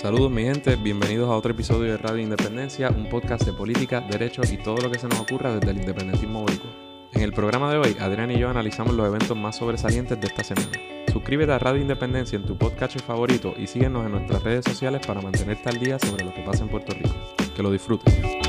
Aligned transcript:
Saludos 0.00 0.30
mi 0.30 0.44
gente, 0.44 0.76
bienvenidos 0.76 1.28
a 1.28 1.36
otro 1.36 1.52
episodio 1.52 1.92
de 1.92 1.98
Radio 1.98 2.22
Independencia, 2.22 2.88
un 2.88 3.10
podcast 3.10 3.44
de 3.44 3.52
política, 3.52 4.00
derechos 4.00 4.50
y 4.50 4.56
todo 4.56 4.78
lo 4.78 4.90
que 4.90 4.98
se 4.98 5.06
nos 5.06 5.20
ocurra 5.20 5.54
desde 5.54 5.72
el 5.72 5.76
independentismo 5.76 6.40
boricua. 6.40 6.70
En 7.12 7.20
el 7.20 7.34
programa 7.34 7.70
de 7.70 7.76
hoy, 7.76 7.96
Adrián 8.00 8.30
y 8.30 8.38
yo 8.38 8.48
analizamos 8.48 8.94
los 8.94 9.06
eventos 9.06 9.36
más 9.36 9.58
sobresalientes 9.58 10.18
de 10.18 10.26
esta 10.26 10.42
semana. 10.42 10.70
Suscríbete 11.12 11.52
a 11.52 11.58
Radio 11.58 11.82
Independencia 11.82 12.36
en 12.36 12.46
tu 12.46 12.56
podcast 12.56 12.98
favorito 13.00 13.52
y 13.58 13.66
síguenos 13.66 14.06
en 14.06 14.12
nuestras 14.12 14.42
redes 14.42 14.64
sociales 14.64 15.06
para 15.06 15.20
mantenerte 15.20 15.68
al 15.68 15.78
día 15.78 15.98
sobre 15.98 16.24
lo 16.24 16.32
que 16.32 16.40
pasa 16.40 16.62
en 16.62 16.70
Puerto 16.70 16.94
Rico. 16.94 17.14
Que 17.54 17.62
lo 17.62 17.70
disfrutes. 17.70 18.39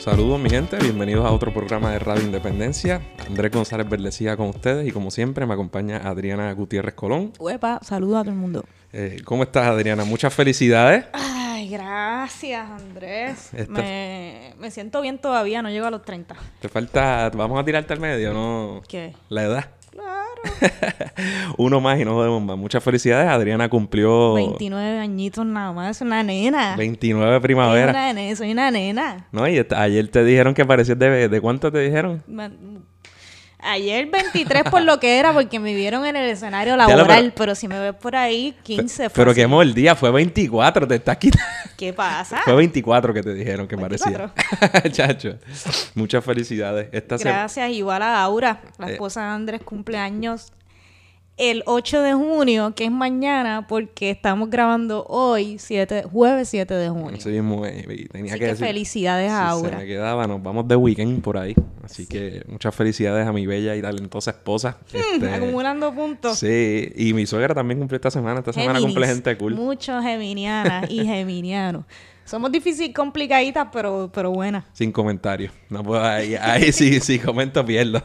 Saludos 0.00 0.40
mi 0.40 0.48
gente, 0.48 0.78
bienvenidos 0.78 1.26
a 1.26 1.30
otro 1.30 1.52
programa 1.52 1.90
de 1.90 1.98
Radio 1.98 2.22
Independencia. 2.22 3.02
Andrés 3.26 3.52
González 3.52 3.86
Berlecía 3.86 4.34
con 4.34 4.48
ustedes 4.48 4.88
y 4.88 4.92
como 4.92 5.10
siempre 5.10 5.44
me 5.44 5.52
acompaña 5.52 5.98
Adriana 5.98 6.50
Gutiérrez 6.54 6.94
Colón. 6.94 7.34
Huepa, 7.38 7.80
saludos 7.82 8.16
a 8.16 8.20
todo 8.22 8.30
el 8.30 8.38
mundo. 8.38 8.64
Eh, 8.94 9.20
¿Cómo 9.26 9.42
estás 9.42 9.66
Adriana? 9.66 10.04
Muchas 10.06 10.32
felicidades. 10.32 11.04
Ay, 11.12 11.68
gracias 11.68 12.66
Andrés. 12.70 13.50
Me, 13.68 14.54
me 14.58 14.70
siento 14.70 15.02
bien 15.02 15.18
todavía, 15.18 15.60
no 15.60 15.68
llego 15.68 15.84
a 15.84 15.90
los 15.90 16.00
30. 16.02 16.34
Te 16.60 16.70
falta, 16.70 17.30
vamos 17.34 17.60
a 17.60 17.64
tirarte 17.66 17.92
al 17.92 18.00
medio, 18.00 18.32
¿no? 18.32 18.80
¿Qué? 18.88 19.12
La 19.28 19.42
edad. 19.42 19.68
Claro. 20.00 20.74
Uno 21.58 21.80
más 21.80 22.00
y 22.00 22.04
no 22.04 22.14
jodemos 22.14 22.42
más. 22.42 22.56
Muchas 22.56 22.82
felicidades. 22.82 23.28
Adriana 23.28 23.68
cumplió 23.68 24.34
29 24.34 24.98
añitos 24.98 25.44
nada 25.44 25.72
más, 25.72 25.96
es 25.96 26.02
una 26.02 26.22
nena. 26.22 26.76
29 26.76 27.32
Soy 27.34 27.40
primavera. 27.40 27.90
una 27.90 28.12
nena, 28.12 28.36
soy 28.36 28.52
una 28.52 28.70
nena. 28.70 29.28
No, 29.32 29.46
y 29.48 29.64
ayer 29.76 30.08
te 30.08 30.24
dijeron 30.24 30.54
que 30.54 30.64
parecías 30.64 30.98
de... 30.98 31.28
¿De 31.28 31.40
cuánto 31.40 31.70
te 31.70 31.80
dijeron? 31.80 32.22
Ayer 33.62 34.06
23 34.06 34.64
por 34.70 34.82
lo 34.82 34.98
que 35.00 35.18
era, 35.18 35.32
porque 35.32 35.58
me 35.60 35.74
vieron 35.74 36.06
en 36.06 36.16
el 36.16 36.30
escenario 36.30 36.76
lo, 36.76 36.86
laboral, 36.86 37.24
pero- 37.24 37.34
pero, 37.36 37.54
si 37.54 37.68
me 37.68 37.78
ves 37.78 37.94
por 37.94 38.16
ahí, 38.16 38.54
15 38.62 39.08
fue 39.10 39.14
Pero 39.24 39.30
así. 39.32 39.40
el 39.62 39.74
día, 39.74 39.94
fue 39.94 40.10
24, 40.10 40.86
te 40.88 40.94
estás 40.96 41.16
quitando. 41.18 41.44
¿Qué 41.76 41.92
pasa? 41.92 42.40
Fue 42.44 42.54
24 42.54 43.12
que 43.14 43.22
te 43.22 43.34
dijeron 43.34 43.66
que 43.68 43.76
24. 43.76 44.32
parecía. 44.34 44.90
Chacho. 44.92 45.38
Muchas 45.94 46.24
felicidades. 46.24 46.88
Esta 46.92 47.18
se- 47.18 47.24
Gracias, 47.24 47.70
igual 47.70 48.02
a 48.02 48.22
Aura, 48.22 48.60
la 48.78 48.88
Eh. 48.88 48.92
esposa 48.92 49.20
de 49.22 49.26
Andrés, 49.28 49.60
cumpleaños 49.64 50.52
el 51.40 51.62
8 51.66 52.02
de 52.02 52.12
junio, 52.12 52.74
que 52.76 52.84
es 52.84 52.90
mañana, 52.90 53.66
porque 53.66 54.10
estamos 54.10 54.50
grabando 54.50 55.04
hoy, 55.08 55.58
7, 55.58 56.04
jueves 56.04 56.48
7 56.50 56.74
de 56.74 56.88
junio. 56.90 57.16
Así 57.16 57.30
mismo, 57.30 57.64
eh, 57.64 57.84
y 57.88 58.04
tenía 58.08 58.32
Así 58.32 58.38
que 58.40 58.46
que 58.46 58.52
decir- 58.52 58.66
felicidades 58.66 59.32
a 59.32 59.46
Sí, 59.46 59.50
Aura. 59.52 59.70
Se 59.70 59.76
me 59.76 59.86
quedaba, 59.86 60.26
nos 60.26 60.42
vamos 60.42 60.68
de 60.68 60.76
weekend 60.76 61.22
por 61.22 61.38
ahí. 61.38 61.54
Así 61.82 62.06
que 62.06 62.42
muchas 62.46 62.74
felicidades 62.74 63.26
a 63.26 63.32
mi 63.32 63.46
bella 63.46 63.74
y 63.74 63.82
talentosa 63.82 64.32
esposa. 64.32 64.76
Este, 64.92 65.28
Acumulando 65.34 65.92
puntos. 65.94 66.38
Sí, 66.38 66.92
y 66.94 67.14
mi 67.14 67.24
suegra 67.26 67.54
también 67.54 67.78
cumplió 67.78 67.96
esta 67.96 68.10
semana. 68.10 68.40
Esta 68.40 68.52
semana 68.52 68.78
cumple 68.78 69.06
gente 69.06 69.36
cool. 69.38 69.54
Muchos 69.54 70.02
geminianas 70.04 70.90
y 70.90 71.04
geminianos. 71.06 71.84
Somos 72.30 72.52
difícil, 72.52 72.92
complicaditas, 72.92 73.66
pero, 73.72 74.08
pero 74.14 74.30
buenas. 74.30 74.64
Sin 74.72 74.92
comentarios. 74.92 75.52
No 75.68 75.82
puedo, 75.82 76.00
ahí, 76.00 76.36
ahí 76.36 76.70
sí, 76.70 77.00
sí, 77.00 77.18
comento, 77.18 77.66
pierdo. 77.66 78.00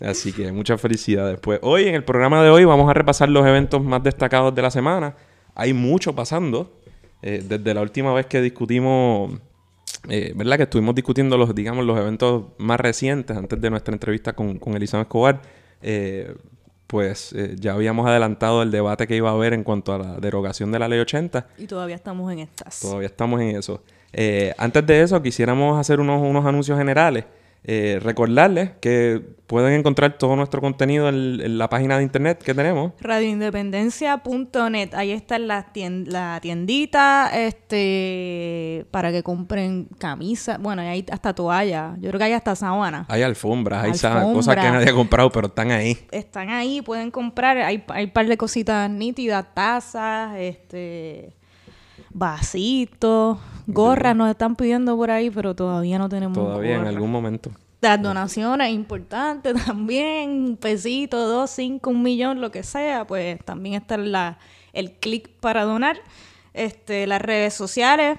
Así 0.00 0.32
que 0.32 0.50
muchas 0.50 0.80
felicidades. 0.80 1.38
Pues 1.38 1.60
hoy, 1.62 1.84
en 1.84 1.94
el 1.94 2.02
programa 2.02 2.42
de 2.42 2.50
hoy, 2.50 2.64
vamos 2.64 2.90
a 2.90 2.92
repasar 2.92 3.28
los 3.28 3.46
eventos 3.46 3.84
más 3.84 4.02
destacados 4.02 4.52
de 4.52 4.62
la 4.62 4.72
semana. 4.72 5.14
Hay 5.54 5.72
mucho 5.72 6.12
pasando. 6.12 6.76
Eh, 7.22 7.44
desde 7.46 7.72
la 7.72 7.82
última 7.82 8.12
vez 8.12 8.26
que 8.26 8.40
discutimos, 8.40 9.38
eh, 10.08 10.32
¿verdad? 10.34 10.56
Que 10.56 10.64
estuvimos 10.64 10.96
discutiendo 10.96 11.38
los, 11.38 11.54
digamos, 11.54 11.86
los 11.86 11.96
eventos 12.00 12.46
más 12.58 12.80
recientes 12.80 13.36
antes 13.36 13.60
de 13.60 13.70
nuestra 13.70 13.94
entrevista 13.94 14.32
con, 14.32 14.58
con 14.58 14.74
Elizabeth 14.74 15.06
Escobar. 15.06 15.40
eh, 15.82 16.34
pues 16.90 17.32
eh, 17.34 17.54
ya 17.56 17.74
habíamos 17.74 18.04
adelantado 18.08 18.62
el 18.62 18.72
debate 18.72 19.06
que 19.06 19.14
iba 19.14 19.30
a 19.30 19.32
haber 19.32 19.54
en 19.54 19.62
cuanto 19.62 19.94
a 19.94 19.98
la 19.98 20.16
derogación 20.16 20.72
de 20.72 20.80
la 20.80 20.88
ley 20.88 20.98
80. 20.98 21.46
Y 21.56 21.68
todavía 21.68 21.94
estamos 21.94 22.32
en 22.32 22.40
estas. 22.40 22.80
Todavía 22.80 23.06
estamos 23.06 23.40
en 23.40 23.56
eso. 23.56 23.80
Eh, 24.12 24.52
antes 24.58 24.84
de 24.84 25.00
eso, 25.00 25.22
quisiéramos 25.22 25.78
hacer 25.78 26.00
unos, 26.00 26.20
unos 26.20 26.44
anuncios 26.44 26.76
generales. 26.76 27.26
Eh, 27.62 27.98
recordarles 28.02 28.70
que 28.80 29.20
pueden 29.46 29.74
encontrar 29.74 30.16
todo 30.16 30.34
nuestro 30.34 30.62
contenido 30.62 31.08
en, 31.10 31.40
en 31.42 31.58
la 31.58 31.68
página 31.68 31.98
de 31.98 32.04
internet 32.04 32.42
que 32.42 32.54
tenemos. 32.54 32.92
Radioindependencia.net. 33.00 34.94
Ahí 34.94 35.12
está 35.12 35.38
la, 35.38 35.72
tien- 35.72 36.06
la 36.06 36.38
tiendita 36.40 37.30
este 37.34 38.86
para 38.90 39.12
que 39.12 39.22
compren 39.22 39.88
camisas. 39.98 40.58
Bueno, 40.60 40.82
y 40.82 40.86
hay 40.86 41.06
hasta 41.12 41.34
toallas. 41.34 41.96
Yo 42.00 42.08
creo 42.08 42.18
que 42.18 42.24
hay 42.24 42.32
hasta 42.32 42.54
sábana. 42.56 43.04
Hay 43.08 43.22
alfombras, 43.22 43.84
hay 43.84 43.90
Alfombra. 43.90 44.32
cosas 44.32 44.56
que 44.56 44.70
nadie 44.70 44.88
ha 44.90 44.94
comprado, 44.94 45.30
pero 45.30 45.48
están 45.48 45.70
ahí. 45.70 45.98
Están 46.12 46.48
ahí, 46.48 46.80
pueden 46.80 47.10
comprar. 47.10 47.58
Hay, 47.58 47.84
hay 47.88 48.04
un 48.04 48.10
par 48.10 48.26
de 48.26 48.36
cositas 48.36 48.88
nítidas, 48.90 49.44
tazas, 49.54 50.34
este 50.38 51.34
vasitos, 52.12 53.38
gorras 53.72 54.14
nos 54.16 54.30
están 54.30 54.56
pidiendo 54.56 54.96
por 54.96 55.10
ahí, 55.10 55.30
pero 55.30 55.54
todavía 55.54 55.98
no 55.98 56.08
tenemos 56.08 56.36
Todavía 56.36 56.76
en 56.76 56.86
algún 56.86 57.10
momento. 57.10 57.50
Las 57.80 58.00
donaciones 58.02 58.72
importantes 58.72 59.54
también, 59.66 60.30
un 60.30 60.56
pesito, 60.56 61.28
dos, 61.28 61.50
cinco, 61.50 61.90
un 61.90 62.02
millón, 62.02 62.40
lo 62.40 62.50
que 62.50 62.62
sea, 62.62 63.06
pues 63.06 63.42
también 63.44 63.76
está 63.76 63.96
la, 63.96 64.38
el 64.72 64.92
clic 64.92 65.30
para 65.40 65.64
donar. 65.64 65.96
Este, 66.52 67.06
las 67.06 67.22
redes 67.22 67.54
sociales, 67.54 68.18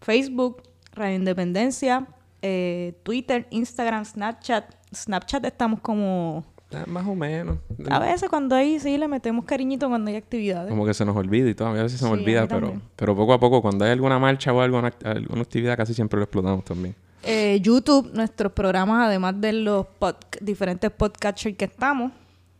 Facebook, 0.00 0.62
Radio 0.92 1.16
Independencia, 1.16 2.06
eh, 2.42 2.94
Twitter, 3.02 3.46
Instagram, 3.50 4.04
Snapchat. 4.04 4.74
Snapchat 4.94 5.44
estamos 5.46 5.80
como... 5.80 6.44
Ah, 6.74 6.84
más 6.86 7.06
o 7.06 7.14
menos. 7.14 7.58
A 7.90 7.98
veces 7.98 8.28
cuando 8.28 8.54
hay, 8.54 8.78
sí, 8.80 8.96
le 8.98 9.08
metemos 9.08 9.44
cariñito 9.44 9.88
cuando 9.88 10.10
hay 10.10 10.16
actividades. 10.16 10.70
Como 10.70 10.84
que 10.86 10.94
se 10.94 11.04
nos 11.04 11.16
olvida 11.16 11.48
y 11.48 11.54
todo. 11.54 11.68
A 11.68 11.72
veces 11.72 11.92
se 11.92 11.98
Sí, 11.98 12.04
a 12.04 12.10
olvida, 12.10 12.46
pero, 12.48 12.74
pero 12.96 13.14
poco 13.16 13.32
a 13.34 13.40
poco, 13.40 13.60
cuando 13.62 13.84
hay 13.84 13.90
alguna 13.92 14.18
marcha 14.18 14.52
o 14.52 14.60
alguna, 14.60 14.92
alguna 15.04 15.42
actividad, 15.42 15.76
casi 15.76 15.94
siempre 15.94 16.18
lo 16.18 16.24
explotamos 16.24 16.64
también. 16.64 16.94
Eh, 17.24 17.60
YouTube, 17.62 18.10
nuestros 18.14 18.52
programas, 18.52 19.06
además 19.06 19.40
de 19.40 19.52
los 19.52 19.86
pod- 20.00 20.16
diferentes 20.40 20.90
podcatchers 20.90 21.56
que 21.56 21.66
estamos, 21.66 22.10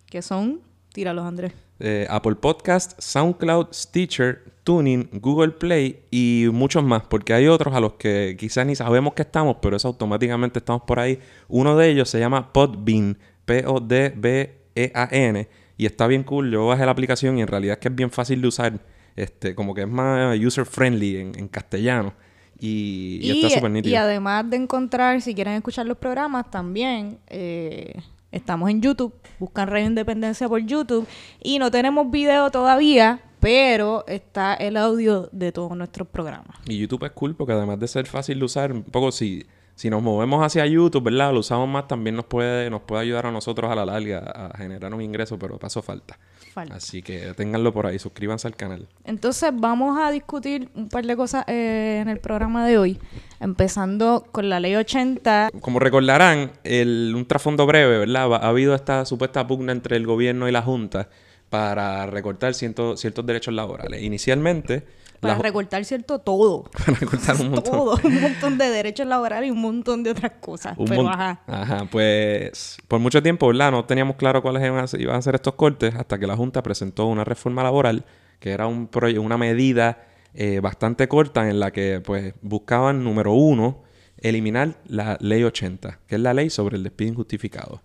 que 0.06 0.22
son, 0.22 0.60
tíralos 0.92 1.24
Andrés. 1.24 1.52
Eh, 1.84 2.06
Apple 2.08 2.36
Podcast, 2.36 2.92
SoundCloud, 3.00 3.68
Stitcher, 3.72 4.44
Tuning, 4.62 5.08
Google 5.14 5.48
Play 5.50 6.04
y 6.12 6.46
muchos 6.52 6.84
más, 6.84 7.02
porque 7.02 7.34
hay 7.34 7.48
otros 7.48 7.74
a 7.74 7.80
los 7.80 7.94
que 7.94 8.36
quizás 8.38 8.64
ni 8.64 8.76
sabemos 8.76 9.14
que 9.14 9.22
estamos, 9.22 9.56
pero 9.60 9.74
eso 9.76 9.88
automáticamente 9.88 10.60
estamos 10.60 10.82
por 10.82 11.00
ahí. 11.00 11.18
Uno 11.48 11.76
de 11.76 11.88
ellos 11.90 12.08
se 12.08 12.20
llama 12.20 12.52
Podbean, 12.52 13.18
P-O-D-B-E-A-N, 13.52 15.48
y 15.76 15.86
está 15.86 16.06
bien 16.06 16.22
cool. 16.22 16.50
Yo 16.50 16.66
bajé 16.66 16.84
la 16.86 16.92
aplicación 16.92 17.38
y 17.38 17.42
en 17.42 17.48
realidad 17.48 17.74
es 17.74 17.78
que 17.80 17.88
es 17.88 17.94
bien 17.94 18.10
fácil 18.10 18.40
de 18.40 18.48
usar, 18.48 18.80
este, 19.16 19.54
como 19.54 19.74
que 19.74 19.82
es 19.82 19.88
más 19.88 20.38
user 20.38 20.64
friendly 20.64 21.16
en, 21.16 21.38
en 21.38 21.48
castellano 21.48 22.14
y, 22.62 23.18
y 23.20 23.30
está 23.30 23.50
súper 23.56 23.70
y 23.70 23.74
nítido. 23.74 23.98
además 23.98 24.48
de 24.48 24.56
encontrar, 24.56 25.20
si 25.20 25.34
quieren 25.34 25.54
escuchar 25.54 25.84
los 25.84 25.98
programas, 25.98 26.48
también 26.48 27.18
eh, 27.26 27.92
estamos 28.30 28.70
en 28.70 28.80
YouTube. 28.80 29.12
Buscan 29.40 29.68
Radio 29.68 29.86
Independencia 29.86 30.48
por 30.48 30.64
YouTube. 30.64 31.06
Y 31.42 31.58
no 31.58 31.72
tenemos 31.72 32.08
video 32.08 32.52
todavía, 32.52 33.20
pero 33.40 34.04
está 34.06 34.54
el 34.54 34.76
audio 34.76 35.28
de 35.32 35.50
todos 35.50 35.76
nuestros 35.76 36.06
programas. 36.06 36.56
Y 36.66 36.78
YouTube 36.78 37.04
es 37.04 37.10
cool 37.10 37.34
porque 37.34 37.52
además 37.52 37.80
de 37.80 37.88
ser 37.88 38.06
fácil 38.06 38.38
de 38.38 38.44
usar, 38.44 38.70
un 38.72 38.84
poco 38.84 39.10
si, 39.10 39.44
si 39.82 39.90
nos 39.90 40.00
movemos 40.00 40.46
hacia 40.46 40.64
YouTube, 40.64 41.02
¿verdad? 41.02 41.32
Lo 41.32 41.40
usamos 41.40 41.68
más, 41.68 41.88
también 41.88 42.14
nos 42.14 42.26
puede, 42.26 42.70
nos 42.70 42.82
puede 42.82 43.02
ayudar 43.02 43.26
a 43.26 43.32
nosotros 43.32 43.68
a 43.68 43.74
la 43.74 43.84
larga 43.84 44.18
a 44.20 44.56
generar 44.56 44.94
un 44.94 45.02
ingreso, 45.02 45.36
pero 45.40 45.58
paso 45.58 45.82
falta. 45.82 46.16
Falta. 46.52 46.76
Así 46.76 47.02
que 47.02 47.34
ténganlo 47.34 47.72
por 47.72 47.86
ahí, 47.88 47.98
suscríbanse 47.98 48.46
al 48.46 48.54
canal. 48.54 48.86
Entonces 49.04 49.50
vamos 49.52 49.98
a 50.00 50.12
discutir 50.12 50.68
un 50.76 50.88
par 50.88 51.04
de 51.04 51.16
cosas 51.16 51.42
eh, 51.48 51.98
en 52.00 52.08
el 52.08 52.20
programa 52.20 52.64
de 52.64 52.78
hoy, 52.78 53.00
empezando 53.40 54.24
con 54.30 54.48
la 54.48 54.60
ley 54.60 54.76
80. 54.76 55.50
Como 55.60 55.80
recordarán, 55.80 56.52
el, 56.62 57.12
un 57.16 57.26
trasfondo 57.26 57.66
breve, 57.66 57.98
¿verdad? 57.98 58.32
Ha 58.34 58.48
habido 58.48 58.76
esta 58.76 59.04
supuesta 59.04 59.46
pugna 59.48 59.72
entre 59.72 59.96
el 59.96 60.06
gobierno 60.06 60.48
y 60.48 60.52
la 60.52 60.62
Junta 60.62 61.08
para 61.50 62.06
recortar 62.06 62.54
ciento- 62.54 62.96
ciertos 62.96 63.26
derechos 63.26 63.52
laborales. 63.52 64.00
Inicialmente, 64.02 64.84
Para 65.22 65.36
la 65.36 65.42
recortar 65.42 65.84
cierto 65.84 66.18
todo. 66.18 66.64
para 66.72 66.98
recortar 66.98 67.36
un 67.40 67.50
montón. 67.50 67.72
Todo, 67.72 67.98
un 68.04 68.20
montón 68.20 68.58
de 68.58 68.68
derechos 68.68 69.06
laborales 69.06 69.48
y 69.48 69.50
un 69.50 69.60
montón 69.60 70.02
de 70.02 70.10
otras 70.10 70.32
cosas. 70.40 70.76
Un 70.76 70.86
Pero 70.86 71.04
mon- 71.04 71.12
ajá. 71.12 71.40
Ajá, 71.46 71.86
pues 71.90 72.76
por 72.88 73.00
mucho 73.00 73.22
tiempo, 73.22 73.46
¿verdad? 73.46 73.70
No 73.70 73.84
teníamos 73.84 74.16
claro 74.16 74.42
cuáles 74.42 74.62
iban 74.64 74.78
a, 74.78 74.86
ser, 74.86 75.00
iban 75.00 75.16
a 75.16 75.22
ser 75.22 75.34
estos 75.34 75.54
cortes 75.54 75.94
hasta 75.94 76.18
que 76.18 76.26
la 76.26 76.36
Junta 76.36 76.62
presentó 76.62 77.06
una 77.06 77.24
reforma 77.24 77.62
laboral 77.62 78.04
que 78.42 78.50
era 78.50 78.66
un 78.66 78.90
una 79.20 79.38
medida 79.38 80.04
eh, 80.34 80.58
bastante 80.60 81.06
corta 81.06 81.48
en 81.48 81.60
la 81.60 81.70
que 81.70 82.00
pues 82.04 82.34
buscaban, 82.42 83.04
número 83.04 83.32
uno, 83.34 83.82
eliminar 84.18 84.74
la 84.86 85.16
ley 85.20 85.44
80, 85.44 86.00
que 86.06 86.16
es 86.16 86.20
la 86.20 86.34
ley 86.34 86.50
sobre 86.50 86.76
el 86.76 86.82
despido 86.82 87.12
injustificado. 87.12 87.82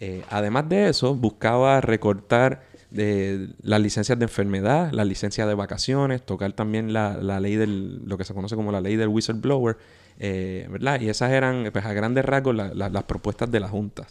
Eh, 0.00 0.24
además 0.28 0.68
de 0.68 0.88
eso, 0.88 1.14
buscaba 1.14 1.80
recortar 1.80 2.62
las 2.92 3.80
licencias 3.80 4.18
de 4.18 4.24
enfermedad, 4.24 4.90
las 4.92 5.06
licencias 5.06 5.46
de 5.46 5.54
vacaciones, 5.54 6.22
tocar 6.24 6.52
también 6.52 6.92
la, 6.92 7.16
la 7.18 7.38
ley 7.40 7.56
del, 7.56 8.02
lo 8.06 8.18
que 8.18 8.24
se 8.24 8.34
conoce 8.34 8.56
como 8.56 8.72
la 8.72 8.80
ley 8.80 8.96
del 8.96 9.08
whistleblower, 9.08 9.76
eh, 10.18 10.66
¿verdad? 10.70 11.00
Y 11.00 11.08
esas 11.08 11.30
eran, 11.30 11.68
pues 11.72 11.84
a 11.84 11.92
grandes 11.92 12.24
rasgos, 12.24 12.54
la- 12.54 12.74
la- 12.74 12.88
las 12.88 13.04
propuestas 13.04 13.50
de 13.50 13.60
la 13.60 13.68
Junta. 13.68 14.06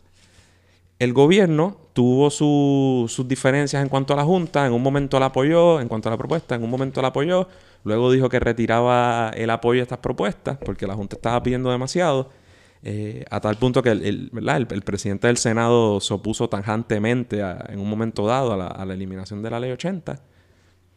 El 0.98 1.14
gobierno 1.14 1.78
tuvo 1.94 2.30
sus 2.30 3.28
diferencias 3.28 3.81
en 3.81 3.88
cuanto 3.90 4.14
a 4.14 4.18
la 4.18 4.24
Junta, 4.26 4.66
en 4.66 4.74
un 4.74 4.84
momento 4.84 5.20
la 5.20 5.28
apoyó, 5.28 5.80
en 5.80 5.88
cuanto 5.88 6.10
a 6.10 6.12
la 6.12 6.18
propuesta, 6.18 6.56
en 6.56 6.64
un 6.64 6.70
momento 6.70 7.02
la 7.02 7.10
apoyó, 7.10 7.48
luego 7.86 8.12
dijo 8.12 8.28
que 8.28 8.40
retiraba 8.40 9.31
el 9.36 9.50
apoyo 9.50 9.81
a 9.81 9.84
estas 9.84 10.00
propuestas 10.00 10.58
porque 10.58 10.86
la 10.88 10.96
Junta 10.96 11.16
estaba 11.16 11.42
pidiendo 11.42 11.72
demasiado, 11.72 12.30
eh, 12.84 13.26
a 13.30 13.42
tal 13.42 13.58
punto 13.58 13.84
que 13.84 13.90
el, 13.92 14.31
el, 14.34 14.84
presidente 14.84 15.28
del 15.28 15.38
Senado 15.38 16.00
se 16.00 16.14
opuso 16.14 16.50
tajantemente 16.50 17.42
en 17.42 17.80
un 17.80 17.90
momento 17.90 18.26
dado 18.26 18.54
a 18.54 18.58
la, 18.58 18.68
a 18.68 18.86
la 18.86 18.94
eliminación 18.94 19.42
de 19.42 19.50
la 19.50 19.60
ley 19.60 19.72
80, 19.72 20.22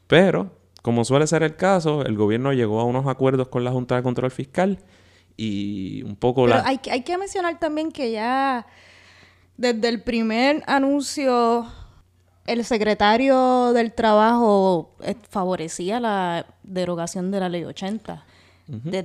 pero 0.06 0.50
como 0.82 1.04
suele 1.04 1.26
ser 1.26 1.42
el 1.42 1.56
caso, 1.56 2.04
el 2.04 2.16
gobierno 2.16 2.52
llegó 2.52 2.80
a 2.80 2.84
unos 2.84 3.06
acuerdos 3.06 3.48
con 3.48 3.64
la 3.64 3.70
Junta 3.70 3.96
de 3.96 4.02
Control 4.02 4.30
Fiscal 4.30 4.78
y 5.36 6.02
un 6.02 6.16
poco 6.16 6.44
Pero 6.44 6.60
hay, 6.64 6.80
hay 6.90 7.02
que 7.02 7.16
mencionar 7.16 7.58
también 7.58 7.92
que 7.92 8.10
ya 8.10 8.66
desde 9.56 9.88
el 9.88 10.02
primer 10.02 10.62
anuncio 10.66 11.66
el 12.46 12.64
secretario 12.64 13.72
del 13.72 13.92
Trabajo 13.92 14.96
eh, 15.02 15.14
favorecía 15.30 16.00
la 16.00 16.46
derogación 16.64 17.30
de 17.30 17.40
la 17.40 17.48
Ley 17.48 17.64
80. 17.64 18.24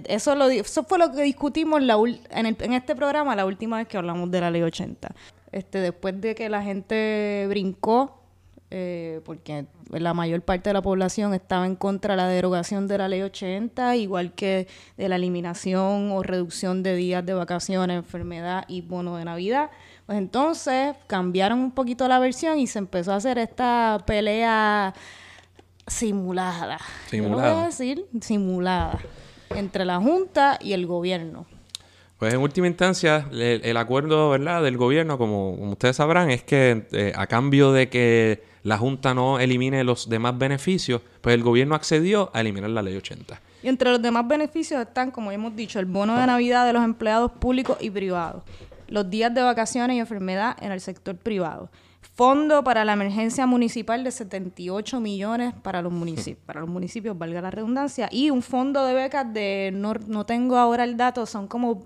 Eso, 0.08 0.36
lo, 0.36 0.50
eso 0.50 0.84
fue 0.84 0.98
lo 0.98 1.12
que 1.12 1.24
discutimos 1.24 1.81
la 1.81 1.96
en, 2.30 2.46
en, 2.60 2.74
este 2.74 2.96
programa 2.96 3.36
la 3.36 3.46
última 3.46 3.78
vez 3.78 3.88
que 3.88 3.98
hablamos 3.98 4.31
de 4.31 4.42
la 4.42 4.52
Ley 4.52 4.62
80. 4.62 5.10
Este, 5.52 5.80
después 5.80 6.19
de 6.19 6.36
que 6.36 6.50
la 6.50 6.62
gente 6.62 7.46
brincó 7.50 8.18
eh, 8.69 9.22
porque 9.24 9.66
la 9.90 10.14
mayor 10.14 10.42
parte 10.42 10.69
de 10.69 10.74
la 10.74 10.81
población 10.81 11.34
estaba 11.34 11.66
en 11.66 11.78
contra 11.78 12.16
de 12.16 12.18
la 12.18 12.28
derogación 12.28 12.90
de 12.90 12.98
la 12.98 13.08
ley 13.08 13.22
80, 13.22 13.96
igual 13.96 14.34
que 14.34 14.68
de 14.98 15.08
la 15.08 15.16
eliminación 15.16 16.12
o 16.12 16.22
reducción 16.22 16.84
de 16.84 16.96
días 16.96 17.25
de 17.25 17.34
vacaciones, 17.34 17.96
enfermedad 17.96 18.66
y 18.68 18.81
bono 18.81 19.16
de 19.16 19.24
Navidad. 19.24 19.72
Pues 20.06 20.18
entonces 20.18 20.96
cambiaron 21.08 21.60
un 21.60 21.72
poquito 21.72 22.10
la 22.10 22.19
versión 22.19 22.60
y 22.60 22.68
se 22.68 22.80
empezó 22.80 23.14
a 23.14 23.16
hacer 23.16 23.38
esta 23.38 24.04
pelea 24.06 24.94
simulada. 25.88 26.80
Simulada. 27.10 27.54
voy 27.54 27.62
a 27.62 27.66
decir 27.68 28.06
simulada 28.19 29.00
entre 29.56 29.86
la 29.86 30.00
Junta 30.00 30.58
y 30.62 30.74
el 30.74 30.86
gobierno. 30.86 31.46
Pues 32.18 32.34
en 32.34 32.40
última 32.40 32.66
instancia, 32.66 33.28
el, 33.32 33.78
acuerdo 33.78 34.32
¿verdad? 34.32 34.64
del 34.64 34.76
gobierno, 34.76 35.20
como, 35.20 35.52
ustedes 35.52 35.98
sabrán, 35.98 36.32
es 36.32 36.42
que 36.42 36.88
eh, 36.92 37.14
a 37.16 37.28
cambio 37.28 37.72
de 37.72 37.90
que 37.90 38.44
la 38.64 38.78
Junta 38.78 39.14
no 39.14 39.40
elimine 39.40 39.84
los 39.84 40.10
demás 40.10 40.36
beneficios, 40.36 41.02
pues 41.22 41.36
el 41.36 41.44
gobierno 41.44 41.76
accedió 41.76 42.32
a 42.34 42.42
eliminar 42.42 42.72
la 42.72 42.82
ley 42.82 42.98
80. 42.98 43.40
Y 43.62 43.68
entre 43.68 43.92
los 43.92 44.02
demás 44.02 44.28
beneficios 44.28 44.82
están, 44.82 45.12
como 45.12 45.32
hemos 45.32 45.56
dicho, 45.56 45.80
el 45.80 45.86
bono 45.86 46.20
de 46.20 46.26
Navidad 46.26 46.66
de 46.66 46.74
los 46.74 46.84
empleados 46.84 47.32
públicos 47.34 47.78
y 47.80 47.92
privados, 47.92 48.44
los 48.88 49.10
días 49.10 49.34
de 49.34 49.42
vacaciones 49.42 49.95
y 49.95 50.00
enfermedad 50.00 50.56
en 50.62 50.72
el 50.72 50.81
sector 50.81 51.18
privado, 51.18 51.69
fondo 52.16 52.63
para 52.63 52.86
la 52.86 52.94
emergencia 52.94 53.45
municipal 53.45 54.04
de 54.04 54.12
78 54.12 55.00
millones 55.00 55.54
para 55.62 55.81
los 55.81 55.92
municipios, 55.92 56.44
para 56.45 56.62
los 56.62 56.69
municipios, 56.69 57.18
valga 57.18 57.42
la 57.42 57.51
redundancia, 57.51 58.10
y 58.12 58.30
un 58.30 58.42
fondo 58.42 58.86
de 58.86 58.94
becas 58.94 59.31
de, 59.34 59.72
no, 59.74 59.94
no 60.07 60.25
tengo 60.25 60.57
ahora 60.57 60.84
el 60.84 60.98
dato, 60.98 61.25
son 61.25 61.48
como 61.48 61.86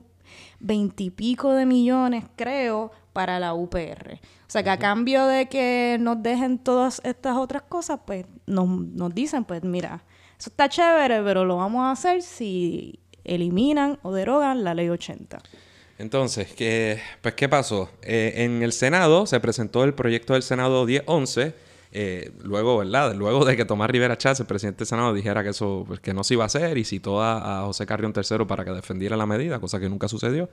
veintipico 0.59 1.53
de 1.53 1.65
millones, 1.65 2.25
creo, 2.35 2.91
para 3.13 3.39
la 3.39 3.53
UPR. 3.53 4.19
O 4.47 4.51
sea, 4.51 4.63
que 4.63 4.69
a 4.69 4.77
cambio 4.77 5.25
de 5.27 5.47
que 5.47 5.97
nos 5.99 6.21
dejen 6.21 6.59
todas 6.59 7.01
estas 7.03 7.37
otras 7.37 7.63
cosas, 7.63 7.99
pues 8.05 8.25
nos, 8.45 8.67
nos 8.67 9.13
dicen, 9.13 9.43
pues 9.43 9.63
mira, 9.63 10.03
eso 10.37 10.49
está 10.49 10.69
chévere, 10.69 11.21
pero 11.23 11.45
lo 11.45 11.57
vamos 11.57 11.83
a 11.83 11.91
hacer 11.91 12.21
si 12.21 12.99
eliminan 13.23 13.99
o 14.01 14.11
derogan 14.11 14.63
la 14.63 14.73
ley 14.73 14.89
80. 14.89 15.39
Entonces, 16.01 16.47
¿qué, 16.53 16.99
pues, 17.21 17.35
¿qué 17.35 17.47
pasó? 17.47 17.89
Eh, 18.01 18.33
en 18.37 18.63
el 18.63 18.73
Senado 18.73 19.27
se 19.27 19.39
presentó 19.39 19.83
el 19.83 19.93
proyecto 19.93 20.33
del 20.33 20.43
Senado 20.43 20.85
1011. 20.85 21.53
Eh, 21.93 22.31
luego, 22.43 22.77
¿verdad? 22.77 23.13
Luego 23.13 23.45
de 23.45 23.55
que 23.55 23.65
Tomás 23.65 23.89
Rivera 23.89 24.17
Chávez, 24.17 24.39
el 24.39 24.47
presidente 24.47 24.79
del 24.79 24.87
Senado, 24.87 25.13
dijera 25.13 25.43
que 25.43 25.49
eso 25.49 25.83
pues, 25.87 25.99
que 25.99 26.13
no 26.13 26.23
se 26.23 26.33
iba 26.33 26.43
a 26.43 26.47
hacer 26.47 26.77
y 26.77 26.85
citó 26.85 27.21
a, 27.21 27.63
José 27.65 27.85
Carrión 27.85 28.13
III 28.15 28.45
para 28.45 28.65
que 28.65 28.71
defendiera 28.71 29.15
la 29.15 29.25
medida, 29.25 29.59
cosa 29.59 29.79
que 29.79 29.89
nunca 29.89 30.07
sucedió 30.07 30.49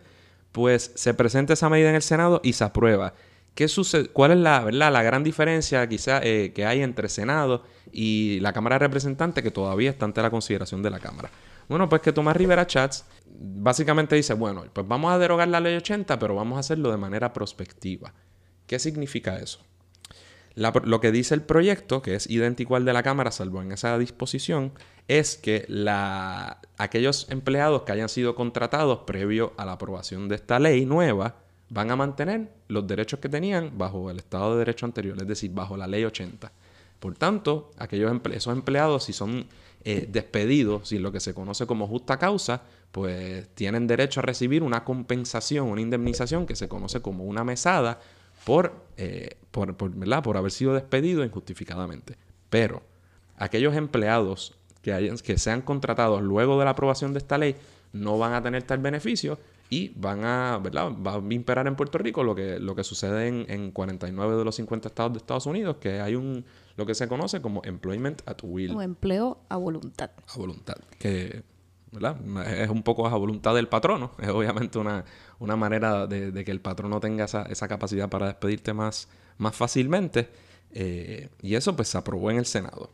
pues 0.52 0.92
se 0.94 1.14
presenta 1.14 1.52
esa 1.52 1.68
medida 1.68 1.90
en 1.90 1.94
el 1.94 2.02
Senado 2.02 2.40
y 2.42 2.54
se 2.54 2.64
aprueba. 2.64 3.14
¿Qué 3.54 3.68
sucede? 3.68 4.08
¿Cuál 4.08 4.32
es 4.32 4.38
la, 4.38 4.60
¿verdad? 4.60 4.92
la 4.92 5.02
gran 5.02 5.24
diferencia 5.24 5.86
quizá 5.88 6.20
eh, 6.22 6.52
que 6.54 6.64
hay 6.64 6.82
entre 6.82 7.08
Senado 7.08 7.64
y 7.92 8.38
la 8.40 8.52
Cámara 8.52 8.76
de 8.76 8.80
Representantes 8.80 9.42
que 9.42 9.50
todavía 9.50 9.90
está 9.90 10.04
ante 10.04 10.22
la 10.22 10.30
consideración 10.30 10.82
de 10.82 10.90
la 10.90 11.00
Cámara? 11.00 11.30
Bueno, 11.68 11.88
pues 11.88 12.00
que 12.00 12.12
Tomás 12.12 12.36
Rivera 12.36 12.66
Chats 12.66 13.04
básicamente 13.26 14.16
dice, 14.16 14.34
bueno, 14.34 14.64
pues 14.72 14.86
vamos 14.88 15.12
a 15.12 15.18
derogar 15.18 15.48
la 15.48 15.60
ley 15.60 15.76
80, 15.76 16.18
pero 16.18 16.34
vamos 16.34 16.56
a 16.56 16.60
hacerlo 16.60 16.90
de 16.90 16.96
manera 16.96 17.32
prospectiva. 17.32 18.14
¿Qué 18.66 18.78
significa 18.78 19.36
eso? 19.36 19.60
lo 20.56 21.00
que 21.00 21.12
dice 21.12 21.36
el 21.36 21.42
proyecto, 21.42 22.02
que 22.02 22.16
es 22.16 22.28
idéntico 22.28 22.74
al 22.74 22.84
de 22.84 22.92
la 22.92 23.04
Cámara, 23.04 23.30
salvo 23.30 23.62
en 23.62 23.70
esa 23.70 23.96
disposición, 23.96 24.72
es 25.06 25.36
que 25.36 25.66
aquellos 26.76 27.30
empleados 27.30 27.82
que 27.82 27.92
hayan 27.92 28.08
sido 28.08 28.34
contratados 28.34 29.00
previo 29.06 29.52
a 29.56 29.64
la 29.64 29.72
aprobación 29.72 30.28
de 30.28 30.34
esta 30.34 30.58
ley 30.58 30.84
nueva 30.84 31.36
van 31.70 31.92
a 31.92 31.96
mantener 31.96 32.50
los 32.66 32.86
derechos 32.88 33.20
que 33.20 33.28
tenían 33.28 33.78
bajo 33.78 34.10
el 34.10 34.18
Estado 34.18 34.52
de 34.52 34.58
Derecho 34.58 34.86
anterior, 34.86 35.16
es 35.20 35.28
decir, 35.28 35.52
bajo 35.52 35.76
la 35.76 35.86
ley 35.86 36.04
80. 36.04 36.50
Por 36.98 37.14
tanto, 37.14 37.70
aquellos 37.78 38.12
esos 38.32 38.52
empleados, 38.52 39.04
si 39.04 39.12
son 39.12 39.46
eh, 39.84 40.08
despedidos 40.10 40.88
sin 40.88 41.02
lo 41.02 41.12
que 41.12 41.20
se 41.20 41.34
conoce 41.34 41.66
como 41.66 41.86
justa 41.86 42.18
causa, 42.18 42.62
pues 42.90 43.48
tienen 43.54 43.86
derecho 43.86 44.20
a 44.20 44.22
recibir 44.22 44.62
una 44.62 44.84
compensación, 44.84 45.68
una 45.68 45.80
indemnización 45.80 46.46
que 46.46 46.56
se 46.56 46.68
conoce 46.68 47.00
como 47.00 47.24
una 47.24 47.44
mesada 47.44 48.00
por, 48.44 48.74
eh, 48.96 49.36
por, 49.50 49.76
por, 49.76 50.36
haber 50.36 50.50
sido 50.50 50.74
despedido 50.74 51.24
injustificadamente. 51.24 52.16
Pero 52.50 52.82
aquellos 53.36 53.76
empleados 53.76 54.54
que, 54.82 54.92
hayan, 54.92 55.16
que 55.18 55.38
sean 55.38 55.62
contratados 55.62 56.22
luego 56.22 56.58
de 56.58 56.64
la 56.64 56.72
aprobación 56.72 57.12
de 57.12 57.18
esta 57.18 57.38
ley 57.38 57.56
no 57.92 58.18
van 58.18 58.34
a 58.34 58.42
tener 58.42 58.62
tal 58.64 58.78
beneficio 58.78 59.38
y 59.70 59.90
van 59.96 60.24
a, 60.24 60.58
¿verdad? 60.58 60.92
Va 60.92 61.14
a 61.14 61.34
imperar 61.34 61.66
en 61.66 61.76
Puerto 61.76 61.98
Rico 61.98 62.24
lo 62.24 62.34
que, 62.34 62.58
lo 62.58 62.74
que 62.74 62.84
sucede 62.84 63.28
en, 63.28 63.46
en 63.48 63.70
49 63.70 64.36
de 64.36 64.44
los 64.44 64.54
50 64.56 64.88
estados 64.88 65.12
de 65.12 65.18
Estados 65.18 65.46
Unidos, 65.46 65.76
que 65.76 66.00
hay 66.00 66.14
un, 66.14 66.44
lo 66.76 66.86
que 66.86 66.94
se 66.94 67.08
conoce 67.08 67.42
como 67.42 67.62
employment 67.64 68.22
at 68.26 68.38
will. 68.42 68.74
O 68.74 68.82
empleo 68.82 69.38
a 69.48 69.56
voluntad. 69.56 70.10
A 70.26 70.38
voluntad. 70.38 70.76
Que 70.98 71.42
es 71.92 72.70
un 72.70 72.82
poco 72.82 73.06
a 73.06 73.16
voluntad 73.16 73.54
del 73.54 73.68
patrono. 73.68 74.12
Es 74.18 74.28
obviamente 74.28 74.78
una, 74.78 75.04
una 75.38 75.56
manera 75.56 76.06
de, 76.06 76.44
que 76.44 76.50
el 76.50 76.60
patrono 76.60 77.00
tenga 77.00 77.24
esa, 77.24 77.42
esa, 77.42 77.68
capacidad 77.68 78.08
para 78.08 78.26
despedirte 78.26 78.72
más, 78.72 79.08
más 79.38 79.54
fácilmente. 79.54 80.28
Eh, 80.72 81.30
y 81.42 81.54
eso 81.54 81.74
pues 81.74 81.88
se 81.88 81.98
aprobó 81.98 82.30
en 82.30 82.38
el 82.38 82.46
Senado. 82.46 82.90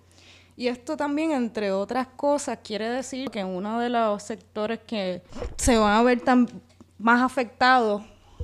Y 0.57 0.69
esto 0.69 0.97
también, 0.97 1.33
entre 1.33 1.73
otras 1.73 2.07
cosas, 2.07 2.59
quiere 2.63 2.89
decir 2.89 3.31
que 3.31 3.43
uno 3.45 3.81
de 3.81 3.89
los 3.89 4.23
sectores 4.23 4.81
que 4.87 5.23
se 5.57 5.77
van 5.77 5.97
a 5.97 6.03
ver 6.03 6.21
tan 6.21 6.49
más 6.99 7.23
afectados, 7.23 8.03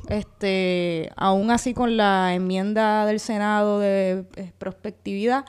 este, 0.08 1.10
aún 1.16 1.50
así 1.50 1.72
con 1.72 1.96
la 1.96 2.34
enmienda 2.34 3.06
del 3.06 3.20
Senado 3.20 3.78
de 3.78 4.24
eh, 4.36 4.52
prospectividad, 4.58 5.44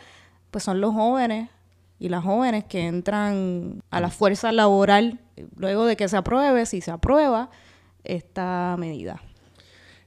pues 0.52 0.64
son 0.64 0.82
los 0.82 0.94
jóvenes 0.94 1.50
y 1.98 2.10
las 2.10 2.24
jóvenes 2.24 2.66
que 2.66 2.86
entran 2.86 3.82
a 3.90 4.00
la 4.00 4.10
fuerza 4.10 4.52
laboral 4.52 5.20
luego 5.56 5.86
de 5.86 5.96
que 5.96 6.08
se 6.08 6.18
apruebe, 6.18 6.66
si 6.66 6.82
se 6.82 6.92
aprueba 6.92 7.50
esta 8.04 8.76
medida. 8.78 9.22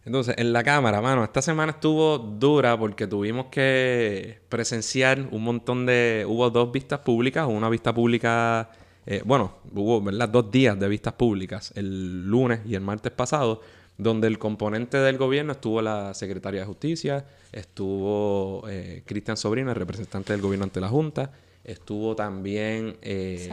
Entonces, 0.04 0.34
en 0.36 0.52
la 0.52 0.62
Cámara, 0.62 1.00
mano, 1.00 1.24
esta 1.24 1.40
semana 1.40 1.72
estuvo 1.72 2.18
dura 2.18 2.78
porque 2.78 3.06
tuvimos 3.06 3.46
que 3.46 4.40
presenciar 4.48 5.28
un 5.30 5.42
montón 5.42 5.86
de... 5.86 6.24
Hubo 6.28 6.50
dos 6.50 6.70
vistas 6.70 7.00
públicas, 7.00 7.46
una 7.48 7.68
vista 7.68 7.94
pública... 7.94 8.70
Eh, 9.06 9.22
bueno, 9.24 9.56
hubo, 9.74 10.00
¿verdad? 10.02 10.28
Dos 10.28 10.50
días 10.50 10.78
de 10.78 10.88
vistas 10.88 11.14
públicas, 11.14 11.72
el 11.74 12.26
lunes 12.26 12.60
y 12.66 12.74
el 12.74 12.80
martes 12.80 13.12
pasado, 13.12 13.60
donde 13.98 14.26
el 14.26 14.38
componente 14.38 14.98
del 14.98 15.18
gobierno 15.18 15.52
estuvo 15.52 15.80
la 15.82 16.14
secretaria 16.14 16.60
de 16.60 16.66
Justicia, 16.66 17.24
estuvo 17.52 18.64
eh, 18.68 19.02
Cristian 19.06 19.36
Sobrino, 19.36 19.70
el 19.70 19.76
representante 19.76 20.32
del 20.32 20.40
gobierno 20.40 20.64
ante 20.64 20.80
la 20.80 20.88
Junta, 20.88 21.30
Estuvo 21.64 22.14
también 22.14 22.98
eh, 23.00 23.48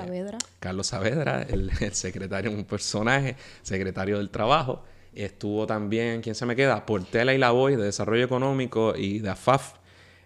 Carlos 0.59 0.87
Saavedra, 0.87 1.43
el, 1.43 1.71
secretario, 1.93 2.51
un 2.51 2.65
personaje, 2.65 3.37
secretario 3.61 4.17
del 4.17 4.29
Trabajo. 4.29 4.83
Estuvo 5.13 5.67
también, 5.67 6.21
¿quién 6.21 6.35
se 6.35 6.45
me 6.45 6.55
queda? 6.55 6.85
Portela 6.85 7.33
y 7.33 7.37
La 7.37 7.51
Voz 7.51 7.71
de 7.71 7.77
Desarrollo 7.77 8.23
Económico 8.23 8.93
y 8.95 9.19
de 9.19 9.29
AFAF. 9.29 9.73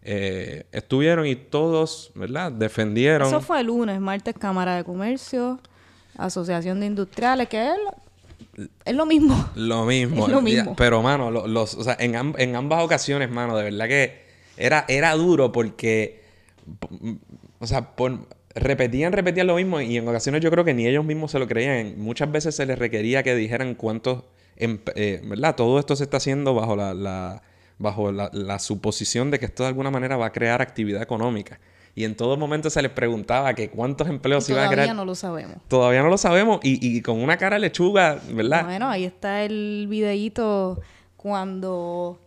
Eh, 0.04 0.68
estuvieron 0.72 1.26
y 1.26 1.36
todos, 1.36 2.12
¿verdad? 2.14 2.52
Defendieron. 2.52 3.28
Eso 3.28 3.42
fue 3.42 3.62
el 3.62 3.68
lunes, 3.68 4.00
martes 4.00 4.36
Cámara 4.38 4.76
de 4.76 4.84
Comercio, 4.84 5.60
Asociación 6.18 6.80
de 6.80 6.86
Industriales, 6.86 7.50
que 7.50 7.68
es 7.68 7.78
es 8.86 8.96
lo 8.96 9.06
mismo. 9.06 9.50
Lo 9.56 9.86
mismo. 9.86 10.28
lo 10.28 10.42
mismo. 10.42 10.76
Pero, 10.78 11.02
mano, 11.02 11.30
los, 11.30 11.74
o 11.74 11.84
sea, 11.84 11.98
en, 12.00 12.16
en, 12.38 12.56
ambas 12.56 12.84
ocasiones, 12.84 13.30
mano, 13.30 13.58
de 13.58 13.64
verdad 13.66 13.88
que 13.88 14.26
era, 14.58 14.86
era 14.88 15.14
duro 15.14 15.52
porque 15.52 16.24
o 17.60 17.68
sea, 17.68 17.90
repetían, 18.54 19.14
repetían 19.14 19.48
lo 19.48 19.56
mismo 19.56 19.82
y 19.82 19.98
en 19.98 20.08
ocasiones 20.08 20.42
yo 20.42 20.52
creo 20.52 20.64
que 20.64 20.74
ni 20.74 20.88
ellos 20.88 21.06
mismos 21.06 21.32
se 21.32 21.40
lo 21.40 21.48
creían. 21.48 21.96
Muchas 21.98 22.32
veces 22.32 22.56
se 22.56 22.66
les 22.66 22.78
requería 22.78 23.24
que 23.24 23.36
dijeran 23.36 23.76
cuántos, 23.76 24.24
em, 24.58 24.80
eh, 24.96 25.22
¿verdad? 25.26 25.56
Todo 25.56 25.80
esto 25.80 25.96
se 25.96 26.04
está 26.04 26.18
haciendo 26.18 26.54
bajo 26.54 26.76
la, 26.76 27.42
bajo 27.78 28.12
la, 28.12 28.30
la 28.34 28.60
suposición 28.60 29.32
de 29.32 29.40
que 29.40 29.46
esto 29.46 29.64
de 29.64 29.70
alguna 29.70 29.92
manera 29.92 30.18
va 30.18 30.28
a 30.28 30.32
crear 30.32 30.62
actividad 30.62 31.02
económica. 31.02 31.60
Y 31.98 32.04
en 32.04 32.16
todo 32.16 32.36
momento 32.36 32.70
se 32.70 32.82
les 32.82 32.92
preguntaba 32.92 33.54
que 33.54 33.70
cuántos 33.70 34.10
empleos 34.10 34.44
se 34.44 34.52
iban 34.52 34.66
a 34.66 34.68
crear. 34.68 34.86
Todavía 34.88 34.94
no 34.94 35.06
lo 35.06 35.16
sabemos. 35.16 35.58
Todavía 35.70 36.04
no 36.04 36.10
lo 36.10 36.18
sabemos. 36.18 36.60
Y, 36.62 36.98
y 36.98 37.02
con 37.02 37.22
una 37.24 37.38
cara 37.38 37.56
de 37.56 37.62
lechuga, 37.62 38.20
¿verdad? 38.34 38.66
Bueno, 38.66 38.90
ahí 38.90 39.06
está 39.06 39.44
el 39.44 39.88
videíto 39.90 40.82
cuando... 41.16 42.20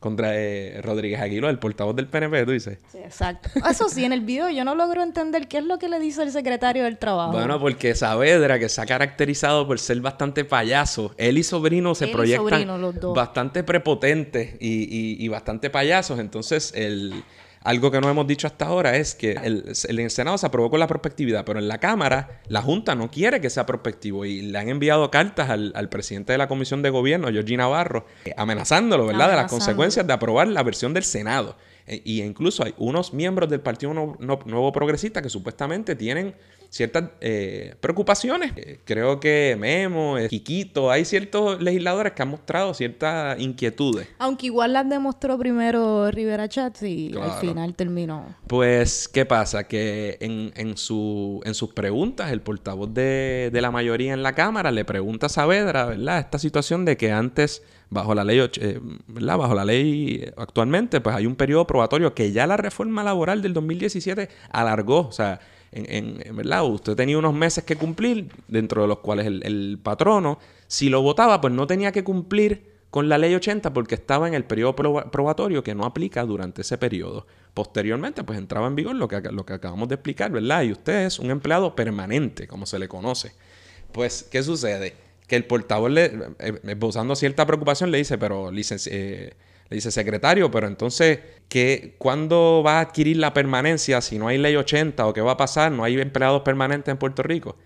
Contra 0.00 0.30
eh, 0.36 0.80
Rodríguez 0.80 1.20
Aguilo, 1.20 1.48
el 1.48 1.58
portavoz 1.58 1.96
del 1.96 2.06
PNP, 2.06 2.44
tú 2.44 2.52
dices. 2.52 2.78
Sí, 2.92 2.98
exacto. 2.98 3.50
Eso 3.68 3.88
sí, 3.88 4.04
en 4.04 4.12
el 4.12 4.20
video 4.20 4.48
yo 4.48 4.64
no 4.64 4.76
logro 4.76 5.02
entender 5.02 5.48
qué 5.48 5.58
es 5.58 5.64
lo 5.64 5.78
que 5.80 5.88
le 5.88 5.98
dice 5.98 6.22
el 6.22 6.30
secretario 6.30 6.84
del 6.84 6.98
trabajo. 6.98 7.32
Bueno, 7.32 7.58
porque 7.58 7.96
Saavedra, 7.96 8.60
que 8.60 8.68
se 8.68 8.80
ha 8.80 8.86
caracterizado 8.86 9.66
por 9.66 9.80
ser 9.80 10.00
bastante 10.00 10.44
payaso, 10.44 11.14
él 11.16 11.36
y 11.38 11.42
Sobrino 11.42 11.96
se 11.96 12.04
Él 12.04 12.10
y 12.10 12.12
proyectan 12.12 12.48
Sobrino, 12.50 12.78
los 12.78 12.94
dos. 13.00 13.12
bastante 13.12 13.64
prepotentes 13.64 14.54
y, 14.60 14.82
y- 14.84 15.16
y 15.24 15.26
bastante 15.28 15.68
payasos. 15.68 16.20
Entonces, 16.20 16.72
el, 16.76 17.24
algo 17.62 17.90
que 17.90 18.00
no 18.00 18.08
hemos 18.08 18.26
dicho 18.26 18.46
hasta 18.46 18.66
ahora 18.66 18.96
es 18.96 19.14
que 19.14 19.32
el, 19.32 19.72
el 19.88 20.10
Senado 20.10 20.38
se 20.38 20.46
aprobó 20.46 20.70
con 20.70 20.80
la 20.80 20.86
prospectividad, 20.86 21.44
pero 21.44 21.58
en 21.58 21.68
la 21.68 21.78
Cámara 21.78 22.40
la 22.48 22.62
Junta 22.62 22.94
no 22.94 23.10
quiere 23.10 23.40
que 23.40 23.50
sea 23.50 23.66
prospectivo 23.66 24.24
y 24.24 24.42
le 24.42 24.58
han 24.58 24.68
enviado 24.68 25.10
cartas 25.10 25.50
al, 25.50 25.72
al 25.74 25.88
presidente 25.88 26.32
de 26.32 26.38
la 26.38 26.48
Comisión 26.48 26.82
de 26.82 26.90
Gobierno, 26.90 27.28
Georgie 27.30 27.56
Navarro, 27.56 28.06
eh, 28.24 28.32
amenazándolo, 28.36 29.06
¿verdad?, 29.06 29.28
de 29.30 29.36
las 29.36 29.50
consecuencias 29.50 30.06
de 30.06 30.12
aprobar 30.12 30.48
la 30.48 30.62
versión 30.62 30.94
del 30.94 31.04
Senado. 31.04 31.56
E- 31.86 32.02
y 32.04 32.22
incluso 32.22 32.64
hay 32.64 32.74
unos 32.78 33.12
miembros 33.14 33.48
del 33.50 33.60
Partido 33.60 33.92
No- 33.94 34.16
No- 34.20 34.38
Nuevo 34.44 34.72
Progresista 34.72 35.20
que 35.22 35.30
supuestamente 35.30 35.96
tienen 35.96 36.34
ciertas 36.70 37.04
eh, 37.20 37.74
preocupaciones. 37.80 38.52
Eh, 38.56 38.78
creo 38.84 39.20
que 39.20 39.56
Memo, 39.58 40.18
eh, 40.18 40.28
Quiquito, 40.28 40.90
hay 40.90 41.04
ciertos 41.04 41.60
legisladores 41.62 42.12
que 42.12 42.22
han 42.22 42.28
mostrado 42.28 42.74
ciertas 42.74 43.38
inquietudes. 43.40 44.06
Aunque 44.18 44.46
igual 44.46 44.72
las 44.74 44.88
demostró 44.88 45.38
primero 45.38 46.10
Rivera 46.10 46.48
Chats 46.48 46.82
y 46.82 47.10
Claro. 47.12 47.32
al 47.32 47.40
final 47.40 47.74
terminó. 47.74 48.36
Pues, 48.46 49.08
¿qué 49.08 49.24
pasa? 49.24 49.64
Que 49.64 50.18
en, 50.20 50.52
en, 50.56 50.76
su, 50.76 51.40
en 51.44 51.54
sus 51.54 51.72
preguntas, 51.72 52.30
el 52.32 52.40
portavoz 52.42 52.92
de, 52.92 53.50
de 53.52 53.60
la 53.62 53.70
mayoría 53.70 54.12
en 54.12 54.22
la 54.22 54.34
Cámara 54.34 54.70
le 54.70 54.84
pregunta 54.84 55.26
a 55.26 55.28
Saavedra, 55.28 55.86
¿verdad? 55.86 56.18
Esta 56.18 56.38
situación 56.38 56.84
de 56.84 56.96
que 56.96 57.12
antes, 57.12 57.62
bajo 57.90 58.14
la 58.14 58.24
ley, 58.24 58.38
eh. 58.60 58.80
Bajo 59.06 59.54
la 59.54 59.64
ley 59.64 60.24
actualmente, 60.36 61.00
pues 61.00 61.16
hay 61.16 61.26
un 61.26 61.36
periodo 61.36 61.66
probatorio 61.66 62.14
que 62.14 62.32
ya 62.32 62.46
la 62.46 62.56
reforma 62.56 63.02
laboral 63.02 63.42
del 63.42 63.54
2017 63.54 64.28
alargó. 64.50 65.08
O 65.08 65.12
sea, 65.12 65.40
en, 65.72 66.36
verdad, 66.36 66.64
usted 66.64 66.94
tenía 66.94 67.18
unos 67.18 67.34
meses 67.34 67.64
que 67.64 67.76
cumplir, 67.76 68.30
dentro 68.48 68.82
de 68.82 68.88
los 68.88 68.98
cuales 68.98 69.26
el, 69.26 69.78
patrono, 69.82 70.38
si 70.66 70.88
lo 70.88 71.02
votaba, 71.02 71.40
pues 71.40 71.52
no 71.52 71.66
tenía 71.66 71.92
que 71.92 72.04
cumplir 72.04 72.78
con 72.90 73.08
la 73.08 73.18
ley 73.18 73.34
80 73.34 73.72
porque 73.74 73.94
estaba 73.94 74.28
en 74.28 74.34
el 74.34 74.44
periodo 74.44 74.74
proba- 74.74 75.10
probatorio 75.10 75.62
que 75.62 75.74
no 75.74 75.84
aplica 75.84 76.24
durante 76.24 76.62
ese 76.62 76.78
periodo. 76.78 77.26
Posteriormente, 77.52 78.24
pues 78.24 78.38
entraba 78.38 78.66
en 78.66 78.76
vigor 78.76 78.94
lo 78.94 79.08
que, 79.08 79.20
lo 79.20 79.44
que 79.44 79.52
acabamos 79.52 79.88
de 79.88 79.96
explicar, 79.96 80.30
¿verdad? 80.30 80.62
Y 80.62 80.72
usted 80.72 81.06
es 81.06 81.18
un 81.18 81.30
empleado 81.30 81.74
permanente, 81.74 82.46
como 82.46 82.64
se 82.64 82.78
le 82.78 82.88
conoce. 82.88 83.32
Pues, 83.92 84.22
¿qué 84.30 84.42
sucede? 84.42 85.07
Que 85.28 85.36
el 85.36 85.44
portavoz, 85.44 85.90
le, 85.90 86.06
eh, 86.06 86.60
eh, 86.64 86.76
usando 86.80 87.14
cierta 87.14 87.46
preocupación, 87.46 87.92
le 87.92 87.98
dice, 87.98 88.18
pero 88.18 88.48
eh, 88.48 89.34
le 89.70 89.74
dice, 89.74 89.90
secretario, 89.90 90.50
pero 90.50 90.66
entonces, 90.66 91.20
¿qué, 91.48 91.94
¿cuándo 91.98 92.62
va 92.66 92.78
a 92.78 92.80
adquirir 92.80 93.18
la 93.18 93.32
permanencia 93.32 94.00
si 94.00 94.18
no 94.18 94.26
hay 94.26 94.38
ley 94.38 94.56
80 94.56 95.06
o 95.06 95.12
qué 95.12 95.20
va 95.20 95.32
a 95.32 95.36
pasar? 95.36 95.70
No 95.70 95.84
hay 95.84 96.00
empleados 96.00 96.42
permanentes 96.42 96.90
en 96.90 96.98
Puerto 96.98 97.22
Rico. 97.22 97.56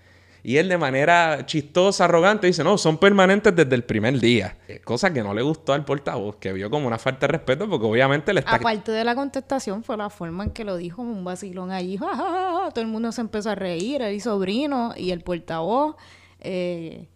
Y 0.45 0.57
él 0.57 0.69
de 0.69 0.77
manera 0.77 1.47
chistosa, 1.47 2.05
arrogante, 2.05 2.49
dice, 2.49 2.65
no, 2.65 2.77
son 2.77 2.99
permanentes 2.99 3.55
desde 3.55 3.75
el 3.77 3.85
primer 3.85 4.19
día. 4.19 4.57
Eh, 4.67 4.81
Cosa 4.81 5.13
que 5.13 5.23
no 5.23 5.33
le 5.35 5.43
gustó 5.43 5.73
al 5.73 5.85
portavoz, 5.85 6.37
que 6.37 6.53
vio 6.53 6.69
como 6.69 6.89
una 6.89 6.99
falta 6.99 7.27
de 7.27 7.33
respeto 7.33 7.69
porque 7.69 7.87
obviamente 7.87 8.33
le 8.33 8.41
está... 8.41 8.57
Aparte 8.57 8.91
de 8.91 9.05
la 9.05 9.15
contestación, 9.15 9.85
fue 9.85 9.97
la 9.97 10.11
forma 10.11 10.43
en 10.45 10.51
que 10.51 10.65
lo 10.65 10.77
dijo, 10.77 11.01
un 11.01 11.23
vacilón 11.23 11.71
allí. 11.71 11.97
ja, 12.01 12.17
ja. 12.17 12.71
Todo 12.71 12.81
el 12.81 12.89
mundo 12.89 13.13
se 13.13 13.21
empezó 13.21 13.51
a 13.51 13.55
reír, 13.55 14.03
y 14.03 14.19
sobrino, 14.19 14.95
y 14.97 15.13
el 15.13 15.21
portavoz 15.21 15.95
eh, 16.41 17.07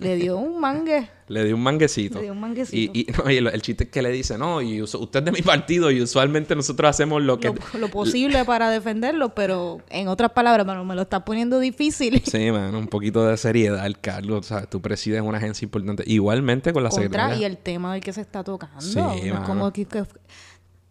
le 0.00 0.16
dio 0.16 0.36
un 0.38 0.60
mangue. 0.60 1.08
Le 1.28 1.44
dio 1.44 1.56
un 1.56 1.62
manguecito. 1.62 2.16
Le 2.18 2.22
dio 2.24 2.32
un 2.32 2.40
manguecito. 2.40 2.92
Y, 2.94 3.02
y, 3.02 3.06
no, 3.12 3.30
y 3.30 3.36
el, 3.36 3.46
el 3.48 3.60
chiste 3.60 3.84
es 3.84 3.90
que 3.90 4.00
le 4.00 4.10
dice, 4.10 4.38
no, 4.38 4.62
y 4.62 4.80
us- 4.80 4.94
usted 4.94 5.18
es 5.18 5.24
de 5.26 5.32
mi 5.32 5.42
partido 5.42 5.90
y 5.90 6.00
usualmente 6.00 6.56
nosotros 6.56 6.88
hacemos 6.88 7.22
lo 7.22 7.38
que... 7.38 7.48
Lo, 7.48 7.78
lo 7.78 7.88
posible 7.90 8.44
para 8.46 8.70
defenderlo, 8.70 9.34
pero 9.34 9.82
en 9.90 10.08
otras 10.08 10.30
palabras, 10.32 10.64
bueno, 10.64 10.84
me 10.86 10.94
lo 10.94 11.02
está 11.02 11.24
poniendo 11.24 11.58
difícil. 11.60 12.22
Sí, 12.26 12.50
man, 12.50 12.74
un 12.74 12.88
poquito 12.88 13.26
de 13.26 13.36
seriedad, 13.36 13.84
el 13.84 13.98
Carlos. 14.00 14.46
¿sabes? 14.46 14.70
Tú 14.70 14.80
presides 14.80 15.20
una 15.20 15.36
agencia 15.38 15.66
importante. 15.66 16.02
Igualmente 16.06 16.72
con 16.72 16.82
la 16.82 16.88
Contra, 16.88 17.04
secretaria. 17.04 17.36
y 17.36 17.44
el 17.44 17.58
tema 17.58 17.92
del 17.92 18.02
que 18.02 18.12
se 18.14 18.22
está 18.22 18.42
tocando. 18.42 18.80
Sí, 18.80 18.96
no 18.98 19.12
es 19.12 19.32
mano. 19.32 19.44
como 19.46 19.72
que, 19.72 19.84
que- 19.84 20.04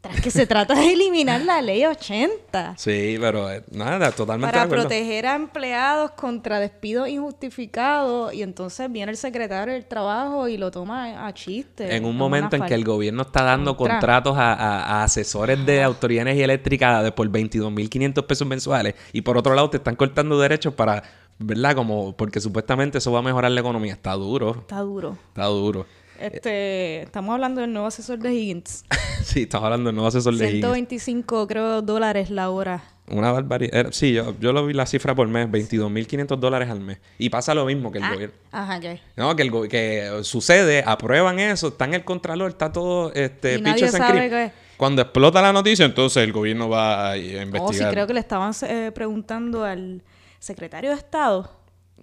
tras 0.07 0.21
que 0.21 0.31
se 0.31 0.47
trata 0.47 0.73
de 0.75 0.93
eliminar 0.93 1.41
la 1.41 1.61
ley 1.61 1.85
80 1.85 2.75
Sí, 2.77 3.17
pero 3.19 3.51
eh, 3.51 3.63
nada, 3.71 4.11
totalmente 4.11 4.47
de 4.47 4.51
para 4.53 4.63
acuerdo. 4.63 4.83
proteger 4.83 5.25
a 5.27 5.35
empleados 5.35 6.11
contra 6.11 6.59
despidos 6.59 7.07
injustificados 7.09 8.33
y 8.33 8.41
entonces 8.43 8.91
viene 8.91 9.11
el 9.11 9.17
secretario 9.17 9.73
del 9.73 9.85
trabajo 9.85 10.47
y 10.47 10.57
lo 10.57 10.71
toma 10.71 11.27
a 11.27 11.33
chiste. 11.33 11.95
En 11.95 12.05
un 12.05 12.15
momento 12.15 12.55
en 12.55 12.63
que 12.65 12.73
el 12.73 12.83
gobierno 12.83 13.23
está 13.23 13.43
dando 13.43 13.75
Contra. 13.77 13.95
contratos 13.99 14.37
a, 14.37 14.53
a- 14.53 14.83
a 14.99 15.03
asesores 15.03 15.65
de 15.65 15.83
autoridad 15.83 16.19
de 16.25 16.31
energía 16.31 16.45
eléctrica 16.45 17.03
de 17.03 17.11
por 17.11 17.27
22.500 17.29 18.25
pesos 18.25 18.47
mensuales 18.47 18.95
y 19.13 19.21
por 19.21 19.37
otro 19.37 19.53
lado 19.55 19.69
te 19.69 19.77
están 19.77 19.95
cortando 19.95 20.39
derechos 20.39 20.73
para, 20.73 21.03
¿verdad? 21.39 21.75
Como 21.75 22.15
porque 22.15 22.39
supuestamente 22.39 22.97
eso 22.99 23.11
va 23.11 23.19
a 23.19 23.23
mejorar 23.23 23.51
la 23.51 23.59
economía. 23.61 23.93
Está 23.93 24.13
duro, 24.13 24.51
Está 24.61 24.79
duro. 24.79 25.17
está 25.29 25.45
duro. 25.45 25.85
Este, 26.19 27.01
estamos 27.03 27.33
hablando 27.33 27.61
del 27.61 27.71
nuevo 27.73 27.87
asesor 27.87 28.19
de 28.19 28.33
Higgins. 28.33 28.85
sí, 29.23 29.43
estamos 29.43 29.65
hablando 29.65 29.89
de 29.89 29.93
nuevo 29.93 30.07
asesor 30.07 30.35
de 30.35 30.45
Higgins. 30.45 30.61
125, 30.65 31.47
creo, 31.47 31.81
dólares 31.81 32.29
la 32.29 32.49
hora. 32.49 32.83
Una 33.09 33.31
barbaridad. 33.31 33.73
Era- 33.73 33.91
Sí, 33.93 34.11
yo, 34.13 34.35
yo 34.39 34.51
lo 34.51 34.65
vi 34.65 34.73
la 34.73 34.85
cifra 34.85 35.15
por 35.15 35.27
mes, 35.27 35.47
22.500 35.49 36.37
dólares 36.37 36.69
al 36.69 36.81
mes. 36.81 36.97
Y 37.17 37.29
pasa 37.29 37.53
lo 37.53 37.65
mismo 37.65 37.91
que 37.91 37.99
el 37.99 38.03
Ah, 38.03 38.13
gobierno. 38.13 38.35
Ajá, 38.51 38.79
¿qué? 38.79 38.99
No, 39.15 39.35
que, 39.35 39.43
el 39.43 39.69
que 39.69 40.19
sucede, 40.23 40.83
aprueban 40.85 41.39
eso, 41.39 41.69
está 41.69 41.85
en 41.85 41.93
el 41.93 42.03
contralor, 42.03 42.49
está 42.51 42.71
todo 42.71 43.13
este 43.13 43.55
Y 43.59 43.61
nadie 43.61 43.87
sabe 43.87 44.29
qué- 44.29 44.51
Cuando 44.75 45.01
explota 45.01 45.41
la 45.41 45.53
noticia, 45.53 45.85
entonces 45.85 46.21
el 46.23 46.33
gobierno 46.33 46.67
va 46.69 47.11
a, 47.11 47.13
a 47.13 47.15
Oh, 47.15 47.17
sí, 47.17 47.37
investigar. 47.41 47.91
creo 47.93 48.07
que 48.07 48.13
le 48.13 48.19
estaban 48.19 48.53
eh, 48.63 48.91
preguntando 48.93 49.63
al 49.63 50.01
secretario 50.39 50.89
de 50.91 50.97
Estado, 50.97 51.49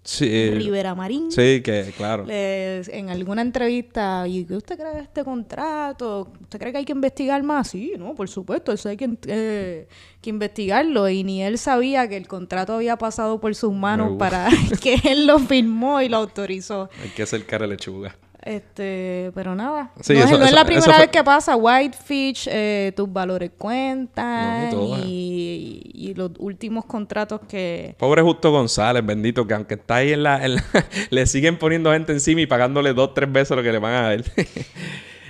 Sí, 0.05 0.51
Rivera 0.51 0.95
Marín. 0.95 1.33
Sí, 1.33 1.63
que 1.63 1.93
claro. 1.97 2.27
en 2.29 3.09
alguna 3.09 3.41
entrevista, 3.41 4.29
¿y 4.29 4.45
qué 4.45 4.55
usted 4.55 4.77
cree 4.77 4.95
de 4.97 5.01
este 5.01 5.25
contrato? 5.25 6.31
¿Usted 6.43 6.59
cree 6.59 6.73
que 6.73 6.79
hay 6.79 6.85
que 6.85 6.93
investigar 6.93 7.43
más? 7.43 7.69
Sí, 7.69 7.95
no, 7.99 8.15
por 8.15 8.29
supuesto, 8.29 8.71
eso 8.71 8.91
hay 8.91 8.99
que, 8.99 9.09
eh, 9.27 9.89
que 10.21 10.31
investigarlo. 10.31 11.09
Y 11.09 11.25
ni 11.25 11.43
él 11.43 11.57
sabía 11.57 12.07
que 12.07 12.19
el 12.19 12.29
contrato 12.29 12.75
había 12.75 12.99
pasado 12.99 13.41
por 13.41 13.55
sus 13.55 13.73
manos 13.73 14.17
para 14.19 14.49
que 14.83 15.01
él 15.05 15.27
lo 15.27 15.39
firmó 15.39 16.03
y 16.03 16.11
lo 16.11 16.19
autorizó. 16.19 16.91
Hay 17.03 17.09
que 17.09 17.23
hacer 17.23 17.47
cara 17.47 17.67
de 17.67 17.73
lechuga. 17.73 18.15
Este, 18.47 19.33
pero 19.35 19.55
nada. 19.55 19.91
Sí, 20.03 20.13
no, 20.13 20.19
es, 20.21 20.27
eso- 20.31 20.39
la 20.55 20.65
primera 20.67 20.85
fue- 20.85 20.99
vez 20.99 21.09
que 21.09 21.25
pasa. 21.25 21.57
Whitefish, 21.57 22.47
eh, 22.51 22.93
tus 22.95 23.11
valores 23.11 23.53
cuentan 23.57 24.71
No, 24.71 24.99
y, 25.07 25.81
y 25.95 26.13
los 26.15 26.31
últimos 26.39 26.85
contratos 26.85 27.41
que... 27.49 27.95
Pobre 27.99 28.21
Justo 28.21 28.51
González, 28.51 29.05
bendito, 29.05 29.47
que 29.47 29.55
aunque 29.55 29.75
está 29.75 29.97
ahí 29.97 30.13
en 30.13 30.23
la, 30.25 30.45
en 30.45 30.57
la- 30.57 30.65
le 31.11 31.27
siguen 31.27 31.59
poniendo 31.59 31.91
gente 31.93 32.13
encima 32.13 32.43
y 32.43 32.47
pagándole 32.47 32.93
dos, 32.93 33.15
tres 33.15 33.33
veces 33.33 33.57
lo 33.57 33.63
que 33.63 33.73
le 33.73 33.79
van 33.79 33.95
a 33.95 34.03
dar. 34.03 34.25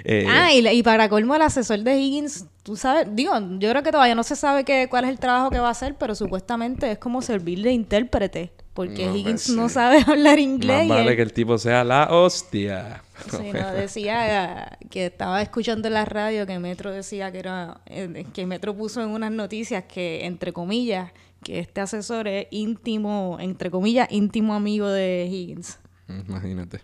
Eh, 0.06 0.26
Ah, 0.28 0.52
y, 0.52 0.68
y 0.68 0.82
para 0.82 1.08
colmo 1.08 1.34
el 1.34 1.40
asesor 1.40 1.78
de 1.78 1.96
Higgins, 1.98 2.44
tú 2.62 2.76
sabes, 2.76 3.06
digo, 3.12 3.32
yo 3.58 3.70
creo 3.70 3.82
que 3.82 3.90
todavía 3.90 4.14
no 4.14 4.22
se 4.22 4.36
sabe 4.36 4.62
qué, 4.62 4.86
cuál 4.90 5.04
es 5.04 5.10
el 5.10 5.18
trabajo 5.18 5.48
que 5.48 5.58
va 5.58 5.68
a 5.68 5.70
hacer, 5.70 5.94
pero 5.98 6.14
supuestamente 6.14 6.90
es 6.90 6.98
como 6.98 7.22
servir 7.22 7.62
de 7.62 7.72
intérprete, 7.72 8.52
porque 8.74 9.06
No, 9.06 9.16
Higgins 9.16 9.48
no 9.48 9.70
sabe 9.70 10.04
hablar 10.06 10.38
inglés. 10.38 10.86
más 10.88 10.98
vale 10.98 11.16
que 11.16 11.22
el 11.22 11.32
tipo 11.32 11.56
sea 11.56 11.84
la 11.84 12.08
hostia. 12.10 13.02
Sí, 13.30 13.52
no, 13.52 13.72
decía 13.72 14.76
que 14.90 15.06
estaba 15.06 15.40
escuchando 15.40 15.88
en 15.88 15.94
la 15.94 16.04
radio 16.04 16.46
que 16.46 16.58
Metro 16.58 16.90
decía 16.90 17.30
que 17.30 17.38
era, 17.38 17.80
eh, 17.86 18.26
que 18.32 18.46
Metro 18.46 18.74
puso 18.74 19.02
en 19.02 19.10
unas 19.10 19.30
noticias 19.30 19.84
que, 19.84 20.24
entre 20.26 20.52
comillas, 20.52 21.12
que 21.42 21.60
este 21.60 21.80
asesor 21.80 22.26
es 22.26 22.46
íntimo, 22.50 23.38
entre 23.40 23.70
comillas, 23.70 24.08
íntimo 24.10 24.54
amigo 24.54 24.88
de 24.88 25.28
Higgins. 25.30 25.78
Imagínate. 26.08 26.80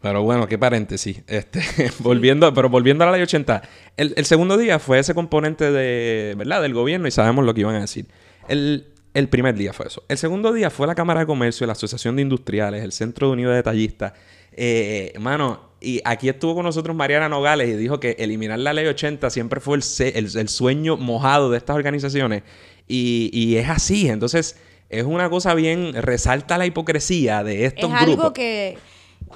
Pero 0.00 0.22
bueno, 0.22 0.46
qué 0.46 0.58
paréntesis. 0.58 1.22
Este, 1.26 1.60
volviendo, 1.98 2.52
pero 2.54 2.68
volviendo 2.68 3.04
a 3.04 3.06
la 3.06 3.12
ley 3.12 3.22
80, 3.22 3.62
el, 3.96 4.14
el 4.16 4.24
segundo 4.24 4.56
día 4.56 4.78
fue 4.78 4.98
ese 4.98 5.14
componente 5.14 5.70
de, 5.70 6.34
¿verdad? 6.36 6.62
del 6.62 6.74
gobierno 6.74 7.06
y 7.06 7.10
sabemos 7.10 7.44
lo 7.44 7.54
que 7.54 7.60
iban 7.60 7.74
a 7.74 7.80
decir. 7.80 8.06
El, 8.48 8.86
el 9.12 9.28
primer 9.28 9.56
día 9.56 9.72
fue 9.72 9.86
eso. 9.86 10.02
El 10.08 10.18
segundo 10.18 10.52
día 10.52 10.70
fue 10.70 10.86
la 10.86 10.94
Cámara 10.94 11.20
de 11.20 11.26
Comercio, 11.26 11.66
la 11.66 11.72
Asociación 11.72 12.16
de 12.16 12.22
Industriales, 12.22 12.82
el 12.82 12.92
Centro 12.92 13.26
de 13.26 13.34
Unido 13.34 13.50
de 13.50 13.56
Detallistas. 13.56 14.12
Eh, 14.52 15.12
mano, 15.18 15.70
y 15.80 16.00
aquí 16.04 16.28
estuvo 16.28 16.54
con 16.54 16.64
nosotros 16.64 16.94
Mariana 16.94 17.28
Nogales 17.28 17.68
y 17.68 17.74
dijo 17.74 18.00
que 18.00 18.16
eliminar 18.18 18.58
la 18.58 18.72
ley 18.72 18.86
80 18.86 19.30
siempre 19.30 19.60
fue 19.60 19.78
el, 19.78 19.84
el, 20.14 20.36
el 20.36 20.48
sueño 20.48 20.96
mojado 20.96 21.50
de 21.50 21.58
estas 21.58 21.76
organizaciones. 21.76 22.42
Y, 22.86 23.30
y 23.32 23.56
es 23.56 23.68
así. 23.68 24.08
Entonces, 24.08 24.56
es 24.90 25.04
una 25.04 25.30
cosa 25.30 25.54
bien, 25.54 25.94
resalta 25.94 26.58
la 26.58 26.66
hipocresía 26.66 27.44
de 27.44 27.64
estos 27.64 27.90
es 27.90 27.96
algo 27.96 28.12
grupos. 28.12 28.32
que, 28.32 28.76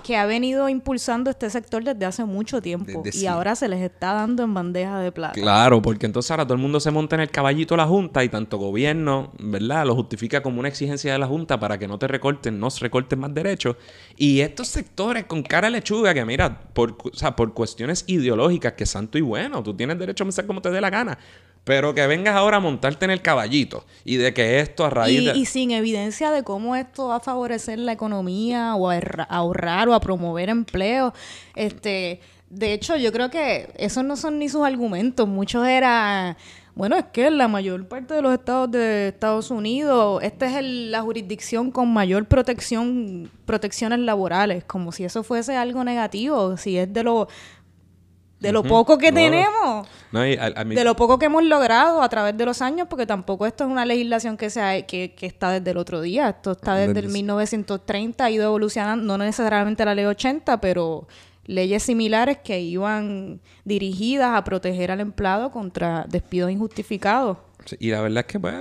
que 0.02 0.16
ha 0.16 0.26
venido 0.26 0.68
impulsando 0.68 1.30
este 1.30 1.48
sector 1.50 1.84
desde 1.84 2.04
hace 2.04 2.24
mucho 2.24 2.60
tiempo 2.60 3.02
y 3.12 3.26
ahora 3.26 3.54
se 3.54 3.68
les 3.68 3.80
está 3.80 4.12
dando 4.12 4.42
en 4.42 4.52
bandeja 4.52 4.98
de 4.98 5.12
plata. 5.12 5.34
Claro, 5.34 5.80
porque 5.80 6.06
entonces 6.06 6.30
ahora 6.30 6.44
todo 6.44 6.54
el 6.54 6.60
mundo 6.60 6.80
se 6.80 6.90
monta 6.90 7.16
en 7.16 7.20
el 7.22 7.30
caballito 7.30 7.74
de 7.74 7.78
la 7.78 7.86
Junta 7.86 8.22
y 8.24 8.28
tanto 8.28 8.58
gobierno, 8.58 9.32
¿verdad? 9.38 9.86
Lo 9.86 9.94
justifica 9.94 10.42
como 10.42 10.60
una 10.60 10.68
exigencia 10.68 11.12
de 11.12 11.18
la 11.18 11.26
Junta 11.26 11.58
para 11.58 11.78
que 11.78 11.88
no 11.88 11.98
te 11.98 12.08
recorten, 12.08 12.58
no 12.58 12.70
se 12.70 12.80
recorten 12.80 13.20
más 13.20 13.32
derechos. 13.32 13.76
Y 14.16 14.40
estos 14.40 14.68
sectores 14.68 15.24
con 15.24 15.42
cara 15.42 15.70
lechuga 15.70 16.12
que 16.12 16.24
mira, 16.24 16.60
por, 16.72 16.96
o 17.02 17.16
sea, 17.16 17.36
por 17.36 17.54
cuestiones 17.54 18.04
ideológicas 18.06 18.74
que 18.74 18.86
santo 18.86 19.18
y 19.18 19.22
bueno, 19.22 19.62
tú 19.62 19.74
tienes 19.74 19.98
derecho 19.98 20.24
a 20.24 20.26
pensar 20.26 20.46
como 20.46 20.60
te 20.60 20.70
dé 20.70 20.80
la 20.80 20.90
gana. 20.90 21.18
Pero 21.64 21.94
que 21.94 22.06
vengas 22.06 22.36
ahora 22.36 22.58
a 22.58 22.60
montarte 22.60 23.06
en 23.06 23.10
el 23.10 23.22
caballito 23.22 23.84
y 24.04 24.16
de 24.16 24.34
que 24.34 24.60
esto 24.60 24.84
a 24.84 24.90
raíz 24.90 25.22
y, 25.22 25.24
de... 25.24 25.36
Y 25.36 25.46
sin 25.46 25.70
evidencia 25.70 26.30
de 26.30 26.42
cómo 26.42 26.76
esto 26.76 27.08
va 27.08 27.16
a 27.16 27.20
favorecer 27.20 27.78
la 27.78 27.92
economía 27.92 28.74
o 28.74 28.90
a 28.90 29.00
ahorrar 29.28 29.88
o 29.88 29.94
a 29.94 30.00
promover 30.00 30.50
empleo. 30.50 31.14
Este, 31.56 32.20
de 32.50 32.74
hecho, 32.74 32.96
yo 32.96 33.12
creo 33.12 33.30
que 33.30 33.72
esos 33.78 34.04
no 34.04 34.16
son 34.16 34.38
ni 34.38 34.50
sus 34.50 34.62
argumentos. 34.62 35.26
Muchos 35.26 35.66
eran... 35.66 36.36
Bueno, 36.74 36.96
es 36.96 37.04
que 37.04 37.30
la 37.30 37.46
mayor 37.46 37.86
parte 37.86 38.14
de 38.14 38.20
los 38.20 38.34
estados 38.34 38.68
de 38.70 39.08
Estados 39.08 39.52
Unidos, 39.52 40.20
esta 40.24 40.46
es 40.46 40.64
la 40.64 41.02
jurisdicción 41.02 41.70
con 41.70 41.92
mayor 41.92 42.26
protección, 42.26 43.30
protecciones 43.46 44.00
laborales, 44.00 44.64
como 44.64 44.90
si 44.90 45.04
eso 45.04 45.22
fuese 45.22 45.56
algo 45.56 45.84
negativo, 45.84 46.56
si 46.56 46.76
es 46.76 46.92
de 46.92 47.04
lo 47.04 47.28
de 48.44 48.52
lo 48.52 48.62
poco 48.62 48.98
que 48.98 49.10
tenemos, 49.12 49.86
de 50.12 50.84
lo 50.84 50.94
poco 50.96 51.18
que 51.18 51.26
hemos 51.26 51.44
logrado 51.44 52.02
a 52.02 52.08
través 52.08 52.36
de 52.36 52.44
los 52.44 52.62
años, 52.62 52.86
porque 52.88 53.06
tampoco 53.06 53.46
esto 53.46 53.64
es 53.64 53.70
una 53.70 53.84
legislación 53.84 54.36
que, 54.36 54.50
sea, 54.50 54.86
que, 54.86 55.14
que 55.14 55.26
está 55.26 55.50
desde 55.50 55.70
el 55.70 55.76
otro 55.76 56.00
día, 56.00 56.28
esto 56.28 56.52
está 56.52 56.74
desde 56.74 57.00
el 57.00 57.08
1930, 57.08 58.24
ha 58.24 58.30
ido 58.30 58.44
evolucionando, 58.44 59.04
no 59.04 59.24
necesariamente 59.24 59.84
la 59.84 59.94
ley 59.94 60.04
80, 60.04 60.60
pero 60.60 61.06
leyes 61.46 61.82
similares 61.82 62.38
que 62.38 62.60
iban 62.60 63.40
dirigidas 63.64 64.36
a 64.36 64.44
proteger 64.44 64.90
al 64.90 65.00
empleado 65.00 65.50
contra 65.50 66.04
despidos 66.08 66.50
injustificados. 66.50 67.38
Y 67.78 67.90
la 67.90 68.00
verdad 68.00 68.24
es 68.26 68.32
que, 68.32 68.40
pues, 68.40 68.54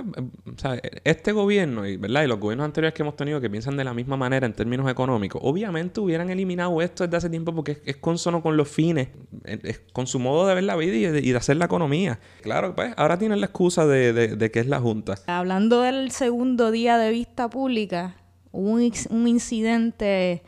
este 1.04 1.32
gobierno 1.32 1.86
y, 1.86 1.96
¿verdad? 1.96 2.24
y 2.24 2.26
los 2.26 2.38
gobiernos 2.38 2.64
anteriores 2.64 2.94
que 2.94 3.02
hemos 3.02 3.16
tenido 3.16 3.40
que 3.40 3.50
piensan 3.50 3.76
de 3.76 3.84
la 3.84 3.94
misma 3.94 4.16
manera 4.16 4.46
en 4.46 4.52
términos 4.52 4.90
económicos, 4.90 5.40
obviamente 5.44 6.00
hubieran 6.00 6.30
eliminado 6.30 6.80
esto 6.82 7.04
desde 7.04 7.16
hace 7.16 7.30
tiempo 7.30 7.54
porque 7.54 7.82
es, 7.84 7.96
consono 7.96 8.42
con 8.42 8.56
los 8.56 8.68
fines, 8.68 9.08
es, 9.44 9.80
con 9.92 10.06
su 10.06 10.18
modo 10.18 10.46
de 10.46 10.54
ver 10.54 10.64
la 10.64 10.76
vida 10.76 10.94
y 10.94 11.30
de, 11.30 11.36
hacer 11.36 11.56
la 11.56 11.66
economía. 11.66 12.20
Claro, 12.42 12.74
pues 12.74 12.94
ahora 12.96 13.18
tienen 13.18 13.40
la 13.40 13.46
excusa 13.46 13.86
de, 13.86 14.50
que 14.52 14.60
es 14.60 14.66
la 14.66 14.80
Junta. 14.80 15.16
Hablando 15.26 15.82
del 15.82 16.10
segundo 16.10 16.70
día 16.70 16.98
de 16.98 17.10
vista 17.10 17.48
pública, 17.48 18.16
hubo 18.52 18.70
un 18.70 19.28
incidente 19.28 20.42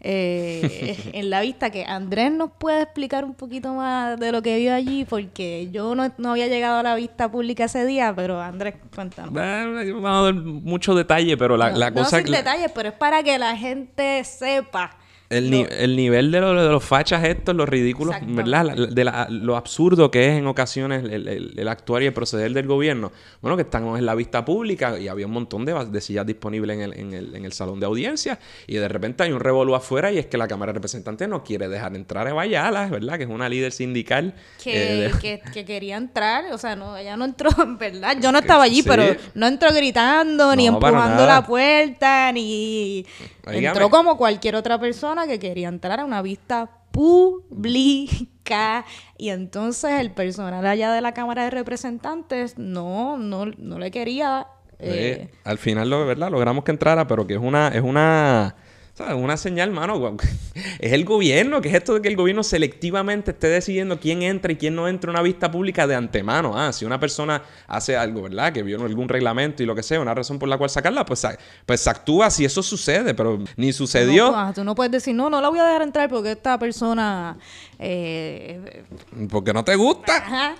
eh, 0.00 1.10
en 1.12 1.30
la 1.30 1.40
vista 1.40 1.70
que 1.70 1.84
Andrés 1.84 2.30
nos 2.32 2.50
puede 2.50 2.82
explicar 2.82 3.24
un 3.24 3.34
poquito 3.34 3.74
más 3.74 4.18
de 4.18 4.32
lo 4.32 4.42
que 4.42 4.58
vio 4.58 4.74
allí, 4.74 5.04
porque 5.04 5.68
yo 5.72 5.94
no, 5.94 6.12
había 6.30 6.46
llegado 6.46 6.78
a 6.78 6.82
la 6.82 6.94
vista 6.94 7.30
pública 7.30 7.64
ese 7.64 7.86
día, 7.86 8.12
pero 8.14 8.40
Andrés, 8.40 8.74
cuéntanos. 8.94 9.32
vamos 9.32 10.04
a 10.04 10.22
dar 10.24 10.34
mucho 10.34 10.94
detalle, 10.94 11.36
pero 11.36 11.56
la, 11.56 11.70
la 11.70 11.92
cosa... 11.92 12.20
No 12.20 12.26
sin 12.26 12.34
detalles, 12.34 12.70
pero 12.74 12.90
es 12.90 12.94
para 12.94 13.22
que 13.22 13.38
la 13.38 13.56
gente 13.56 14.22
sepa 14.24 14.96
el, 15.28 15.52
el 15.52 15.96
nivel 15.96 16.30
de, 16.30 16.40
de, 16.40 16.68
los 16.68 16.84
fachas 16.84 17.24
estos, 17.24 17.54
los 17.54 17.68
ridículos, 17.68 18.14
¿verdad? 18.28 18.76
De 18.76 19.04
lo 19.30 19.56
absurdo 19.56 20.10
que 20.10 20.28
es 20.28 20.38
en 20.38 20.46
ocasiones 20.46 21.04
el, 21.04 21.52
el, 21.56 21.68
actuar 21.68 22.02
y 22.02 22.06
el 22.06 22.12
proceder 22.12 22.52
del 22.52 22.66
gobierno. 22.66 23.10
Bueno, 23.40 23.56
que 23.56 23.62
estamos 23.62 23.98
en 23.98 24.06
la 24.06 24.14
vista 24.14 24.44
pública 24.44 24.98
y 24.98 25.08
había 25.08 25.26
un 25.26 25.32
montón 25.32 25.64
de, 25.64 25.74
de 25.86 26.00
sillas 26.00 26.26
disponibles 26.26 26.76
en 26.76 26.82
el, 26.82 26.98
en, 26.98 27.14
el, 27.14 27.34
en 27.34 27.44
el 27.44 27.52
salón 27.52 27.80
de 27.80 27.86
audiencia 27.86 28.38
y 28.66 28.76
de 28.76 28.88
repente 28.88 29.24
hay 29.24 29.32
un 29.32 29.40
revolú 29.40 29.74
afuera 29.74 30.12
y 30.12 30.18
es 30.18 30.26
que 30.26 30.38
la 30.38 30.46
Cámara 30.46 30.70
de 30.72 30.74
Representantes 30.74 31.28
no 31.28 31.42
quiere 31.42 31.68
dejar 31.68 31.96
entrar 31.96 32.28
a 32.28 32.32
Vayala, 32.32 32.86
¿verdad? 32.86 33.18
Que 33.18 33.24
es 33.24 33.30
una 33.30 33.48
líder 33.48 33.72
sindical. 33.72 34.34
Que, 34.62 35.06
eh, 35.06 35.40
que, 35.52 35.64
quería 35.64 35.96
entrar, 35.96 36.52
o 36.52 36.58
sea, 36.58 36.76
no, 36.76 36.96
ella 36.96 37.16
no 37.16 37.24
entró, 37.24 37.50
¿verdad? 37.78 38.16
Yo 38.20 38.30
no 38.30 38.38
estaba 38.38 38.62
allí, 38.62 38.82
pero 38.82 39.04
no 39.34 39.46
entró 39.46 39.72
gritando, 39.72 40.54
ni 40.54 40.68
empujando 40.68 41.26
la 41.26 41.44
puerta, 41.44 42.30
ni... 42.32 43.04
entró 43.46 43.90
como 43.90 44.16
cualquier 44.16 44.54
otra 44.54 44.78
persona 44.78 45.15
que 45.24 45.38
quería 45.38 45.68
entrar 45.68 46.00
a 46.00 46.04
una 46.04 46.20
vista 46.20 46.68
pública 46.90 48.84
y 49.16 49.30
entonces 49.30 50.00
el 50.00 50.10
personal 50.10 50.66
allá 50.66 50.92
de 50.92 51.00
la 51.00 51.12
Cámara 51.14 51.44
de 51.44 51.50
Representantes 51.50 52.58
no, 52.58 53.16
no, 53.16 53.46
no 53.46 53.78
le 53.78 53.90
quería... 53.90 54.48
Eh, 54.78 55.30
al 55.44 55.56
final, 55.56 55.88
lo, 55.88 56.04
¿verdad? 56.04 56.30
Logramos 56.30 56.64
que 56.64 56.70
entrara, 56.70 57.06
pero 57.06 57.26
que 57.26 57.34
es 57.34 57.40
una... 57.40 57.68
Es 57.68 57.82
una 57.82 58.56
¿Sabes? 58.96 59.14
Una 59.14 59.36
señal, 59.36 59.70
mano. 59.72 60.16
Es 60.78 60.92
el 60.92 61.04
gobierno, 61.04 61.60
que 61.60 61.68
es 61.68 61.74
esto 61.74 61.94
de 61.94 62.02
que 62.02 62.08
el 62.08 62.16
gobierno 62.16 62.42
selectivamente 62.42 63.32
esté 63.32 63.48
decidiendo 63.48 64.00
quién 64.00 64.22
entra 64.22 64.52
y 64.52 64.56
quién 64.56 64.74
no 64.74 64.88
entra 64.88 65.10
en 65.10 65.16
una 65.16 65.22
vista 65.22 65.50
pública 65.50 65.86
de 65.86 65.94
antemano. 65.94 66.58
Ah, 66.58 66.72
si 66.72 66.86
una 66.86 66.98
persona 66.98 67.42
hace 67.66 67.94
algo, 67.94 68.22
¿verdad? 68.22 68.54
Que 68.54 68.62
vio 68.62 68.82
algún 68.82 69.08
reglamento 69.08 69.62
y 69.62 69.66
lo 69.66 69.74
que 69.74 69.82
sea, 69.82 70.00
una 70.00 70.14
razón 70.14 70.38
por 70.38 70.48
la 70.48 70.56
cual 70.56 70.70
sacarla, 70.70 71.04
pues, 71.04 71.26
pues 71.66 71.86
actúa 71.86 72.30
si 72.30 72.46
eso 72.46 72.62
sucede, 72.62 73.12
pero 73.12 73.38
ni 73.56 73.72
sucedió. 73.72 74.32
No, 74.32 74.54
tú 74.54 74.64
no 74.64 74.74
puedes 74.74 74.92
decir, 74.92 75.14
no, 75.14 75.28
no 75.28 75.42
la 75.42 75.50
voy 75.50 75.58
a 75.58 75.64
dejar 75.64 75.82
entrar 75.82 76.08
porque 76.08 76.32
esta 76.32 76.58
persona. 76.58 77.36
Eh, 77.78 78.84
porque 79.30 79.52
no 79.52 79.62
te 79.62 79.76
gusta. 79.76 80.16
Ajá. 80.16 80.54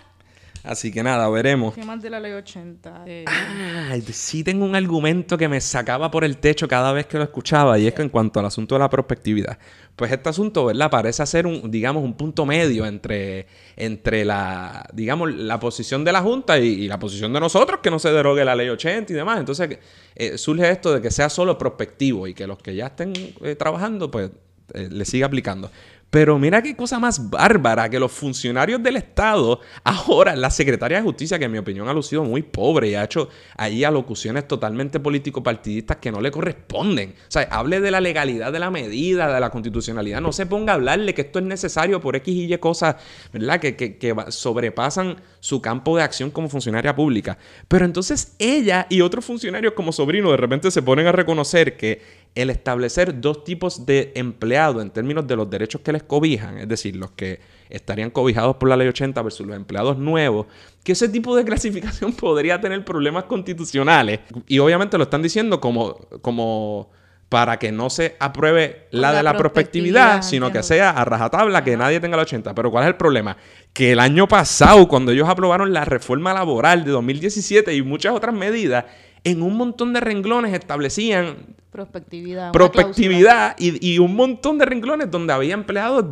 Así 0.67 0.91
que 0.91 1.01
nada, 1.03 1.29
veremos. 1.29 1.75
¿Qué 1.75 1.85
más 1.85 2.03
de 2.03 2.11
la 2.11 2.19
ley 2.19 2.33
80? 2.33 3.05
Eh, 3.07 3.25
ah, 3.29 3.95
sí 4.11 4.43
tengo 4.43 4.65
un 4.65 4.75
argumento 4.75 5.39
que 5.39 5.49
me 5.49 5.61
sacaba 5.61 6.11
por 6.11 6.25
el 6.25 6.39
techo 6.39 6.67
cada 6.67 6.93
vez 6.93 7.07
que 7.07 7.19
lo 7.19 7.23
escuchaba 7.23 7.79
y 7.79 7.87
es 7.87 7.95
que 7.95 8.03
en 8.03 8.09
cuanto 8.09 8.41
al 8.41 8.47
asunto 8.47 8.75
de 8.75 8.81
la 8.81 8.91
prospectividad, 8.91 9.59
pues 9.95 10.11
este 10.11 10.29
asunto, 10.29 10.65
¿verdad? 10.65 10.91
Parece 10.91 11.25
ser 11.25 11.47
un, 11.47 11.71
digamos, 11.71 12.03
un 12.03 12.15
punto 12.17 12.45
medio 12.45 12.85
entre, 12.85 13.47
entre 13.77 14.25
la, 14.25 14.85
digamos, 14.93 15.33
la 15.33 15.61
posición 15.61 16.05
de 16.05 16.11
la 16.11 16.21
Junta 16.21 16.59
y, 16.59 16.89
la 16.89 16.99
posición 16.99 17.33
de 17.33 17.39
nosotros, 17.39 17.79
que 17.81 17.91
no 17.91 18.01
se 18.01 18.11
derogue 18.11 18.45
la 18.45 18.57
ley 18.57 18.69
80 18.69 19.13
y 19.13 19.17
demás. 19.17 19.39
Entonces 19.39 19.79
eh, 20.17 20.37
surge 20.37 20.69
esto 20.69 20.93
de 20.93 21.01
que 21.01 21.13
sea 21.13 21.29
solo 21.29 21.57
prospectivo 21.57 22.27
y 22.27 22.35
que 22.35 22.47
los 22.49 22.59
que 22.59 22.75
ya 22.75 22.87
estén 22.87 23.13
eh, 23.43 23.55
trabajando, 23.55 24.11
pues 24.11 24.31
le 24.75 25.05
siga 25.05 25.27
aplicando. 25.27 25.71
Pero 26.17 26.39
mira 26.39 26.63
qué 26.63 26.75
cosa 26.75 26.99
más 26.99 27.29
bárbara 27.29 27.91
que 27.91 28.01
los 28.01 28.11
funcionarios 28.11 28.83
del 28.83 28.97
Estado, 28.97 29.61
ahora 29.85 30.35
la 30.35 30.49
secretaria 30.49 30.97
de 30.97 31.03
Justicia, 31.03 31.39
que 31.39 31.45
en 31.45 31.53
mi 31.53 31.59
opinión 31.59 31.87
ha 31.89 31.93
lucido 31.93 32.25
muy 32.25 32.41
pobre 32.41 32.89
y 32.89 32.95
ha 32.95 33.05
hecho 33.05 33.29
ahí 33.55 33.85
alocuciones 33.85 34.49
totalmente 34.49 34.99
político-partidistas 34.99 35.99
que 35.99 36.11
no 36.11 36.23
le 36.23 36.31
corresponden. 36.31 37.11
O 37.11 37.31
sea, 37.31 37.43
hable 37.51 37.83
de 37.83 37.91
la 37.91 38.01
legalidad 38.01 38.51
de 38.51 38.59
la 38.59 38.71
medida, 38.71 39.31
de 39.31 39.39
la 39.39 39.51
constitucionalidad, 39.51 40.23
no 40.23 40.33
se 40.33 40.47
ponga 40.47 40.73
a 40.73 40.77
hablarle 40.77 41.13
que 41.13 41.21
esto 41.21 41.39
es 41.39 41.45
necesario 41.45 42.01
por 42.01 42.17
X 42.17 42.35
y 42.35 42.51
Y 42.51 42.57
cosas, 42.57 42.97
¿verdad? 43.31 43.61
Que, 43.61 43.77
que, 43.77 43.99
que 43.99 44.17
sobrepasan 44.29 45.21
su 45.41 45.61
campo 45.61 45.99
de 45.99 46.03
acción 46.03 46.31
como 46.31 46.49
funcionaria 46.49 46.97
pública. 46.97 47.37
Pero 47.69 47.85
entonces 47.85 48.37
ella 48.39 48.87
y 48.89 49.03
otros 49.03 49.23
funcionarios 49.23 49.75
como 49.75 49.93
sobrino 49.93 50.31
de 50.31 50.39
repente 50.39 50.71
se 50.71 50.81
ponen 50.81 51.09
a 51.09 51.13
reconocer 51.13 51.77
que 51.77 52.26
el 52.37 52.51
establecer 52.51 53.19
dos 53.19 53.45
tipos 53.45 53.87
de 53.87 54.13
empleados 54.15 54.83
en 54.83 54.91
términos 54.91 55.27
de 55.27 55.35
los 55.37 55.49
derechos 55.49 55.81
que 55.81 55.91
les 55.91 56.03
cobijan, 56.03 56.59
es 56.59 56.69
decir, 56.69 56.95
los 56.95 57.11
que 57.13 57.41
estarían 57.71 58.11
cobijados 58.11 58.57
por 58.57 58.69
la 58.69 58.77
ley 58.77 58.87
80 58.87 59.21
versus 59.23 59.47
los 59.47 59.57
empleados 59.57 59.97
nuevos, 59.97 60.47
que 60.85 60.93
ese 60.93 61.09
tipo 61.09 61.35
de 61.35 61.45
clasificación 61.47 62.13
podría 62.13 62.61
tener 62.61 62.85
problemas 62.85 63.25
constitucionales. 63.25 64.21
Y 64.47 64.59
obviamente 64.59 64.99
lo 64.99 65.05
están 65.05 65.23
diciendo 65.23 65.63
como, 65.63 65.95
como 66.21 66.91
para 67.31 67.59
que 67.59 67.73
no 67.73 67.89
se 67.89 68.17
apruebe 68.21 68.87
la, 68.91 69.15
de 69.15 69.23
la 69.23 69.35
prospectividad, 69.35 70.21
sino 70.21 70.53
que 70.53 70.63
sea 70.63 70.91
a 70.91 71.07
rajatabla, 71.07 71.65
que 71.65 71.75
nadie 71.79 72.01
tenga 72.01 72.19
la 72.19 72.25
80. 72.25 72.55
Pero 72.55 72.71
¿cuál 72.71 72.85
es 72.85 72.89
el 72.89 72.97
problema? 72.97 73.39
Que 73.73 73.93
el 73.93 73.99
año 73.99 74.29
pasado, 74.29 74.87
cuando 74.89 75.11
ellos 75.11 75.27
aprobaron 75.27 75.73
la 75.73 75.87
reforma 75.87 76.35
laboral 76.35 76.85
de 76.85 76.91
2017 76.91 77.75
y 77.75 77.81
muchas 77.81 78.15
otras 78.15 78.35
medidas, 78.35 78.85
en 79.25 79.43
un 79.43 79.57
montón 79.57 79.95
de 79.95 80.01
renglones 80.01 80.53
establecían 80.53 81.57
Prospectividad. 81.77 82.53
Prospectividad 82.53 83.55
y, 83.59 83.99
un 83.99 84.17
montón 84.17 84.57
de 84.57 84.65
renglones 84.65 85.11
donde 85.11 85.35
había 85.35 85.53
empleados 85.53 86.07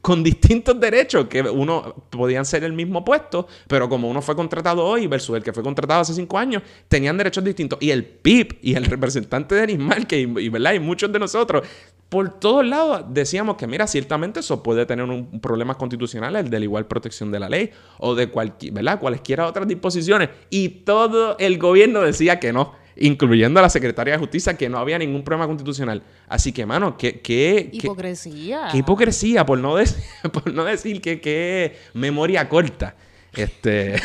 con 0.00 0.22
distintos 0.22 0.80
derechos 0.80 1.26
que 1.26 1.42
uno 1.42 2.06
podían 2.08 2.46
ser 2.46 2.64
el 2.64 2.72
mismo 2.72 3.04
puesto, 3.04 3.46
pero 3.68 3.90
como 3.90 4.08
uno 4.08 4.22
fue 4.22 4.34
contratado 4.34 4.82
hoy 4.82 5.06
versus 5.06 5.36
el 5.36 5.42
que 5.42 5.52
fue 5.52 5.62
contratado 5.62 6.00
hace 6.00 6.14
cinco 6.14 6.38
años, 6.38 6.62
tenían 6.88 7.18
derechos 7.18 7.44
distintos. 7.44 7.78
Y 7.82 7.90
el 7.90 8.06
PIB 8.06 8.56
y 8.62 8.74
el 8.74 8.86
representante 8.86 9.54
de 9.54 9.64
Anismal, 9.64 10.06
que 10.06 10.20
y, 10.20 10.48
¿verdad? 10.48 10.72
y 10.72 10.80
muchos 10.80 11.12
de 11.12 11.18
nosotros, 11.18 11.62
por 12.08 12.40
todos 12.40 12.66
lados 12.66 13.04
decíamos 13.10 13.56
que, 13.58 13.66
mira, 13.66 13.86
ciertamente 13.86 14.40
eso 14.40 14.62
puede 14.62 14.86
tener 14.86 15.04
un, 15.04 15.40
problema 15.42 15.76
constitucional, 15.76 16.36
el 16.36 16.48
de 16.48 16.58
la 16.58 16.64
igual 16.64 16.86
protección 16.86 17.30
de 17.30 17.38
la 17.38 17.50
ley 17.50 17.70
o 17.98 18.14
de 18.14 18.30
cualquier, 18.30 18.72
¿verdad? 18.72 18.98
cualesquiera 18.98 19.46
otras 19.46 19.68
disposiciones. 19.68 20.30
Y 20.48 20.70
todo 20.70 21.36
el 21.38 21.58
gobierno 21.58 22.00
decía 22.00 22.40
que 22.40 22.54
no 22.54 22.79
incluyendo 23.00 23.58
a 23.58 23.62
la 23.62 23.70
secretaria 23.70 24.12
de 24.14 24.18
Justicia, 24.18 24.56
que 24.56 24.68
no 24.68 24.78
había 24.78 24.98
ningún 24.98 25.24
problema 25.24 25.46
constitucional. 25.46 26.02
Así 26.28 26.52
que, 26.52 26.66
mano, 26.66 26.96
qué... 26.96 27.20
qué 27.20 27.70
hipocresía. 27.72 28.68
Qué, 28.70 28.78
hipocresía, 28.78 29.44
por 29.44 29.58
no, 29.58 29.76
decir, 29.76 30.02
por 30.32 30.52
no 30.52 30.64
decir 30.64 31.00
que 31.00 31.20
qué 31.20 31.78
memoria 31.94 32.48
corta. 32.48 32.94
Este... 33.32 34.00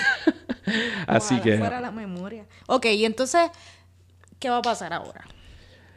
Así 1.08 1.39
que... 1.41 1.58
Fuera 1.58 1.81
la 1.81 1.91
memoria. 1.91 2.45
Ok, 2.67 2.88
y 2.88 3.05
entonces, 3.05 3.51
¿qué 4.39 4.49
va 4.49 4.58
a 4.58 4.62
pasar 4.62 4.93
ahora? 4.93 5.25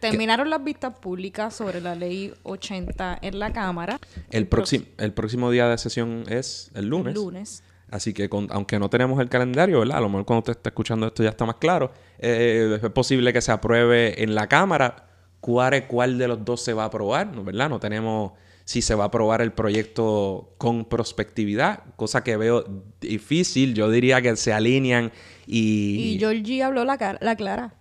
Terminaron 0.00 0.50
las 0.50 0.62
vistas 0.62 0.98
públicas 0.98 1.54
sobre 1.54 1.80
la 1.80 1.94
ley 1.94 2.34
80 2.42 3.18
en 3.22 3.38
la 3.38 3.52
Cámara. 3.52 3.98
El, 4.30 4.46
próximo, 4.46 4.87
el 4.98 5.12
próximo 5.12 5.50
día 5.50 5.68
de 5.68 5.78
sesión 5.78 6.24
es 6.28 6.70
el 6.74 6.87
lunes. 6.87 7.14
El 7.14 7.20
lunes. 7.20 7.62
Así 7.90 8.12
que 8.12 8.29
aunque 8.51 8.79
no 8.79 8.90
tenemos 8.90 9.20
el 9.20 9.29
calendario, 9.29 9.81
¿verdad? 9.81 9.98
A 9.98 10.01
lo 10.01 10.09
mejor 10.09 10.27
cuando 10.27 10.40
usted 10.40 10.53
está 10.53 10.68
escuchando 10.70 11.07
esto 11.07 11.22
ya 11.22 11.31
está 11.31 11.46
más 11.46 11.57
claro. 11.57 11.92
Eh, 12.18 12.79
es 12.83 12.90
posible 12.90 13.33
que 13.33 13.40
se 13.40 13.53
apruebe 13.53 14.22
en 14.22 14.35
la 14.35 14.46
Cámara. 14.46 15.07
¿Cuál, 15.40 15.87
¿Cuál 15.87 16.18
de 16.18 16.29
los 16.29 16.44
dos 16.44 16.62
se 16.62 16.72
va 16.72 16.85
a 16.85 16.87
aprobar? 16.87 17.31
¿Verdad? 17.44 17.68
No 17.70 17.81
tenemos 17.81 18.33
si 18.68 18.83
se 18.83 18.94
va 18.94 19.05
a 19.05 19.07
aprobar 19.07 19.40
el 19.40 19.53
proyecto 19.53 20.55
con 20.59 20.85
prospectividad, 20.85 21.85
cosa 21.96 22.22
que 22.22 22.37
veo 22.37 22.66
difícil. 23.01 23.72
Yo 23.72 23.90
diría 23.90 24.20
que 24.20 24.37
se 24.37 24.53
alinean 24.53 25.11
y... 25.46 26.16
Y 26.16 26.18
Georgie 26.18 26.62
habló 26.62 26.85
la, 26.85 27.16
la 27.22 27.37
clara. 27.37 27.72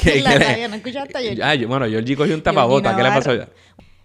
¿Qué, 0.00 0.20
la 0.22 0.38
radio, 0.38 0.70
¿no 0.70 0.76
escuchaste 0.76 1.42
a 1.42 1.50
Ah, 1.50 1.56
bueno, 1.68 1.86
Georgie 1.86 2.16
cogió 2.16 2.34
un 2.34 2.42
tapabota. 2.42 2.96
¿Qué 2.96 3.02
le 3.02 3.08
pasó? 3.10 3.32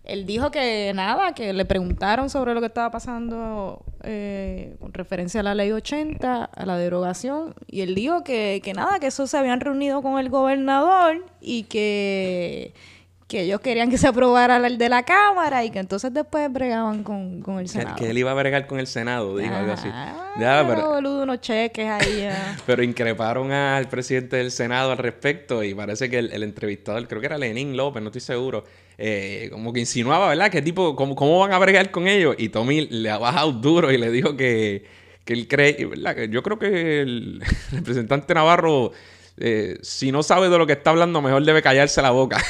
Él 0.09 0.25
dijo 0.25 0.51
que 0.51 0.91
nada, 0.95 1.33
que 1.33 1.53
le 1.53 1.65
preguntaron 1.65 2.29
sobre 2.29 2.53
lo 2.53 2.59
que 2.61 2.67
estaba 2.67 2.89
pasando 2.89 3.83
eh, 4.03 4.75
con 4.79 4.93
referencia 4.93 5.41
a 5.41 5.43
la 5.43 5.55
ley 5.55 5.71
80, 5.71 6.45
a 6.45 6.65
la 6.65 6.77
derogación, 6.77 7.53
y 7.67 7.81
él 7.81 7.95
dijo 7.95 8.23
que, 8.23 8.61
que 8.63 8.73
nada, 8.73 8.99
que 8.99 9.07
eso 9.07 9.27
se 9.27 9.37
habían 9.37 9.59
reunido 9.59 10.01
con 10.01 10.19
el 10.19 10.29
gobernador 10.29 11.25
y 11.41 11.63
que 11.63 12.73
que 13.29 13.41
ellos 13.41 13.61
querían 13.61 13.91
que 13.91 13.99
se 13.99 14.07
aprobara 14.07 14.57
el 14.57 14.79
de 14.79 14.89
la 14.89 15.03
Cámara 15.03 15.63
y 15.63 15.69
que 15.69 15.77
entonces 15.77 16.11
después 16.11 16.51
bregaban 16.51 17.03
con, 17.03 17.41
con 17.41 17.59
el 17.59 17.69
Senado. 17.69 17.95
Que, 17.95 18.09
él 18.09 18.17
iba 18.17 18.31
a 18.31 18.33
bregar 18.33 18.65
con 18.65 18.79
el 18.79 18.87
Senado, 18.87 19.37
dijo 19.37 19.53
algo 19.53 19.71
así. 19.71 19.87
Ah, 19.91 20.33
ya, 20.39 20.65
pero, 20.67 20.89
boludo, 20.89 21.23
unos 21.23 21.39
cheques 21.39 21.87
ahí. 21.87 22.27
pero 22.65 22.81
increparon 22.81 23.51
al 23.51 23.87
presidente 23.87 24.37
del 24.37 24.49
Senado 24.49 24.91
al 24.91 24.97
respecto 24.97 25.63
y 25.63 25.75
parece 25.75 26.09
que 26.09 26.17
el, 26.17 26.41
entrevistador, 26.41 27.07
creo 27.07 27.21
que 27.21 27.27
era 27.27 27.37
Lenín 27.37 27.77
López, 27.77 28.01
no 28.01 28.09
estoy 28.09 28.21
seguro, 28.21 28.63
eh, 28.97 29.49
como 29.51 29.71
que 29.73 29.81
insinuaba, 29.81 30.29
¿verdad? 30.29 30.49
Que 30.49 30.63
tipo, 30.63 30.95
¿cómo, 30.95 31.15
¿cómo 31.15 31.37
van 31.37 31.53
a 31.53 31.59
bregar 31.59 31.91
con 31.91 32.07
ellos? 32.07 32.35
Y 32.39 32.49
Tommy 32.49 32.87
le 32.87 33.11
ha 33.11 33.19
bajado 33.19 33.51
duro 33.51 33.91
y 33.91 33.99
le 33.99 34.09
dijo 34.09 34.35
que, 34.35 34.85
que 35.23 35.33
él 35.33 35.47
cree, 35.47 35.85
¿verdad? 35.85 36.23
Yo 36.23 36.41
creo 36.41 36.57
que 36.57 37.01
el 37.01 37.43
representante 37.71 38.33
Navarro 38.33 38.91
eh, 39.39 39.77
si 39.81 40.11
no 40.11 40.23
sabe 40.23 40.49
de 40.49 40.57
lo 40.57 40.67
que 40.67 40.73
está 40.73 40.89
hablando, 40.89 41.21
mejor 41.21 41.43
debe 41.43 41.61
callarse 41.61 42.01
la 42.01 42.11
boca. 42.11 42.43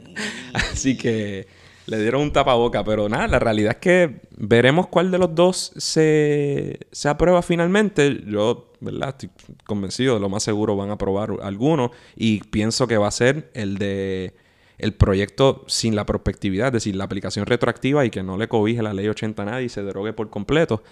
Así 0.54 0.96
que 0.96 1.46
le 1.86 2.00
dieron 2.00 2.22
un 2.22 2.32
tapaboca, 2.32 2.84
pero 2.84 3.08
nada, 3.08 3.26
la 3.26 3.38
realidad 3.38 3.72
es 3.72 3.78
que 3.78 4.20
veremos 4.36 4.86
cuál 4.86 5.10
de 5.10 5.18
los 5.18 5.34
dos 5.34 5.72
se, 5.76 6.78
se 6.92 7.08
aprueba 7.08 7.42
finalmente. 7.42 8.22
Yo, 8.26 8.72
¿verdad? 8.80 9.10
Estoy 9.10 9.30
convencido, 9.64 10.14
de 10.14 10.20
lo 10.20 10.28
más 10.28 10.42
seguro 10.42 10.76
van 10.76 10.90
a 10.90 10.94
aprobar 10.94 11.30
alguno 11.42 11.90
y 12.16 12.40
pienso 12.44 12.86
que 12.86 12.96
va 12.96 13.08
a 13.08 13.12
ser 13.12 13.50
el 13.54 13.78
de 13.78 14.34
el 14.78 14.94
proyecto 14.94 15.64
sin 15.68 15.94
la 15.94 16.06
prospectividad, 16.06 16.68
es 16.68 16.72
decir, 16.72 16.96
la 16.96 17.04
aplicación 17.04 17.46
retroactiva 17.46 18.04
y 18.04 18.10
que 18.10 18.24
no 18.24 18.36
le 18.36 18.48
cobije 18.48 18.82
la 18.82 18.92
ley 18.92 19.06
80 19.06 19.42
a 19.42 19.46
nadie 19.46 19.66
y 19.66 19.68
se 19.68 19.82
derogue 19.82 20.12
por 20.12 20.28
completo. 20.28 20.82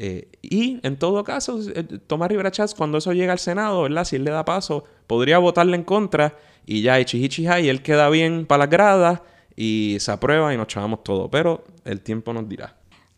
Eh, 0.00 0.28
y 0.42 0.78
en 0.84 0.96
todo 0.96 1.24
caso, 1.24 1.58
eh, 1.74 1.82
Tomás 1.82 2.28
Rivera 2.28 2.52
Chats, 2.52 2.72
cuando 2.72 2.98
eso 2.98 3.12
llega 3.12 3.32
al 3.32 3.40
Senado, 3.40 3.82
¿verdad? 3.82 4.04
Si 4.04 4.14
él 4.14 4.22
le 4.22 4.30
da 4.30 4.44
paso, 4.44 4.84
podría 5.08 5.38
votarle 5.38 5.74
en 5.74 5.82
contra 5.82 6.36
y 6.64 6.82
ya 6.82 7.00
echihichija 7.00 7.58
y 7.58 7.68
él 7.68 7.82
queda 7.82 8.08
bien 8.08 8.46
para 8.46 8.60
las 8.60 8.70
gradas 8.70 9.22
y 9.56 9.96
se 9.98 10.12
aprueba 10.12 10.54
y 10.54 10.56
nos 10.56 10.68
chavamos 10.68 11.02
todo. 11.02 11.28
Pero 11.28 11.64
el 11.84 12.00
tiempo 12.00 12.32
nos 12.32 12.48
dirá. 12.48 12.76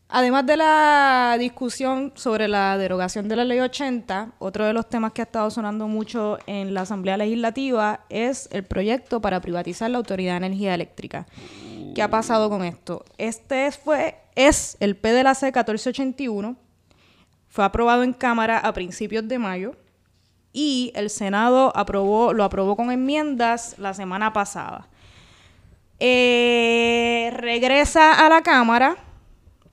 Además 0.08 0.46
de 0.46 0.56
la 0.56 1.36
discusión 1.38 2.14
sobre 2.16 2.48
la 2.48 2.78
derogación 2.78 3.28
de 3.28 3.36
la 3.36 3.44
ley 3.44 3.60
80, 3.60 4.32
otro 4.38 4.64
de 4.64 4.72
los 4.72 4.88
temas 4.88 5.12
que 5.12 5.20
ha 5.20 5.24
estado 5.24 5.50
sonando 5.50 5.86
mucho 5.86 6.38
en 6.46 6.72
la 6.72 6.80
Asamblea 6.80 7.18
Legislativa 7.18 8.06
es 8.08 8.48
el 8.52 8.64
proyecto 8.64 9.20
para 9.20 9.42
privatizar 9.42 9.90
la 9.90 9.98
Autoridad 9.98 10.40
de 10.40 10.46
Energía 10.46 10.74
Eléctrica. 10.74 11.26
¿Qué 11.94 12.00
ha 12.00 12.08
pasado 12.08 12.48
con 12.48 12.64
esto? 12.64 13.04
Este 13.18 13.70
fue, 13.70 14.16
es 14.34 14.78
el 14.80 14.96
P 14.96 15.12
de 15.12 15.24
la 15.24 15.34
C 15.34 15.46
1481 15.46 16.69
fue 17.50 17.64
aprobado 17.64 18.04
en 18.04 18.14
Cámara 18.14 18.58
a 18.58 18.72
principios 18.72 19.28
de 19.28 19.38
mayo 19.38 19.74
y 20.52 20.92
el 20.94 21.10
Senado 21.10 21.72
lo 21.74 22.44
aprobó 22.44 22.76
con 22.76 22.90
enmiendas 22.90 23.76
la 23.78 23.92
semana 23.92 24.32
pasada. 24.32 24.88
Eh, 25.98 27.30
regresa 27.34 28.24
a 28.24 28.28
la 28.28 28.42
Cámara 28.42 28.96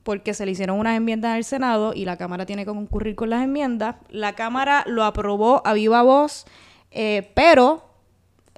porque 0.03 0.33
se 0.33 0.45
le 0.45 0.51
hicieron 0.51 0.79
unas 0.79 0.97
enmiendas 0.97 1.35
al 1.35 1.43
Senado 1.43 1.93
y 1.93 2.05
la 2.05 2.17
Cámara 2.17 2.45
tiene 2.45 2.65
que 2.65 2.71
concurrir 2.71 3.15
con 3.15 3.29
las 3.29 3.43
enmiendas. 3.43 3.95
La 4.09 4.33
Cámara 4.33 4.83
lo 4.87 5.03
aprobó 5.03 5.61
a 5.65 5.73
viva 5.73 6.01
voz, 6.01 6.45
eh, 6.91 7.31
pero 7.35 7.87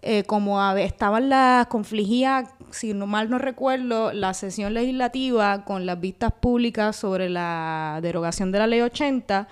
eh, 0.02 0.24
como 0.24 0.62
estaban 0.78 1.28
las 1.28 1.68
confligía 1.68 2.46
si 2.72 2.94
no 2.94 3.08
mal 3.08 3.30
no 3.30 3.38
recuerdo, 3.38 4.14
la 4.14 4.34
sesión 4.34 4.74
legislativa 4.74 5.66
con 5.66 5.86
las 5.86 6.00
vistas 6.00 6.32
públicas 6.32 6.96
sobre 6.96 7.30
la 7.30 8.00
derogación 8.02 8.52
de 8.52 8.60
la 8.60 8.68
ley 8.68 8.82
80, 8.82 9.48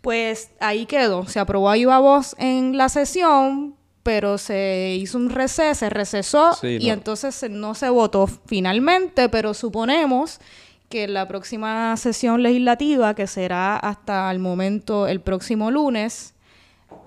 pues 0.00 0.50
ahí 0.60 0.86
quedó. 0.86 1.26
Se 1.26 1.40
aprobó 1.40 1.70
a 1.70 1.98
voz 1.98 2.34
en 2.38 2.76
la 2.76 2.88
sesión, 2.88 3.74
pero 4.02 4.38
se 4.38 4.96
hizo 4.98 5.18
un 5.18 5.30
receso, 5.30 5.74
se 5.74 5.90
recesó 5.90 6.56
y 6.62 6.90
entonces 6.90 7.44
no 7.50 7.74
se 7.74 7.90
votó 7.90 8.26
finalmente, 8.26 9.28
pero 9.28 9.54
suponemos 9.54 10.40
que 10.88 11.06
la 11.06 11.28
próxima 11.28 11.96
sesión 11.96 12.42
legislativa, 12.42 13.14
que 13.14 13.26
será 13.26 13.76
hasta 13.76 14.30
el 14.30 14.38
momento 14.38 15.06
el 15.06 15.20
próximo 15.20 15.70
lunes, 15.70 16.34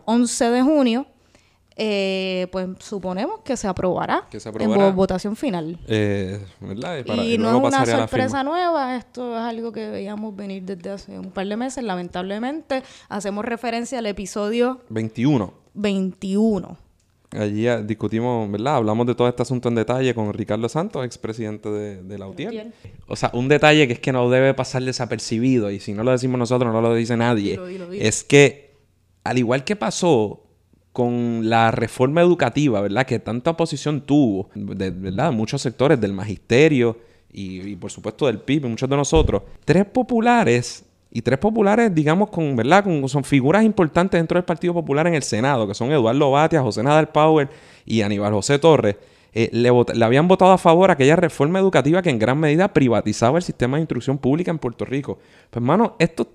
11 0.06 0.49
de 0.51 0.62
junio, 0.62 1.08
eh, 1.83 2.47
pues 2.51 2.67
suponemos 2.77 3.39
que 3.39 3.57
se 3.57 3.67
aprobará, 3.67 4.27
en 4.59 4.95
votación 4.95 5.35
final. 5.35 5.79
Eh, 5.87 6.39
y, 7.23 7.39
no 7.39 7.57
es 7.57 7.73
una 7.73 7.85
sorpresa 7.87 8.43
nueva, 8.43 8.95
esto 8.95 9.35
es 9.35 9.41
algo 9.41 9.71
que 9.71 9.89
veíamos 9.89 10.35
venir 10.35 10.61
desde 10.61 10.91
hace 10.91 11.17
un 11.17 11.31
par 11.31 11.47
de 11.47 11.57
meses, 11.57 11.83
lamentablemente. 11.83 12.83
Hacemos 13.09 13.43
referencia 13.45 13.97
al 13.97 14.05
episodio 14.05 14.81
21. 14.89 15.51
21. 15.73 16.77
Allí 17.31 17.65
discutimos, 17.85 18.51
¿verdad? 18.51 18.75
Hablamos 18.75 19.07
de 19.07 19.15
todo 19.15 19.27
este 19.27 19.41
asunto 19.41 19.69
en 19.69 19.73
detalle 19.73 20.13
con 20.13 20.31
Ricardo 20.33 20.69
Santos, 20.69 21.03
expresidente 21.03 21.67
de, 21.69 22.03
de 22.03 22.17
la 22.19 22.27
UTIER. 22.27 22.73
O 23.07 23.15
sea, 23.15 23.31
un 23.33 23.47
detalle 23.47 23.87
que 23.87 23.93
es 23.93 23.99
que 23.99 24.11
no 24.11 24.29
debe 24.29 24.53
pasar 24.53 24.83
desapercibido, 24.83 25.71
y 25.71 25.79
si 25.79 25.93
no 25.93 26.03
lo 26.03 26.11
decimos 26.11 26.37
nosotros, 26.37 26.71
no 26.71 26.79
lo 26.79 26.93
dice 26.93 27.17
nadie, 27.17 27.59
es 27.93 28.23
que, 28.23 28.75
al 29.23 29.39
igual 29.39 29.63
que 29.63 29.75
pasó 29.75 30.43
con 30.93 31.49
la 31.49 31.71
reforma 31.71 32.21
educativa, 32.21 32.82
¿verdad? 32.82 33.06
Que 33.06 33.19
tanta 33.19 33.51
oposición 33.51 34.01
tuvo, 34.01 34.49
de, 34.56 34.91
¿verdad? 34.91 35.32
Muchos 35.32 35.62
sectores 35.62 35.99
del 35.99 36.13
magisterio 36.13 36.97
y, 37.32 37.75
por 37.77 37.91
supuesto 37.91 38.25
del 38.27 38.39
PIB, 38.39 38.67
muchos 38.67 38.89
de 38.89 38.97
nosotros. 38.97 39.43
Tres 39.63 39.86
populares, 39.86 40.86
y 41.13 41.21
tres 41.21 41.39
populares, 41.39 41.93
digamos, 41.93 42.30
con, 42.30 42.56
¿verdad? 42.56 42.84
Con, 42.84 43.08
son 43.10 43.23
figuras 43.23 43.63
importantes 43.63 44.17
dentro 44.17 44.38
del 44.38 44.45
Partido 44.45 44.73
Popular 44.73 45.08
en 45.08 45.13
el 45.13 45.23
Senado, 45.23 45.67
que 45.67 45.73
son 45.73 45.91
Eduardo 45.91 46.32
Batia, 46.32 46.62
José 46.62 46.84
Nadal 46.84 47.10
Power 47.10 47.49
y 47.86 48.01
Aníbal 48.01 48.34
José 48.34 48.60
Torres. 48.60 48.95
Eh, 49.34 49.49
le, 49.54 49.71
le, 49.93 50.06
habían 50.06 50.27
votado 50.27 50.51
a 50.51 50.58
favor 50.58 50.91
aquella 50.91 51.15
reforma 51.15 51.60
educativa 51.60 52.01
que 52.01 52.10
en 52.10 52.19
gran 52.19 52.38
medida 52.38 52.73
privatizaba 52.73 53.38
el 53.38 53.43
sistema 53.43 53.77
de 53.77 53.82
instrucción 53.82 54.17
pública 54.17 54.51
en 54.51 54.60
Puerto 54.60 54.84
Rico. 54.84 55.19
Pues, 55.49 55.62
hermano, 55.62 55.95
estos 55.99 56.27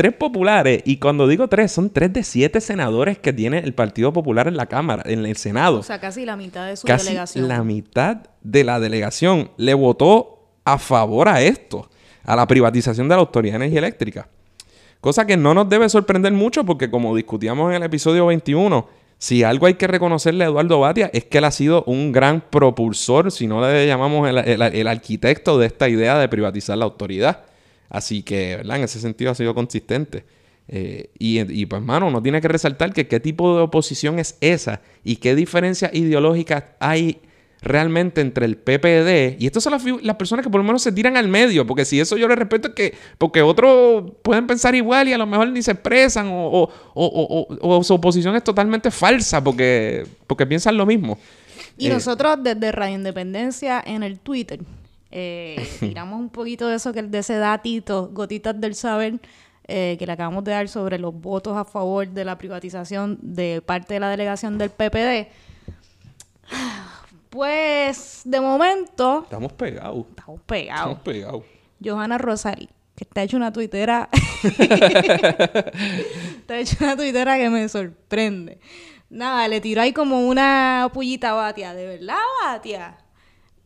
tres 0.00 0.14
populares, 0.14 0.80
y 0.86 0.96
cuando 0.96 1.28
digo 1.28 1.48
tres, 1.48 1.72
son 1.72 1.90
tres 1.90 2.10
de 2.10 2.24
siete 2.24 2.62
senadores 2.62 3.18
que 3.18 3.34
tiene 3.34 3.58
el 3.58 3.74
Partido 3.74 4.14
Popular 4.14 4.48
en 4.48 4.56
la 4.56 4.64
Cámara, 4.64 5.02
en 5.04 5.26
el 5.26 5.36
Senado. 5.36 5.80
O 5.80 5.82
sea, 5.82 6.00
casi 6.00 6.24
la 6.24 6.36
mitad 6.36 6.66
de 6.66 6.76
su 6.76 6.86
casi 6.86 7.08
delegación. 7.08 7.48
La 7.48 7.62
mitad 7.62 8.16
de 8.40 8.64
la 8.64 8.80
delegación 8.80 9.50
le 9.58 9.74
votó 9.74 10.46
a 10.64 10.78
favor 10.78 11.28
a 11.28 11.42
esto, 11.42 11.90
a 12.24 12.34
la 12.34 12.46
privatización 12.46 13.10
de 13.10 13.14
la 13.14 13.20
Autoridad 13.20 13.52
de 13.52 13.56
Energía 13.66 13.80
Eléctrica. 13.80 14.28
Cosa 15.02 15.26
que 15.26 15.36
no 15.36 15.52
nos 15.52 15.68
debe 15.68 15.86
sorprender 15.90 16.32
mucho 16.32 16.64
porque 16.64 16.90
como 16.90 17.14
discutíamos 17.14 17.68
en 17.68 17.76
el 17.76 17.82
episodio 17.82 18.24
21, 18.24 18.88
si 19.18 19.42
algo 19.42 19.66
hay 19.66 19.74
que 19.74 19.86
reconocerle 19.86 20.44
a 20.44 20.46
Eduardo 20.46 20.80
Batia 20.80 21.10
es 21.12 21.26
que 21.26 21.36
él 21.36 21.44
ha 21.44 21.50
sido 21.50 21.84
un 21.84 22.10
gran 22.10 22.40
propulsor, 22.40 23.30
si 23.30 23.46
no 23.46 23.60
le 23.60 23.86
llamamos 23.86 24.26
el 24.30 24.86
arquitecto 24.88 25.58
de 25.58 25.66
esta 25.66 25.90
idea 25.90 26.18
de 26.18 26.26
privatizar 26.30 26.78
la 26.78 26.86
autoridad. 26.86 27.49
Así 27.90 28.22
que, 28.22 28.56
¿verdad? 28.56 28.78
En 28.78 28.84
ese 28.84 29.00
sentido 29.00 29.32
ha 29.32 29.34
sido 29.34 29.54
consistente. 29.54 30.24
Eh, 30.68 31.10
y, 31.18 31.66
pues, 31.66 31.82
mano, 31.82 32.06
uno 32.06 32.22
tiene 32.22 32.40
que 32.40 32.46
resaltar 32.46 32.92
que 32.92 33.08
qué 33.08 33.18
tipo 33.18 33.56
de 33.56 33.62
oposición 33.62 34.20
es 34.20 34.36
esa 34.40 34.80
y 35.02 35.16
qué 35.16 35.34
diferencias 35.34 35.92
ideológicas 35.92 36.62
hay 36.78 37.20
realmente 37.60 38.22
entre 38.22 38.46
el 38.46 38.56
PPD 38.56 39.38
y 39.38 39.46
estas 39.46 39.62
son 39.62 39.74
las, 40.02 40.16
personas 40.16 40.44
que 40.44 40.50
por 40.50 40.60
lo 40.60 40.64
menos 40.64 40.80
se 40.80 40.92
tiran 40.92 41.16
al 41.16 41.28
medio, 41.28 41.66
porque 41.66 41.84
si 41.84 42.00
eso 42.00 42.16
yo 42.16 42.26
le 42.26 42.36
respeto 42.36 42.68
es 42.68 42.74
que, 42.74 42.94
porque 43.18 43.42
otros 43.42 44.12
pueden 44.22 44.46
pensar 44.46 44.74
igual 44.74 45.08
y 45.08 45.12
a 45.12 45.18
lo 45.18 45.26
mejor 45.26 45.48
ni 45.48 45.60
se 45.60 45.72
expresan 45.72 46.28
o, 46.30 46.70
su 47.82 47.94
oposición 47.94 48.34
es 48.36 48.44
totalmente 48.44 48.90
falsa 48.90 49.44
porque, 49.44 50.06
porque 50.26 50.46
piensan 50.46 50.76
lo 50.76 50.86
mismo. 50.86 51.18
Y 51.76 51.88
eh, 51.88 51.90
nosotros 51.90 52.38
desde 52.42 52.72
Radio 52.72 52.94
Independencia 52.94 53.82
en 53.84 54.04
el 54.04 54.20
Twitter 54.20 54.60
eh, 55.10 55.66
tiramos 55.80 56.20
un 56.20 56.30
poquito 56.30 56.68
de 56.68 56.76
eso, 56.76 56.92
que 56.92 57.02
de 57.02 57.18
ese 57.18 57.36
datito, 57.36 58.08
gotitas 58.12 58.60
del 58.60 58.74
saber, 58.74 59.20
eh, 59.66 59.96
que 59.98 60.06
le 60.06 60.12
acabamos 60.12 60.44
de 60.44 60.52
dar 60.52 60.68
sobre 60.68 60.98
los 60.98 61.14
votos 61.14 61.56
a 61.56 61.64
favor 61.64 62.08
de 62.08 62.24
la 62.24 62.36
privatización 62.38 63.18
de 63.22 63.62
parte 63.64 63.94
de 63.94 64.00
la 64.00 64.10
delegación 64.10 64.58
del 64.58 64.70
PPD. 64.70 65.28
Pues, 67.30 68.22
de 68.24 68.40
momento, 68.40 69.20
Estamos 69.22 69.52
pegados. 69.52 70.04
estamos 70.08 70.40
pegados. 70.40 70.80
Estamos 70.80 70.98
pegados. 71.04 71.44
Johanna 71.80 72.18
Rosari, 72.18 72.68
que 72.96 73.04
está 73.04 73.22
hecho 73.22 73.36
una 73.36 73.52
tuitera. 73.52 74.08
está 74.42 76.58
hecho 76.58 76.76
una 76.80 76.96
tuitera 76.96 77.38
que 77.38 77.48
me 77.48 77.68
sorprende. 77.68 78.58
Nada, 79.10 79.46
le 79.46 79.60
tiró 79.60 79.80
ahí 79.82 79.92
como 79.92 80.26
una 80.26 80.90
pullita 80.92 81.32
Batia. 81.32 81.72
¿De 81.72 81.86
verdad, 81.86 82.16
Batia? 82.44 82.98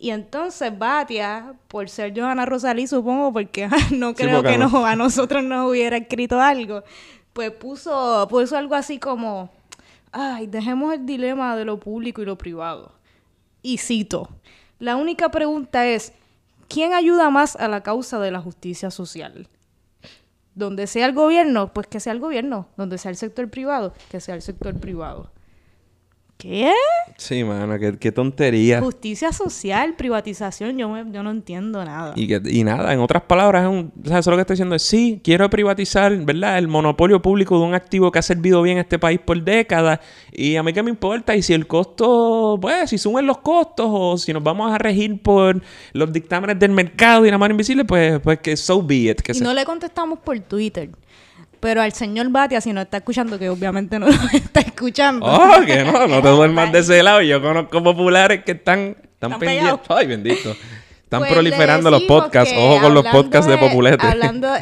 Y 0.05 0.11
entonces 0.11 0.77
Batia, 0.79 1.55
por 1.69 1.88
ser 1.88 2.12
Johanna 2.14 2.45
Rosalí, 2.45 2.87
supongo, 2.87 3.33
porque 3.33 3.69
no 3.90 4.11
Sí, 4.11 4.14
creo 4.17 4.37
porque 4.43 4.53
que 4.53 4.59
no. 4.59 4.69
no- 4.69 4.85
a 4.85 4.97
nosotros 4.97 5.43
nos 5.43 5.71
hubiera 5.71 5.97
escrito 5.97 6.38
algo, 6.38 6.83
pues 7.33 7.51
puso, 7.53 8.27
puso 8.29 8.55
algo 8.59 8.75
así 8.75 8.99
como, 8.99 9.49
ay, 10.12 10.47
dejemos 10.47 10.93
el 10.93 11.07
dilema 11.07 11.57
de 11.57 11.64
lo 11.64 11.81
público 11.81 12.21
y 12.21 12.27
lo 12.27 12.37
privado. 12.37 12.93
Y 13.62 13.79
cito, 13.79 14.29
la 14.79 14.97
única 14.97 15.31
pregunta 15.31 15.87
es, 15.87 16.12
¿quién 16.69 16.93
ayuda 16.93 17.31
más 17.31 17.57
a 17.57 17.67
la 17.69 17.83
causa 17.83 18.19
de 18.19 18.31
la 18.31 18.40
justicia 18.43 18.90
social? 18.90 19.49
Donde 20.55 20.87
sea 20.87 21.07
el 21.07 21.14
gobierno, 21.14 21.73
pues 21.73 21.87
que 21.87 21.99
sea 21.99 22.12
el 22.12 22.21
gobierno. 22.21 22.69
Donde 22.77 22.99
sea 22.99 23.11
el 23.11 23.17
sector 23.17 23.49
privado, 23.49 23.95
que 24.11 24.21
sea 24.21 24.35
el 24.35 24.43
sector 24.43 24.79
privado. 24.79 25.31
¿Qué? 26.37 26.73
Sí, 27.16 27.42
mano, 27.44 27.79
qué, 27.79 27.97
qué 27.97 28.12
tontería. 28.12 28.81
Justicia 28.81 29.33
social, 29.33 29.94
privatización, 29.97 30.77
yo, 30.77 30.88
me- 30.90 31.11
yo 31.11 31.23
no 31.23 31.31
entiendo 31.31 31.83
nada. 31.85 32.12
Y, 32.16 32.27
que, 32.27 32.42
y 32.51 32.64
nada, 32.64 32.92
en 32.92 33.01
otras 33.01 33.23
palabras, 33.23 33.62
es 33.62 33.68
un, 33.70 33.92
o 34.05 34.09
sea, 34.09 34.18
eso 34.18 34.31
lo 34.31 34.37
que 34.37 34.40
está 34.42 34.53
diciendo 34.53 34.75
es, 34.75 34.83
sí, 34.83 35.20
quiero 35.25 35.49
privatizar, 35.49 36.14
¿verdad? 36.25 36.59
El 36.59 36.68
monopolio 36.68 37.23
público 37.23 37.59
de 37.59 37.64
un 37.64 37.75
activo 37.75 38.11
que 38.11 38.18
ha 38.18 38.23
servido 38.23 38.61
bien 38.62 38.79
a 38.79 38.81
este 38.83 38.99
país 38.99 39.20
por 39.25 39.42
décadas. 39.42 40.01
Y 40.33 40.57
a 40.57 40.62
mí 40.62 40.73
qué 40.73 40.83
me 40.83 40.90
importa. 40.90 41.35
Y 41.37 41.42
si 41.42 41.55
el 41.55 41.66
costo, 41.66 42.59
pues, 42.61 42.90
si 42.90 42.99
suben 42.99 43.27
los 43.27 43.38
costos 43.38 43.87
o 43.88 44.18
si 44.18 44.33
nos 44.33 44.42
vamos 44.42 44.70
a 44.73 44.77
regir 44.77 45.23
por 45.23 45.62
los 45.92 46.12
dictámenes 46.12 46.59
del 46.59 46.73
mercado 46.73 47.25
y 47.25 47.31
la 47.31 47.38
mano 47.38 47.53
invisible, 47.53 47.85
pues, 47.85 48.20
pues 48.20 48.40
que 48.40 48.57
so 48.57 48.83
be 48.83 48.97
it. 49.11 49.20
Que 49.23 49.33
y 49.33 49.37
se- 49.37 49.44
no 49.44 49.55
le 49.55 49.64
contestamos 49.64 50.18
por 50.18 50.38
Twitter. 50.40 50.90
Pero 51.64 51.81
al 51.81 51.94
señor 51.94 52.29
Batia, 52.29 52.61
si 52.61 52.74
no 52.74 52.83
está 52.83 52.98
escuchando, 52.98 53.38
que 53.38 53.48
obviamente 53.48 53.98
no 53.98 54.07
lo 54.09 54.29
está 54.35 54.61
escuchando. 54.61 55.24
Oh, 55.24 55.64
que 55.64 55.83
no, 55.83 56.07
no 56.07 56.20
te 56.20 56.29
duermas 56.29 56.70
de 56.70 56.81
ese 56.81 57.03
lado. 57.03 57.22
Yo 57.22 57.40
conozco 57.40 57.83
populares 57.83 58.44
que 58.44 58.53
están, 58.53 58.94
están 59.03 59.33
Están 59.33 59.38
pendientes. 59.40 59.87
Ay, 59.88 60.07
bendito. 60.07 60.50
Están 61.05 61.20
Pues 61.20 61.33
proliferando 61.33 61.90
los 61.90 62.03
podcasts. 62.03 62.53
Ojo 62.55 62.83
con 62.83 62.92
los 62.92 63.07
podcasts 63.07 63.50
de, 63.50 63.57
populete. 63.57 64.07
Hablando 64.07 64.53
de, 64.53 64.61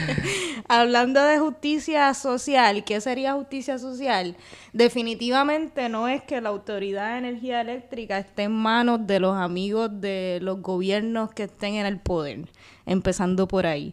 hablando 0.66 1.22
de 1.22 1.38
justicia 1.40 2.14
social, 2.14 2.84
¿qué 2.84 3.02
sería 3.02 3.34
justicia 3.34 3.78
social? 3.78 4.34
Definitivamente 4.72 5.90
no 5.90 6.08
es 6.08 6.22
que 6.22 6.40
la 6.40 6.48
Autoridad 6.48 7.12
de 7.12 7.18
Energía 7.18 7.60
Eléctrica 7.60 8.16
esté 8.16 8.44
en 8.44 8.52
manos 8.52 9.06
de 9.06 9.20
los 9.20 9.36
amigos 9.36 9.90
de 10.00 10.38
los 10.40 10.62
gobiernos 10.62 11.34
que 11.34 11.42
estén 11.42 11.74
en 11.74 11.84
el 11.84 11.98
poder, 11.98 12.46
empezando 12.86 13.46
por 13.46 13.66
ahí. 13.66 13.92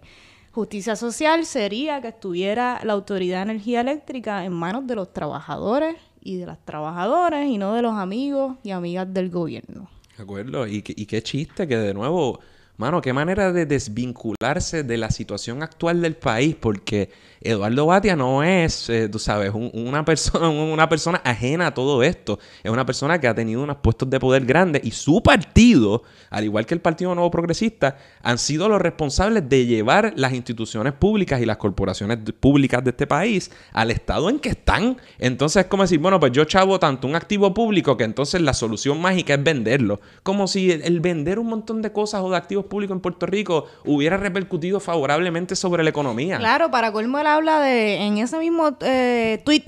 Justicia 0.51 0.97
social 0.97 1.45
sería 1.45 2.01
que 2.01 2.09
estuviera 2.09 2.81
la 2.83 2.93
Autoridad 2.93 3.37
de 3.37 3.51
Energía 3.51 3.81
Eléctrica 3.81 4.43
en 4.43 4.51
manos 4.51 4.85
de 4.85 4.95
los 4.95 5.13
trabajadores 5.13 5.95
y 6.19 6.37
de 6.37 6.45
las 6.45 6.63
trabajadoras 6.65 7.47
y 7.47 7.57
no 7.57 7.73
de 7.73 7.81
los 7.81 7.93
amigos 7.93 8.57
y 8.61 8.71
amigas 8.71 9.11
del 9.13 9.29
gobierno. 9.29 9.89
De 10.17 10.23
acuerdo. 10.23 10.67
Y, 10.67 10.83
y 10.85 11.05
qué 11.05 11.23
chiste 11.23 11.69
que 11.69 11.77
de 11.77 11.93
nuevo, 11.93 12.41
mano, 12.75 13.01
qué 13.01 13.13
manera 13.13 13.53
de 13.53 13.65
desvincularse 13.65 14.83
de 14.83 14.97
la 14.97 15.09
situación 15.09 15.63
actual 15.63 16.01
del 16.01 16.17
país, 16.17 16.55
porque 16.59 17.09
Eduardo 17.41 17.85
Batia 17.87 18.15
no 18.15 18.43
es, 18.43 18.89
eh, 18.89 19.09
tú 19.09 19.17
sabes, 19.19 19.51
un- 19.53 19.71
una, 19.73 20.05
persona, 20.05 20.49
una 20.49 20.87
persona 20.87 21.21
ajena 21.23 21.67
a 21.67 21.73
todo 21.73 22.03
esto. 22.03 22.39
Es 22.63 22.71
una 22.71 22.85
persona 22.85 23.19
que 23.19 23.27
ha 23.27 23.33
tenido 23.35 23.63
unos 23.63 23.77
puestos 23.77 24.09
de 24.09 24.19
poder 24.19 24.45
grandes 24.45 24.83
y 24.85 24.91
su 24.91 25.23
partido, 25.23 26.03
al 26.29 26.43
igual 26.43 26.65
que 26.65 26.73
el 26.75 26.81
Partido 26.81 27.15
Nuevo 27.15 27.31
Progresista, 27.31 27.97
han 28.21 28.37
sido 28.37 28.69
los 28.69 28.79
responsables 28.81 29.47
de 29.49 29.65
llevar 29.65 30.13
las 30.15 30.33
instituciones 30.33 30.93
públicas 30.93 31.41
y 31.41 31.45
las 31.45 31.57
corporaciones 31.57 32.23
de- 32.23 32.31
públicas 32.33 32.83
de 32.83 32.91
este 32.91 33.07
país 33.07 33.51
al 33.73 33.89
estado 33.91 34.29
en 34.29 34.39
que 34.39 34.49
están. 34.49 34.97
Entonces 35.17 35.63
es 35.63 35.67
como 35.69 35.83
decir, 35.83 35.99
bueno, 35.99 36.19
pues 36.19 36.31
yo 36.31 36.45
chavo 36.45 36.77
tanto 36.79 37.07
un 37.07 37.15
activo 37.15 37.53
público 37.53 37.97
que 37.97 38.03
entonces 38.03 38.39
la 38.41 38.53
solución 38.53 39.01
mágica 39.01 39.33
es 39.33 39.43
venderlo. 39.43 39.99
Como 40.23 40.47
si 40.47 40.71
el, 40.71 40.83
el 40.83 40.99
vender 40.99 41.39
un 41.39 41.47
montón 41.47 41.81
de 41.81 41.91
cosas 41.91 42.21
o 42.21 42.29
de 42.29 42.37
activos 42.37 42.65
públicos 42.65 42.95
en 42.95 43.01
Puerto 43.01 43.25
Rico 43.25 43.65
hubiera 43.85 44.17
repercutido 44.17 44.79
favorablemente 44.79 45.55
sobre 45.55 45.83
la 45.83 45.89
economía. 45.89 46.37
Claro, 46.37 46.69
para 46.69 46.91
colmo 46.91 47.17
él 47.19 47.27
habla 47.35 47.59
de, 47.59 47.95
en 47.97 48.17
ese 48.17 48.37
mismo 48.39 48.77
eh, 48.81 49.41
tweet, 49.45 49.65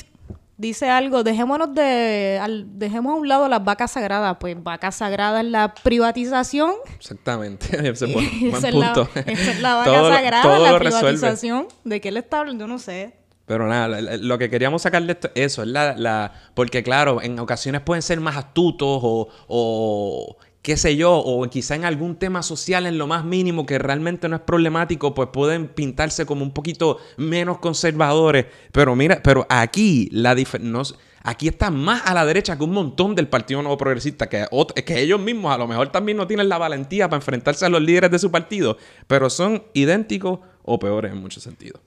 dice 0.58 0.90
algo, 0.90 1.24
dejémonos 1.24 1.74
de, 1.74 2.40
al- 2.42 2.78
dejemos 2.80 3.14
a 3.14 3.16
un 3.18 3.28
lado 3.28 3.48
las 3.50 3.64
vacas 3.64 3.92
sagradas, 3.92 4.38
pues 4.40 4.62
vaca 4.62 4.92
sagrada 4.92 5.42
es 5.42 5.48
la 5.48 5.74
privatización, 5.74 6.72
Exactamente. 6.98 7.68
Ese 7.90 8.06
es 8.06 8.14
buen, 8.14 8.26
es 8.26 8.74
la, 8.74 8.94
punto. 8.94 9.10
esa 9.26 9.52
es 9.52 9.62
la 9.62 9.76
vaca 9.76 9.92
Todo 9.92 10.10
sagrada, 10.10 10.44
todo 10.44 10.64
la 10.64 10.80
resuelve. 10.80 11.10
privatización, 11.18 11.68
¿de 11.84 12.02
qué 12.02 12.12
le 12.12 12.20
está 12.20 12.40
hablando? 12.40 12.64
Yo 12.66 12.68
no 12.68 12.80
sé. 12.80 13.16
Pero 13.46 13.68
nada, 13.68 13.88
la- 13.90 14.02
la- 14.02 14.18
lo 14.18 14.38
que 14.38 14.50
queríamos 14.50 14.84
sacar 14.84 15.04
de 15.04 15.12
esto, 15.14 15.30
eso, 15.36 15.64
es 15.64 15.68
la, 15.70 15.96
la- 15.98 16.32
porque 16.54 16.82
claro, 16.84 17.22
en 17.22 17.38
ocasiones 17.40 17.82
pueden 17.82 18.02
ser 18.02 18.20
más 18.22 18.38
astutos 18.38 19.00
o, 19.04 19.28
o 19.48 20.38
qué 20.64 20.78
sé 20.78 20.96
yo, 20.96 21.14
o 21.14 21.48
quizá 21.50 21.76
en 21.76 21.84
algún 21.84 22.16
tema 22.16 22.42
social 22.42 22.86
en 22.86 22.98
lo 22.98 23.06
más 23.06 23.26
mínimo 23.26 23.66
que 23.66 23.78
realmente 23.78 24.30
no 24.30 24.38
es 24.38 24.42
problemático, 24.42 25.14
pues 25.14 25.30
pueden 25.32 25.68
pintarse 25.68 26.26
como 26.26 26.44
un 26.44 26.54
poquito 26.54 27.00
menos 27.18 27.60
conservadores. 27.60 28.46
Pero 28.72 28.96
mira, 28.96 29.22
pero 29.22 29.46
aquí 29.50 30.10
la 30.12 30.36
no 30.62 30.82
Aquí 31.26 31.48
están 31.48 31.78
más 31.78 32.02
a 32.06 32.14
la 32.14 32.26
derecha 32.26 32.58
que 32.58 32.64
un 32.66 32.72
montón 32.72 33.16
del 33.16 33.30
Partido 33.30 33.62
Nuevo 33.62 33.78
Progresista, 33.78 34.28
que, 34.28 34.46
que 34.86 35.00
ellos 35.00 35.22
mismos 35.22 35.54
a 35.54 35.58
lo 35.58 35.68
mejor 35.68 35.90
también 35.90 36.18
no 36.18 36.28
tienen 36.28 36.50
la 36.50 36.58
valentía 36.58 37.08
para 37.08 37.20
enfrentarse 37.20 37.66
a 37.66 37.70
los 37.70 37.82
líderes 37.82 38.12
de 38.12 38.20
su 38.20 38.30
partido, 38.30 38.78
pero 39.08 39.30
son 39.30 39.64
idénticos 39.74 40.40
o 40.64 40.80
peores 40.80 41.14
en 41.14 41.20
muchos 41.20 41.42
sentidos. 41.42 41.82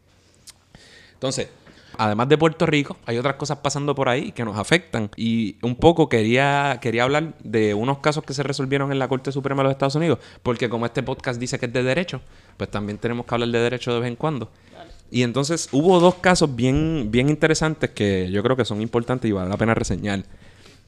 Entonces, 1.12 1.48
además 1.98 2.28
de 2.28 2.38
Puerto 2.38 2.66
Rico, 2.66 2.96
hay 3.06 3.18
otras 3.18 3.35
cosas 3.37 3.59
pasando 3.59 3.94
por 3.94 4.09
ahí 4.09 4.32
que 4.32 4.44
nos 4.44 4.59
afectan. 4.59 5.11
Y 5.16 5.56
un 5.62 5.76
poco 5.76 6.09
quería, 6.09 6.78
quería 6.80 7.04
hablar 7.04 7.35
de 7.42 7.74
unos 7.74 7.98
casos 7.98 8.24
que 8.24 8.35
se 8.35 8.42
resolvieron 8.42 8.92
en 8.92 8.98
la 8.98 9.09
Corte 9.09 9.32
Suprema 9.32 9.62
de 9.62 9.64
los 9.64 9.72
Estados 9.72 9.94
Unidos, 9.94 10.18
porque 10.42 10.68
como 10.68 10.87
este 10.87 11.02
podcast 11.02 11.38
dice 11.40 11.59
que 11.59 11.66
es 11.66 11.72
de 11.72 11.82
derecho, 11.82 12.20
pues 12.56 12.70
también 12.70 12.98
tenemos 12.98 13.26
que 13.26 13.35
hablar 13.35 13.48
de 13.50 13.59
derecho 13.59 13.92
de 13.94 14.00
vez 14.00 14.09
en 14.09 14.16
cuando. 14.16 14.50
Y 15.11 15.22
entonces 15.22 15.68
hubo 15.72 16.00
dos 16.00 16.16
casos 16.16 16.54
bien, 16.56 17.09
bien 17.11 17.28
interesantes 17.28 17.90
que 17.90 18.28
yo 18.30 18.42
creo 18.42 18.56
que 18.56 18.64
son 18.64 18.80
importantes 18.82 19.28
y 19.28 19.32
vale 19.32 19.48
la 19.48 19.56
pena 19.56 19.72
reseñar. 19.74 20.24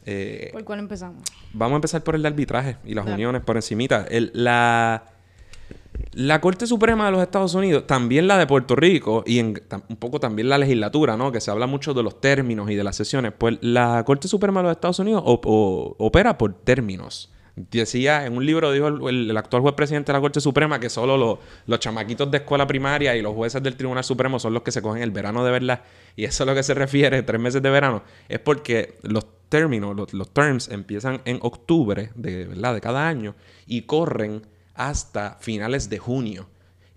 Eh, 0.06 0.50
¿Por 0.52 0.64
cuál 0.64 0.78
empezamos? 0.78 1.22
Vamos 1.52 1.74
a 1.74 1.76
empezar 1.76 2.02
por 2.02 2.14
el 2.14 2.22
de 2.22 2.28
arbitraje 2.28 2.76
y 2.84 2.94
las 2.94 3.04
Dale. 3.04 3.14
uniones 3.16 3.42
por 3.42 3.56
encimita. 3.56 4.06
El- 4.08 4.30
la, 4.34 5.04
la 6.18 6.40
Corte 6.40 6.66
Suprema 6.66 7.06
de 7.06 7.12
los 7.12 7.22
Estados 7.22 7.54
Unidos, 7.54 7.86
también 7.86 8.26
la 8.26 8.36
de 8.38 8.48
Puerto 8.48 8.74
Rico 8.74 9.22
y 9.24 9.38
en, 9.38 9.62
un 9.88 9.96
poco 9.98 10.18
también 10.18 10.48
la 10.48 10.58
legislatura, 10.58 11.16
¿no? 11.16 11.30
Que 11.30 11.40
se 11.40 11.52
habla 11.52 11.68
mucho 11.68 11.94
de 11.94 12.02
los 12.02 12.20
términos 12.20 12.68
y 12.72 12.74
de 12.74 12.82
las 12.82 12.96
sesiones. 12.96 13.32
Pues 13.38 13.58
la 13.60 14.02
Corte 14.04 14.26
Suprema 14.26 14.58
de 14.58 14.64
los 14.64 14.72
Estados 14.72 14.98
Unidos 14.98 15.22
opera 15.24 16.36
por 16.36 16.54
términos. 16.54 17.30
Decía, 17.54 18.26
en 18.26 18.36
un 18.36 18.44
libro 18.44 18.72
dijo 18.72 18.88
el, 19.08 19.36
actual 19.36 19.62
juez 19.62 19.76
presidente 19.76 20.10
de 20.10 20.18
la 20.18 20.20
Corte 20.20 20.40
Suprema 20.40 20.80
que 20.80 20.90
solo 20.90 21.38
los- 21.68 21.78
chamaquitos 21.78 22.28
de 22.32 22.38
escuela 22.38 22.66
primaria 22.66 23.14
y 23.14 23.22
los 23.22 23.34
jueces 23.34 23.62
del 23.62 23.76
Tribunal 23.76 24.02
Supremo 24.02 24.40
son 24.40 24.54
los 24.54 24.64
que 24.64 24.72
se 24.72 24.82
cogen 24.82 25.04
el 25.04 25.12
verano 25.12 25.44
de 25.44 25.52
verdad. 25.52 25.82
Y 26.16 26.24
eso 26.24 26.42
es 26.42 26.48
lo 26.48 26.54
que 26.56 26.64
se 26.64 26.74
refiere, 26.74 27.22
tres 27.22 27.40
meses 27.40 27.62
de 27.62 27.70
verano. 27.70 28.02
Es 28.28 28.40
porque 28.40 28.98
los 29.02 29.24
términos, 29.48 29.94
los, 29.94 30.12
los 30.12 30.30
terms 30.30 30.68
empiezan 30.68 31.20
en 31.26 31.38
octubre 31.42 32.10
de, 32.16 32.46
¿verdad? 32.46 32.74
de 32.74 32.80
cada 32.80 33.06
año 33.06 33.36
y 33.68 33.82
corren 33.82 34.42
hasta 34.78 35.36
finales 35.40 35.90
de 35.90 35.98
junio. 35.98 36.48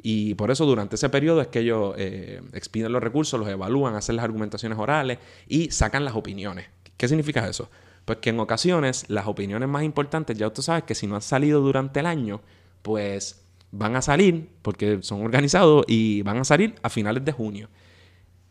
Y 0.01 0.33
por 0.35 0.49
eso 0.49 0.65
durante 0.65 0.95
ese 0.95 1.09
periodo 1.09 1.41
es 1.41 1.47
que 1.47 1.59
ellos 1.59 1.93
eh, 1.97 2.41
expiden 2.53 2.91
los 2.91 3.03
recursos, 3.03 3.39
los 3.39 3.49
evalúan, 3.49 3.95
hacen 3.95 4.15
las 4.15 4.25
argumentaciones 4.25 4.77
orales 4.77 5.19
y 5.47 5.69
sacan 5.71 6.05
las 6.05 6.15
opiniones. 6.15 6.67
¿Qué 6.97 7.07
significa 7.07 7.47
eso? 7.47 7.69
Pues 8.05 8.19
que 8.19 8.31
en 8.31 8.39
ocasiones 8.39 9.05
las 9.09 9.27
opiniones 9.27 9.69
más 9.69 9.83
importantes, 9.83 10.37
ya 10.37 10.49
tú 10.49 10.61
sabes 10.61 10.83
que 10.83 10.95
si 10.95 11.05
no 11.05 11.15
han 11.15 11.21
salido 11.21 11.61
durante 11.61 11.99
el 11.99 12.05
año, 12.05 12.41
pues 12.81 13.43
van 13.71 13.95
a 13.95 14.01
salir 14.01 14.49
porque 14.61 14.99
son 15.01 15.23
organizados 15.23 15.85
y 15.87 16.21
van 16.23 16.37
a 16.37 16.43
salir 16.43 16.75
a 16.81 16.89
finales 16.89 17.23
de 17.23 17.31
junio. 17.31 17.69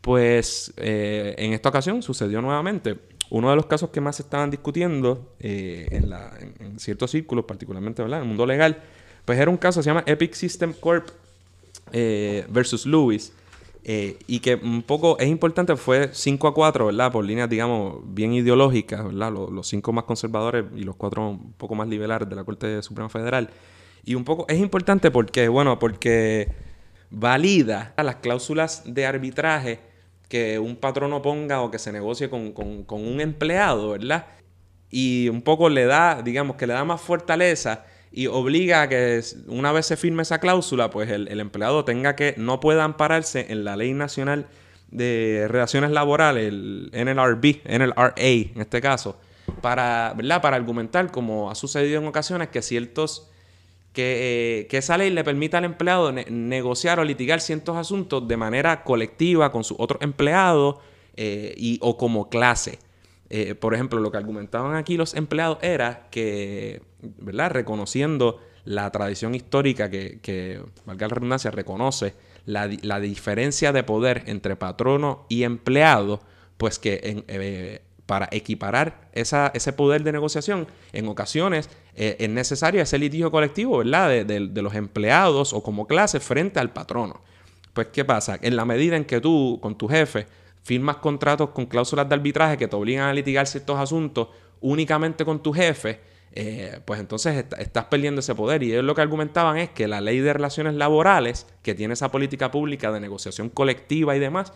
Pues 0.01 0.73
eh, 0.77 1.35
en 1.37 1.53
esta 1.53 1.69
ocasión 1.69 2.01
sucedió 2.01 2.41
nuevamente. 2.41 2.97
Uno 3.29 3.49
de 3.49 3.55
los 3.55 3.65
casos 3.65 3.91
que 3.91 4.01
más 4.01 4.17
se 4.17 4.23
estaban 4.23 4.49
discutiendo 4.49 5.35
eh, 5.39 5.87
en, 5.91 6.79
ciertos 6.79 7.11
círculos, 7.11 7.45
particularmente 7.45 8.01
¿verdad? 8.01 8.19
en 8.19 8.23
el 8.23 8.27
mundo 8.27 8.45
legal, 8.45 8.83
pues 9.31 9.39
era 9.39 9.49
un 9.49 9.55
caso 9.55 9.81
se 9.81 9.87
llama 9.89 10.03
Epic 10.07 10.33
System 10.33 10.73
Corp 10.73 11.07
eh, 11.93 12.45
versus 12.49 12.85
Lewis. 12.85 13.31
eh, 13.85 14.17
y 14.27 14.41
que 14.41 14.55
un 14.55 14.83
poco 14.83 15.17
es 15.19 15.27
importante, 15.29 15.73
fue 15.77 16.09
5 16.11 16.49
a 16.49 16.53
4, 16.53 16.87
¿verdad? 16.87 17.13
Por 17.13 17.23
líneas, 17.23 17.49
digamos, 17.49 18.01
bien 18.13 18.33
ideológicas, 18.33 19.05
¿verdad? 19.05 19.31
Los, 19.31 19.49
los 19.51 19.67
cinco 19.69 19.93
más 19.93 20.03
conservadores 20.03 20.65
y 20.75 20.83
los 20.83 20.97
cuatro 20.97 21.29
un 21.29 21.53
poco 21.53 21.75
más 21.75 21.87
liberales 21.87 22.27
de 22.27 22.35
la 22.35 22.43
Corte 22.43 22.81
Suprema 22.83 23.07
Federal. 23.07 23.49
Y 24.03 24.15
un 24.15 24.25
poco 24.25 24.45
es 24.49 24.59
importante 24.59 25.11
porque, 25.11 25.47
bueno, 25.47 25.79
porque 25.79 26.49
valida 27.09 27.93
las 28.03 28.17
cláusulas 28.17 28.83
de 28.85 29.05
arbitraje 29.05 29.79
que 30.27 30.59
un 30.59 30.75
patrono 30.75 31.21
ponga 31.21 31.61
o 31.61 31.71
que 31.71 31.79
se 31.79 31.93
negocie 31.93 32.29
con- 32.29 32.51
con 32.51 33.07
un 33.07 33.21
empleado, 33.21 33.91
¿verdad? 33.91 34.25
y 34.93 35.29
un 35.29 35.41
poco 35.41 35.69
le 35.69 35.85
da, 35.85 36.21
digamos, 36.21 36.57
que 36.57 36.67
le 36.67 36.73
da 36.73 36.83
más 36.83 36.99
fortaleza 36.99 37.85
y 38.11 38.27
obliga 38.27 38.83
a 38.83 38.89
que 38.89 39.21
una 39.47 39.71
vez 39.71 39.85
se 39.85 39.97
firme 39.97 40.23
esa 40.23 40.39
cláusula, 40.39 40.89
pues 40.89 41.09
el, 41.09 41.39
empleado 41.39 41.85
tenga 41.85 42.15
que, 42.15 42.35
no 42.37 42.59
pueda 42.59 42.83
ampararse 42.83 43.47
en 43.49 43.63
la 43.63 43.77
Ley 43.77 43.93
Nacional 43.93 44.47
de 44.89 45.47
Relaciones 45.49 45.91
Laborales, 45.91 46.47
el 46.47 46.91
NLRB, 46.93 47.61
NLRA 47.65 48.13
en 48.17 48.61
este 48.61 48.81
caso, 48.81 49.17
para, 49.61 50.13
¿verdad? 50.15 50.41
para 50.41 50.57
argumentar, 50.57 51.11
como 51.11 51.49
ha 51.49 51.55
sucedido 51.55 51.99
en 51.99 52.07
ocasiones, 52.07 52.49
que 52.49 52.61
ciertos... 52.61 53.27
Que, 53.93 54.67
que 54.69 54.77
esa 54.77 54.97
ley 54.97 55.09
le 55.09 55.21
permita 55.25 55.57
al 55.57 55.65
empleado 55.65 56.13
negociar 56.13 57.01
o 57.01 57.03
litigar 57.03 57.41
ciertos 57.41 57.75
asuntos 57.75 58.25
de 58.25 58.37
manera 58.37 58.85
colectiva 58.85 59.51
con 59.51 59.65
sus 59.65 59.75
otros 59.81 60.01
empleados 60.01 60.77
eh, 61.17 61.53
y, 61.57 61.77
o 61.81 61.97
como 61.97 62.29
clase. 62.29 62.79
Eh, 63.29 63.55
por 63.55 63.73
ejemplo, 63.73 63.99
lo 63.99 64.11
que 64.11 64.17
argumentaban 64.17 64.75
aquí 64.75 64.97
los 64.97 65.13
empleados 65.13 65.57
era 65.61 66.07
que, 66.09 66.81
Reconociendo 67.21 68.39
la 68.65 68.89
tradición 68.91 69.35
histórica 69.35 69.89
que, 69.89 70.61
valga 70.85 71.07
la 71.07 71.13
redundancia, 71.15 71.51
reconoce 71.51 72.13
la, 72.45 72.67
diferencia 72.99 73.71
de 73.71 73.83
poder 73.83 74.23
entre 74.27 74.55
patrono 74.55 75.25
y 75.29 75.43
empleado, 75.43 76.21
pues 76.57 76.79
que 76.79 77.23
eh, 77.27 77.81
para 78.05 78.27
equiparar 78.31 79.09
ese 79.13 79.73
poder 79.73 80.03
de 80.03 80.11
negociación, 80.11 80.67
en 80.91 81.07
ocasiones 81.07 81.69
eh, 81.95 82.17
es 82.19 82.29
necesario 82.29 82.81
ese 82.81 82.97
litigio 82.97 83.31
colectivo, 83.31 83.79
¿verdad? 83.79 84.09
De, 84.09 84.25
de, 84.25 84.61
los 84.61 84.75
empleados 84.75 85.53
o 85.53 85.63
como 85.63 85.87
clase 85.87 86.19
frente 86.19 86.59
al 86.59 86.71
patrono. 86.71 87.21
Pues, 87.73 87.87
¿qué 87.87 88.03
pasa? 88.03 88.37
En 88.41 88.55
la 88.55 88.65
medida 88.65 88.97
en 88.97 89.05
que 89.05 89.21
tú, 89.21 89.59
con 89.61 89.77
tu 89.77 89.87
jefe, 89.87 90.27
firmas 90.61 90.97
contratos 90.97 91.49
con 91.51 91.65
cláusulas 91.65 92.07
de 92.07 92.15
arbitraje 92.15 92.57
que 92.57 92.67
te 92.67 92.75
obligan 92.75 93.07
a 93.07 93.13
litigar 93.13 93.47
ciertos 93.47 93.79
asuntos 93.79 94.27
únicamente 94.59 95.25
con 95.25 95.41
tu 95.41 95.53
jefe, 95.53 95.99
eh, 96.33 96.79
pues 96.85 96.99
entonces 96.99 97.45
estás 97.57 97.85
perdiendo 97.85 98.19
ese 98.19 98.35
poder. 98.35 98.63
Y 98.63 98.71
ellos 98.71 98.85
lo 98.85 98.95
que 98.95 99.01
argumentaban 99.01 99.57
es 99.57 99.69
que 99.69 99.87
la 99.87 100.01
ley 100.01 100.19
de 100.19 100.33
relaciones 100.33 100.75
laborales, 100.75 101.47
que 101.61 101.75
tiene 101.75 101.93
esa 101.93 102.11
política 102.11 102.51
pública 102.51 102.91
de 102.91 102.99
negociación 102.99 103.49
colectiva 103.49 104.15
y 104.15 104.19
demás, 104.19 104.53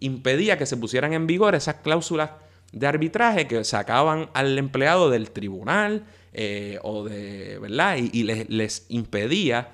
impedía 0.00 0.58
que 0.58 0.66
se 0.66 0.76
pusieran 0.76 1.12
en 1.12 1.26
vigor 1.26 1.54
esas 1.54 1.76
cláusulas 1.76 2.30
de 2.72 2.86
arbitraje 2.86 3.46
que 3.46 3.64
sacaban 3.64 4.30
al 4.34 4.58
empleado 4.58 5.10
del 5.10 5.30
tribunal 5.30 6.04
eh, 6.32 6.78
o 6.82 7.04
de, 7.04 7.58
¿verdad? 7.58 7.96
Y, 7.96 8.22
les, 8.22 8.48
les, 8.48 8.86
impedía 8.88 9.72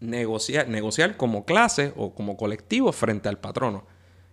negociar, 0.00 0.68
negociar 0.68 1.16
como 1.16 1.44
clase 1.44 1.92
o 1.96 2.14
como 2.14 2.36
colectivo 2.36 2.92
frente 2.92 3.28
al 3.28 3.38
patrono. 3.38 3.86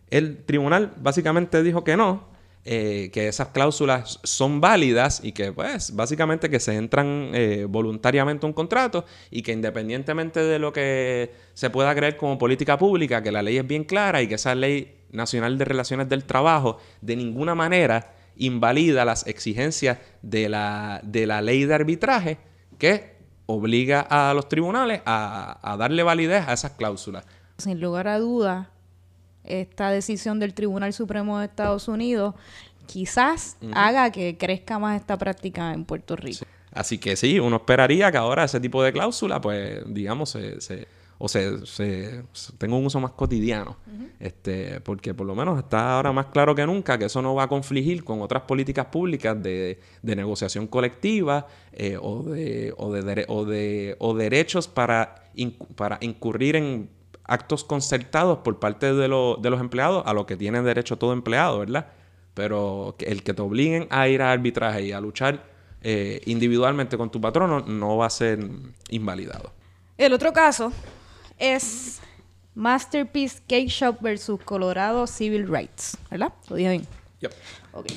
El 0.09 0.43
tribunal 0.43 0.93
básicamente 0.97 1.61
dijo 1.63 1.83
que 1.83 1.97
no, 1.97 2.27
eh, 2.69 3.11
que 3.13 3.29
esas 3.29 3.47
cláusulas 3.47 4.19
son 4.23 4.59
válidas 4.59 5.21
y 5.23 5.31
que 5.31 5.53
pues 5.53 5.95
básicamente 5.95 6.49
que 6.49 6.59
se 6.59 6.75
entran 6.75 7.31
eh, 7.33 7.65
voluntariamente 7.65 8.45
a 8.45 8.47
un 8.47 8.51
contrato 8.51 9.05
y 9.31 9.41
que 9.41 9.53
independientemente 9.53 10.41
de 10.41 10.59
lo 10.59 10.73
que 10.73 11.31
se 11.53 11.69
pueda 11.69 11.95
creer 11.95 12.17
como 12.17 12.37
política 12.37 12.77
pública, 12.77 13.23
que 13.23 13.31
la 13.31 13.41
ley 13.41 13.55
es 13.55 13.65
bien 13.65 13.85
clara 13.85 14.21
y 14.21 14.27
que 14.27 14.35
esa 14.35 14.53
ley 14.53 14.97
nacional 15.13 15.57
de 15.57 15.63
relaciones 15.63 16.09
del 16.09 16.25
trabajo 16.25 16.77
de 16.99 17.15
ninguna 17.15 17.55
manera 17.55 18.13
invalida 18.35 19.05
las 19.05 19.25
exigencias 19.27 19.99
de 20.21 20.49
la, 20.49 20.99
de 21.03 21.25
la 21.25 21.41
ley 21.41 21.63
de 21.63 21.73
arbitraje 21.73 22.37
que 22.77 23.15
obliga 23.45 24.01
a 24.01 24.33
los 24.33 24.49
tribunales 24.49 25.01
a, 25.05 25.57
a 25.63 25.77
darle 25.77 26.03
validez 26.03 26.45
a 26.45 26.51
esas 26.51 26.71
cláusulas. 26.71 27.23
Sin 27.59 27.79
lugar 27.79 28.09
a 28.09 28.19
dudas, 28.19 28.67
esta 29.47 29.91
decisión 29.91 30.39
del 30.39 30.53
Tribunal 30.53 30.93
Supremo 30.93 31.39
de 31.39 31.45
Estados 31.45 31.87
Unidos 31.87 32.35
quizás 32.85 33.57
haga 33.73 34.11
que 34.11 34.37
crezca 34.37 34.79
más 34.79 34.99
esta 34.99 35.17
práctica 35.17 35.73
en 35.73 35.85
Puerto 35.85 36.15
Rico. 36.15 36.45
Así 36.71 36.97
que 36.97 37.15
sí, 37.15 37.39
uno 37.39 37.57
esperaría 37.57 38.11
que 38.11 38.17
ahora 38.17 38.43
ese 38.43 38.59
tipo 38.59 38.83
de 38.83 38.93
cláusula, 38.93 39.41
pues, 39.41 39.81
digamos, 39.87 40.29
se, 40.29 40.87
o 41.17 41.27
se, 41.27 41.65
se, 41.65 42.23
tenga 42.57 42.75
un 42.75 42.85
uso 42.85 42.99
más 42.99 43.11
cotidiano. 43.11 43.77
este, 44.19 44.81
porque 44.81 45.13
por 45.13 45.25
lo 45.25 45.35
menos 45.35 45.57
está 45.59 45.95
ahora 45.95 46.11
más 46.11 46.27
claro 46.27 46.55
que 46.55 46.65
nunca 46.65 46.97
que 46.97 47.05
eso 47.05 47.21
no 47.21 47.35
va 47.35 47.43
a 47.43 47.47
confligir 47.47 48.03
con 48.03 48.21
otras 48.21 48.43
políticas 48.43 48.85
públicas 48.87 49.41
de, 49.41 49.79
de 50.01 50.15
negociación 50.15 50.67
colectiva 50.67 51.47
eh, 51.73 51.97
o, 52.01 52.23
de, 52.23 52.73
o, 52.77 52.91
de, 52.91 53.25
o, 53.27 53.45
de, 53.45 53.95
o 53.99 54.13
derechos 54.15 54.67
para, 54.67 55.23
para 55.75 55.97
incurrir 56.01 56.55
en 56.55 56.89
actos 57.27 57.63
concertados 57.63 58.39
por 58.39 58.59
parte 58.59 58.93
de, 58.93 59.01
de 59.03 59.49
los 59.49 59.61
empleados 59.61 60.03
a 60.05 60.13
lo 60.13 60.25
que 60.25 60.37
tiene 60.37 60.61
derecho 60.61 60.97
todo 60.97 61.13
empleado, 61.13 61.59
¿verdad? 61.59 61.87
Pero 62.33 62.95
el 62.99 63.23
que 63.23 63.33
te 63.33 63.41
obliguen 63.41 63.87
a 63.89 64.07
ir 64.07 64.21
a 64.21 64.31
arbitraje 64.31 64.83
y 64.83 64.91
a 64.91 65.01
luchar 65.01 65.43
eh, 65.81 66.21
individualmente 66.25 66.97
con 66.97 67.11
tu 67.11 67.21
patrono 67.21 67.61
no 67.61 67.97
va 67.97 68.07
a 68.07 68.09
ser 68.09 68.39
invalidado. 68.89 69.51
El 69.97 70.13
otro 70.13 70.33
caso 70.33 70.71
es 71.37 71.99
Masterpiece 72.55 73.39
Cake 73.47 73.67
Shop 73.67 73.97
versus 74.01 74.41
Colorado 74.43 75.05
Civil 75.07 75.47
Rights, 75.47 75.97
¿verdad? 76.09 76.33
Lo 76.49 76.55
dije 76.55 76.69
bien. 76.69 76.87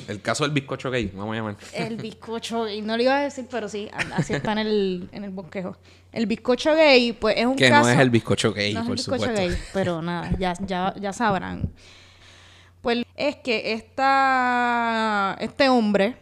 El 0.07 0.21
caso 0.21 0.43
del 0.43 0.53
bizcocho 0.53 0.91
gay, 0.91 1.11
vamos 1.13 1.33
a 1.33 1.35
llamar. 1.37 1.57
El 1.73 1.97
bizcocho 1.97 2.63
gay, 2.63 2.81
no 2.81 2.97
lo 2.97 3.03
iba 3.03 3.17
a 3.17 3.23
decir, 3.23 3.47
pero 3.49 3.69
sí, 3.69 3.89
así 4.15 4.33
está 4.35 4.53
en 4.53 4.59
el, 4.59 5.09
en 5.11 5.23
el 5.23 5.31
bosquejo. 5.31 5.77
El 6.11 6.25
bizcocho 6.25 6.75
gay, 6.75 7.13
pues 7.13 7.37
es 7.37 7.45
un 7.45 7.55
que 7.55 7.69
caso... 7.69 7.87
Que 7.87 7.93
no 7.93 7.99
es 7.99 7.99
el 7.99 8.09
bizcocho 8.09 8.53
gay, 8.53 8.73
no 8.73 8.81
es 8.81 8.87
el 8.87 8.93
bizcocho 8.93 9.33
gay, 9.33 9.57
pero 9.73 10.01
nada, 10.01 10.31
ya, 10.37 10.53
ya, 10.65 10.93
ya 10.99 11.13
sabrán. 11.13 11.71
Pues 12.81 13.05
es 13.15 13.35
que 13.37 13.73
esta, 13.73 15.37
este 15.39 15.69
hombre 15.69 16.15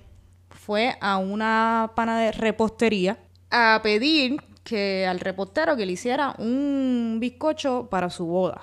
fue 0.49 0.95
a 0.99 1.17
una 1.17 1.91
pana 1.95 2.19
de 2.19 2.31
repostería 2.31 3.17
a 3.49 3.79
pedir 3.81 4.41
que 4.63 5.07
al 5.07 5.19
repostero 5.19 5.75
que 5.75 5.85
le 5.85 5.93
hiciera 5.93 6.35
un 6.37 7.17
bizcocho 7.19 7.87
para 7.89 8.09
su 8.09 8.25
boda. 8.25 8.61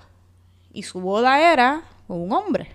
Y 0.73 0.83
su 0.83 1.01
boda 1.01 1.53
era 1.53 1.83
con 2.07 2.21
un 2.21 2.33
hombre. 2.33 2.71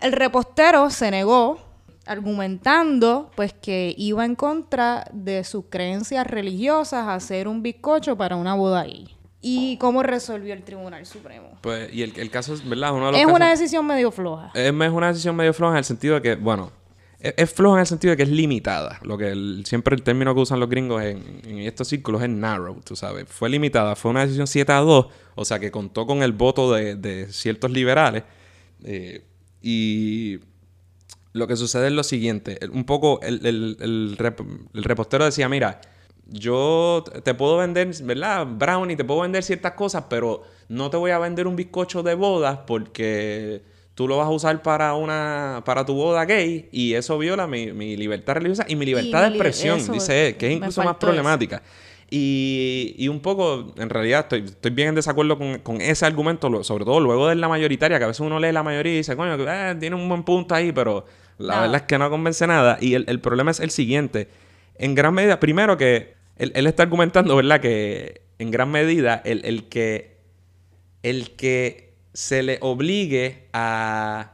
El 0.00 0.12
repostero 0.12 0.90
se 0.90 1.10
negó 1.10 1.58
argumentando 2.06 3.30
pues 3.34 3.52
que 3.52 3.94
iba 3.98 4.24
en 4.24 4.36
contra 4.36 5.04
de 5.12 5.42
sus 5.44 5.64
creencias 5.68 6.26
religiosas 6.26 7.08
hacer 7.08 7.48
un 7.48 7.62
bizcocho 7.62 8.16
para 8.16 8.36
una 8.36 8.54
boda 8.54 8.82
ahí. 8.82 9.08
¿Y 9.40 9.76
cómo 9.76 10.02
resolvió 10.02 10.54
el 10.54 10.62
Tribunal 10.62 11.06
Supremo? 11.06 11.58
Pues, 11.60 11.92
y 11.92 12.02
el, 12.02 12.30
caso 12.30 12.54
es, 12.54 12.68
¿verdad? 12.68 12.92
es 13.14 13.26
una 13.26 13.50
decisión 13.50 13.86
medio 13.86 14.10
floja. 14.10 14.50
Es, 14.54 14.72
una 14.72 15.08
decisión 15.08 15.36
medio 15.36 15.52
floja 15.52 15.72
en 15.74 15.78
el 15.78 15.84
sentido 15.84 16.16
de 16.16 16.22
que, 16.22 16.34
bueno, 16.34 16.72
es, 17.20 17.52
floja 17.52 17.76
en 17.76 17.80
el 17.80 17.86
sentido 17.86 18.10
de 18.10 18.16
que 18.16 18.22
es 18.24 18.28
limitada. 18.28 18.98
Lo 19.02 19.16
que 19.16 19.62
siempre 19.64 19.94
el 19.94 20.02
término 20.02 20.34
que 20.34 20.40
usan 20.40 20.58
los 20.58 20.68
gringos 20.68 21.02
en, 21.02 21.42
estos 21.60 21.86
círculos 21.86 22.22
es 22.22 22.28
narrow, 22.28 22.80
tú 22.84 22.96
sabes. 22.96 23.26
Fue 23.28 23.48
limitada, 23.48 23.94
fue 23.94 24.10
una 24.10 24.22
decisión 24.22 24.48
7 24.48 24.72
a 24.72 24.78
2, 24.78 25.06
o 25.36 25.44
sea 25.44 25.60
que 25.60 25.70
contó 25.70 26.06
con 26.06 26.22
el 26.22 26.32
voto 26.32 26.72
de, 26.72 27.28
ciertos 27.30 27.70
liberales. 27.70 28.24
Eh, 28.82 29.22
y 29.68 30.38
lo 31.32 31.48
que 31.48 31.56
sucede 31.56 31.88
es 31.88 31.92
lo 31.92 32.04
siguiente. 32.04 32.60
Un 32.72 32.84
poco 32.84 33.18
el, 33.20 33.44
el, 33.44 34.16
repostero 34.74 35.24
decía, 35.24 35.48
mira, 35.48 35.80
yo 36.28 37.02
te 37.24 37.34
puedo 37.34 37.56
vender, 37.56 37.90
¿verdad? 38.04 38.46
Brownie, 38.46 38.94
te 38.94 39.02
puedo 39.02 39.22
vender 39.22 39.42
ciertas 39.42 39.72
cosas, 39.72 40.04
pero 40.08 40.44
no 40.68 40.88
te 40.88 40.96
voy 40.96 41.10
a 41.10 41.18
vender 41.18 41.48
un 41.48 41.56
bizcocho 41.56 42.04
de 42.04 42.14
boda 42.14 42.64
porque 42.64 43.62
tú 43.96 44.06
lo 44.06 44.18
vas 44.18 44.28
a 44.28 44.30
usar 44.30 44.62
para 44.62 44.94
una 44.94 45.62
para 45.64 45.84
tu 45.84 45.94
boda 45.94 46.24
gay 46.26 46.68
y 46.70 46.94
eso 46.94 47.18
viola 47.18 47.48
mi, 47.48 47.96
libertad 47.96 48.34
religiosa 48.34 48.66
y 48.68 48.76
mi 48.76 48.86
libertad 48.86 49.22
de 49.22 49.28
expresión, 49.30 49.80
dice 49.90 50.28
él, 50.28 50.36
que 50.36 50.46
es 50.46 50.52
incluso 50.52 50.84
más 50.84 50.94
problemática. 50.94 51.60
Y, 52.08 53.08
un 53.08 53.20
poco, 53.20 53.74
en 53.76 53.90
realidad, 53.90 54.20
estoy, 54.20 54.44
estoy 54.44 54.70
bien 54.70 54.88
en 54.88 54.94
desacuerdo 54.94 55.38
con, 55.62 55.80
ese 55.80 56.06
argumento, 56.06 56.62
sobre 56.62 56.84
todo 56.84 57.00
luego 57.00 57.28
de 57.28 57.34
la 57.34 57.48
mayoritaria, 57.48 57.98
que 57.98 58.04
a 58.04 58.08
veces 58.08 58.20
uno 58.20 58.38
lee 58.38 58.52
la 58.52 58.62
mayoría 58.62 58.92
y 58.92 58.96
dice, 58.98 59.16
coño, 59.16 59.34
eh, 59.34 59.76
tiene 59.80 59.96
un 59.96 60.08
buen 60.08 60.22
punto 60.22 60.54
ahí, 60.54 60.70
pero 60.70 61.04
la 61.38 61.60
verdad 61.62 61.76
es 61.76 61.82
que 61.82 61.98
no 61.98 62.08
convence 62.08 62.46
nada. 62.46 62.78
Y 62.80 62.94
el, 62.94 63.20
problema 63.20 63.50
es 63.50 63.60
el 63.60 63.70
siguiente. 63.70 64.28
En 64.76 64.94
gran 64.94 65.14
medida, 65.14 65.40
primero 65.40 65.76
que 65.76 66.14
él, 66.36 66.66
está 66.66 66.84
argumentando, 66.84 67.34
¿verdad? 67.34 67.60
Que 67.60 68.22
en 68.38 68.50
gran 68.52 68.70
medida 68.70 69.20
el, 69.24 69.68
que, 69.68 70.18
el 71.02 71.34
que 71.34 71.94
se 72.12 72.42
le 72.42 72.58
obligue 72.60 73.48
a 73.52 74.32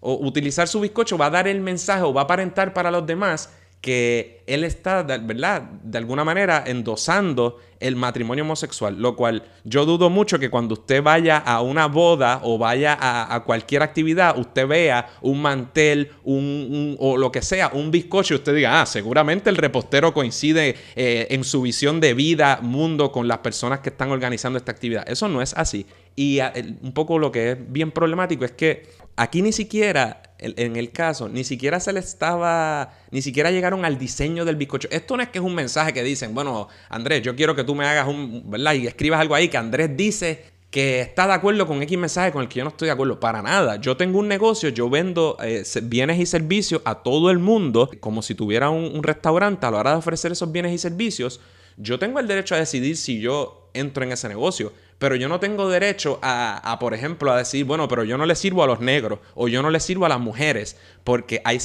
utilizar 0.00 0.68
su 0.68 0.80
bizcocho 0.80 1.16
va 1.16 1.26
a 1.26 1.30
dar 1.30 1.48
el 1.48 1.60
mensaje 1.60 2.02
o 2.02 2.12
va 2.12 2.22
a 2.22 2.24
aparentar 2.24 2.74
para 2.74 2.90
los 2.90 3.06
demás 3.06 3.54
que 3.80 4.42
él 4.46 4.64
está, 4.64 5.02
¿verdad? 5.02 5.62
De 5.82 5.96
alguna 5.96 6.22
manera 6.22 6.64
endosando 6.66 7.58
el 7.78 7.96
matrimonio 7.96 8.44
homosexual, 8.44 9.00
lo 9.00 9.16
cual 9.16 9.42
yo 9.64 9.86
dudo 9.86 10.10
mucho 10.10 10.38
que 10.38 10.50
cuando 10.50 10.74
usted 10.74 11.02
vaya 11.02 11.38
a 11.38 11.62
una 11.62 11.86
boda 11.86 12.40
o 12.42 12.58
vaya 12.58 12.98
a, 13.00 13.42
cualquier 13.44 13.82
actividad, 13.82 14.38
usted 14.38 14.66
vea 14.66 15.08
un 15.22 15.40
mantel, 15.40 16.10
un, 16.24 16.94
o 16.98 17.16
lo 17.16 17.32
que 17.32 17.40
sea, 17.40 17.70
un 17.72 17.90
bizcocho, 17.90 18.34
y 18.34 18.36
usted 18.36 18.54
diga, 18.54 18.82
ah, 18.82 18.86
seguramente 18.86 19.48
el 19.48 19.56
repostero 19.56 20.12
coincide 20.12 20.76
eh, 20.94 21.28
en 21.30 21.42
su 21.42 21.62
visión 21.62 22.00
de 22.00 22.12
vida, 22.12 22.58
mundo, 22.60 23.10
con 23.10 23.28
las 23.28 23.38
personas 23.38 23.80
que 23.80 23.88
están 23.88 24.10
organizando 24.10 24.58
esta 24.58 24.72
actividad. 24.72 25.08
Eso 25.08 25.26
no 25.28 25.40
es 25.40 25.54
así. 25.56 25.86
Y 26.16 26.40
un 26.82 26.92
poco 26.92 27.18
lo 27.18 27.32
que 27.32 27.52
es 27.52 27.72
bien 27.72 27.92
problemático 27.92 28.44
es 28.44 28.52
que 28.52 28.90
aquí 29.16 29.40
ni 29.40 29.52
siquiera 29.52 30.20
en 30.40 30.76
el 30.76 30.90
caso, 30.90 31.28
ni 31.28 31.44
siquiera 31.44 31.80
se 31.80 31.92
le 31.92 32.00
estaba, 32.00 32.94
ni 33.10 33.22
siquiera 33.22 33.50
llegaron 33.50 33.84
al 33.84 33.98
diseño 33.98 34.44
del 34.44 34.56
bizcocho. 34.56 34.88
Esto 34.90 35.16
no 35.16 35.22
es 35.22 35.28
que 35.28 35.38
es 35.38 35.44
un 35.44 35.54
mensaje 35.54 35.92
que 35.92 36.02
dicen, 36.02 36.34
bueno, 36.34 36.68
Andrés, 36.88 37.22
yo 37.22 37.36
quiero 37.36 37.54
que 37.54 37.64
tú 37.64 37.74
me 37.74 37.86
hagas 37.86 38.08
un, 38.08 38.50
¿verdad? 38.50 38.74
Y 38.74 38.86
escribas 38.86 39.20
algo 39.20 39.34
ahí 39.34 39.48
que 39.48 39.56
Andrés 39.56 39.96
dice 39.96 40.44
que 40.70 41.00
está 41.00 41.26
de 41.26 41.34
acuerdo 41.34 41.66
con 41.66 41.82
X 41.82 41.98
mensaje 41.98 42.30
con 42.32 42.42
el 42.42 42.48
que 42.48 42.58
yo 42.58 42.64
no 42.64 42.70
estoy 42.70 42.86
de 42.86 42.92
acuerdo. 42.92 43.18
Para 43.18 43.42
nada. 43.42 43.76
Yo 43.76 43.96
tengo 43.96 44.18
un 44.18 44.28
negocio, 44.28 44.68
yo 44.68 44.88
vendo 44.88 45.36
eh, 45.42 45.64
bienes 45.82 46.18
y 46.18 46.26
servicios 46.26 46.80
a 46.84 47.02
todo 47.02 47.30
el 47.30 47.38
mundo, 47.38 47.90
como 48.00 48.22
si 48.22 48.34
tuviera 48.34 48.70
un, 48.70 48.84
un 48.94 49.02
restaurante 49.02 49.66
a 49.66 49.70
la 49.70 49.78
hora 49.78 49.90
de 49.90 49.96
ofrecer 49.96 50.32
esos 50.32 50.50
bienes 50.50 50.72
y 50.72 50.78
servicios. 50.78 51.40
Yo 51.80 51.98
tengo 51.98 52.20
el 52.20 52.28
derecho 52.28 52.54
a 52.54 52.58
decidir 52.58 52.96
si 52.96 53.20
yo 53.20 53.70
entro 53.74 54.04
en 54.04 54.12
ese 54.12 54.28
negocio. 54.28 54.72
Pero 54.98 55.16
yo 55.16 55.30
no 55.30 55.40
tengo 55.40 55.70
derecho 55.70 56.18
a, 56.20 56.76
por 56.78 56.92
ejemplo, 56.92 57.32
a 57.32 57.38
decir, 57.38 57.64
bueno, 57.64 57.88
pero 57.88 58.04
yo 58.04 58.18
no 58.18 58.26
le 58.26 58.34
sirvo 58.34 58.62
a 58.62 58.66
los 58.66 58.80
negros 58.80 59.20
o 59.34 59.48
yo 59.48 59.62
no 59.62 59.70
le 59.70 59.80
sirvo 59.80 60.04
a 60.04 60.10
las 60.10 60.20
mujeres, 60.20 60.76
porque 61.04 61.40
hay, 61.46 61.58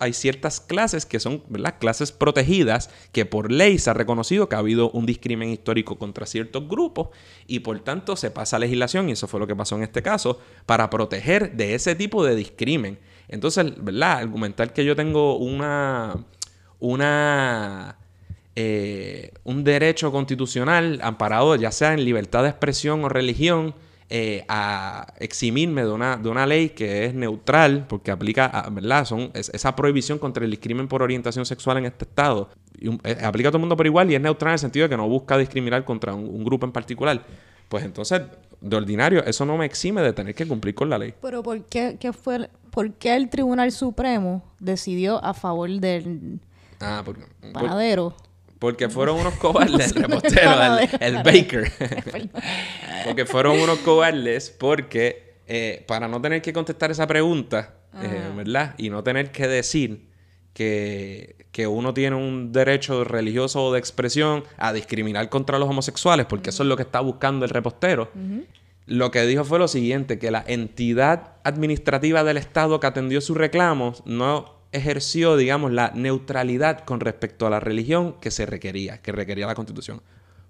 hay 0.00 0.12
ciertas 0.14 0.60
clases 0.60 1.04
que 1.04 1.20
son, 1.20 1.42
¿verdad? 1.50 1.74
Clases 1.78 2.12
protegidas 2.12 2.88
que 3.12 3.26
por 3.26 3.52
ley 3.52 3.78
se 3.78 3.90
ha 3.90 3.92
reconocido 3.92 4.48
que 4.48 4.56
ha 4.56 4.60
habido 4.60 4.90
un 4.92 5.04
discrimen 5.04 5.50
histórico 5.50 5.98
contra 5.98 6.24
ciertos 6.24 6.66
grupos 6.66 7.08
y 7.46 7.58
por 7.58 7.78
tanto 7.80 8.16
se 8.16 8.30
pasa 8.30 8.58
legislación, 8.58 9.10
y 9.10 9.12
eso 9.12 9.28
fue 9.28 9.38
lo 9.38 9.46
que 9.46 9.54
pasó 9.54 9.76
en 9.76 9.82
este 9.82 10.00
caso, 10.00 10.40
para 10.64 10.88
proteger 10.88 11.52
de 11.52 11.74
ese 11.74 11.94
tipo 11.94 12.24
de 12.24 12.34
discrimen. 12.34 12.98
Entonces, 13.28 13.66
¿verdad? 13.84 14.12
Argumentar 14.12 14.72
que 14.72 14.86
yo 14.86 14.96
tengo 14.96 15.36
una... 15.36 16.24
una 16.78 17.98
eh, 18.54 19.32
un 19.44 19.64
derecho 19.64 20.12
constitucional 20.12 21.00
amparado 21.02 21.56
ya 21.56 21.72
sea 21.72 21.94
en 21.94 22.04
libertad 22.04 22.42
de 22.42 22.50
expresión 22.50 23.04
o 23.04 23.08
religión 23.08 23.74
eh, 24.14 24.44
a 24.46 25.06
eximirme 25.20 25.84
de 25.84 25.90
una, 25.90 26.18
de 26.18 26.28
una 26.28 26.44
ley 26.44 26.68
que 26.68 27.06
es 27.06 27.14
neutral 27.14 27.86
porque 27.88 28.10
aplica, 28.10 28.68
¿verdad? 28.70 29.06
Son, 29.06 29.30
esa 29.32 29.74
prohibición 29.74 30.18
contra 30.18 30.44
el 30.44 30.50
discrimen 30.50 30.86
por 30.86 31.02
orientación 31.02 31.46
sexual 31.46 31.78
en 31.78 31.86
este 31.86 32.04
estado 32.04 32.50
eh, 32.78 33.18
aplica 33.24 33.48
a 33.48 33.52
todo 33.52 33.56
el 33.56 33.62
mundo 33.62 33.74
por 33.74 33.86
igual 33.86 34.10
y 34.10 34.14
es 34.14 34.20
neutral 34.20 34.50
en 34.50 34.54
el 34.54 34.58
sentido 34.58 34.84
de 34.84 34.90
que 34.90 34.98
no 34.98 35.08
busca 35.08 35.38
discriminar 35.38 35.86
contra 35.86 36.12
un, 36.14 36.44
grupo 36.44 36.66
en 36.66 36.72
particular. 36.72 37.24
Pues 37.70 37.84
entonces, 37.84 38.20
de 38.60 38.76
ordinario, 38.76 39.24
eso 39.24 39.46
no 39.46 39.56
me 39.56 39.64
exime 39.64 40.02
de 40.02 40.12
tener 40.12 40.34
que 40.34 40.46
cumplir 40.46 40.74
con 40.74 40.90
la 40.90 40.98
ley. 40.98 41.14
Pero 41.22 41.42
¿por 41.42 41.64
qué, 41.64 41.96
fue, 42.12 42.50
¿por 42.70 42.92
qué 42.92 43.16
el 43.16 43.30
Tribunal 43.30 43.72
Supremo 43.72 44.42
decidió 44.60 45.24
a 45.24 45.32
favor 45.32 45.70
del 45.70 46.38
ah, 46.80 47.02
panadero? 47.54 48.14
Porque 48.62 48.88
fueron 48.88 49.18
unos 49.18 49.34
cobardes, 49.34 49.90
el 49.96 50.04
repostero, 50.04 50.52
el, 51.00 51.16
baker. 51.24 51.72
porque 53.04 53.26
fueron 53.26 53.58
unos 53.58 53.80
cobardes 53.80 54.50
porque 54.50 55.34
eh, 55.48 55.82
para 55.88 56.06
no 56.06 56.22
tener 56.22 56.40
que 56.42 56.52
contestar 56.52 56.92
esa 56.92 57.08
pregunta, 57.08 57.74
eh, 58.00 58.30
¿verdad? 58.36 58.76
Y 58.78 58.88
no 58.88 59.02
tener 59.02 59.32
que 59.32 59.48
decir 59.48 60.06
que, 60.54 61.34
que, 61.50 61.66
uno 61.66 61.92
tiene 61.92 62.14
un 62.14 62.52
derecho 62.52 63.02
religioso 63.02 63.64
o 63.64 63.72
de 63.72 63.80
expresión 63.80 64.44
a 64.58 64.72
discriminar 64.72 65.28
contra 65.28 65.58
los 65.58 65.68
homosexuales, 65.68 66.26
porque 66.26 66.50
eso 66.50 66.62
es 66.62 66.68
lo 66.68 66.76
que 66.76 66.84
está 66.84 67.00
buscando 67.00 67.44
el 67.44 67.50
repostero. 67.50 68.12
Lo 68.86 69.10
que 69.10 69.26
dijo 69.26 69.42
fue 69.42 69.58
lo 69.58 69.66
siguiente, 69.66 70.20
que 70.20 70.30
la 70.30 70.44
entidad 70.46 71.32
administrativa 71.42 72.22
del 72.22 72.36
Estado 72.36 72.78
que 72.78 72.86
atendió 72.86 73.20
sus 73.20 73.36
reclamos 73.36 74.04
no 74.06 74.51
ejerció, 74.72 75.36
digamos, 75.36 75.72
la 75.72 75.92
neutralidad 75.94 76.84
con 76.84 77.00
respecto 77.00 77.46
a 77.46 77.50
la 77.50 77.60
religión 77.60 78.16
que 78.20 78.30
se 78.30 78.46
requería, 78.46 79.00
que 79.00 79.12
requería 79.12 79.46
la 79.46 79.54
Constitución. 79.54 80.02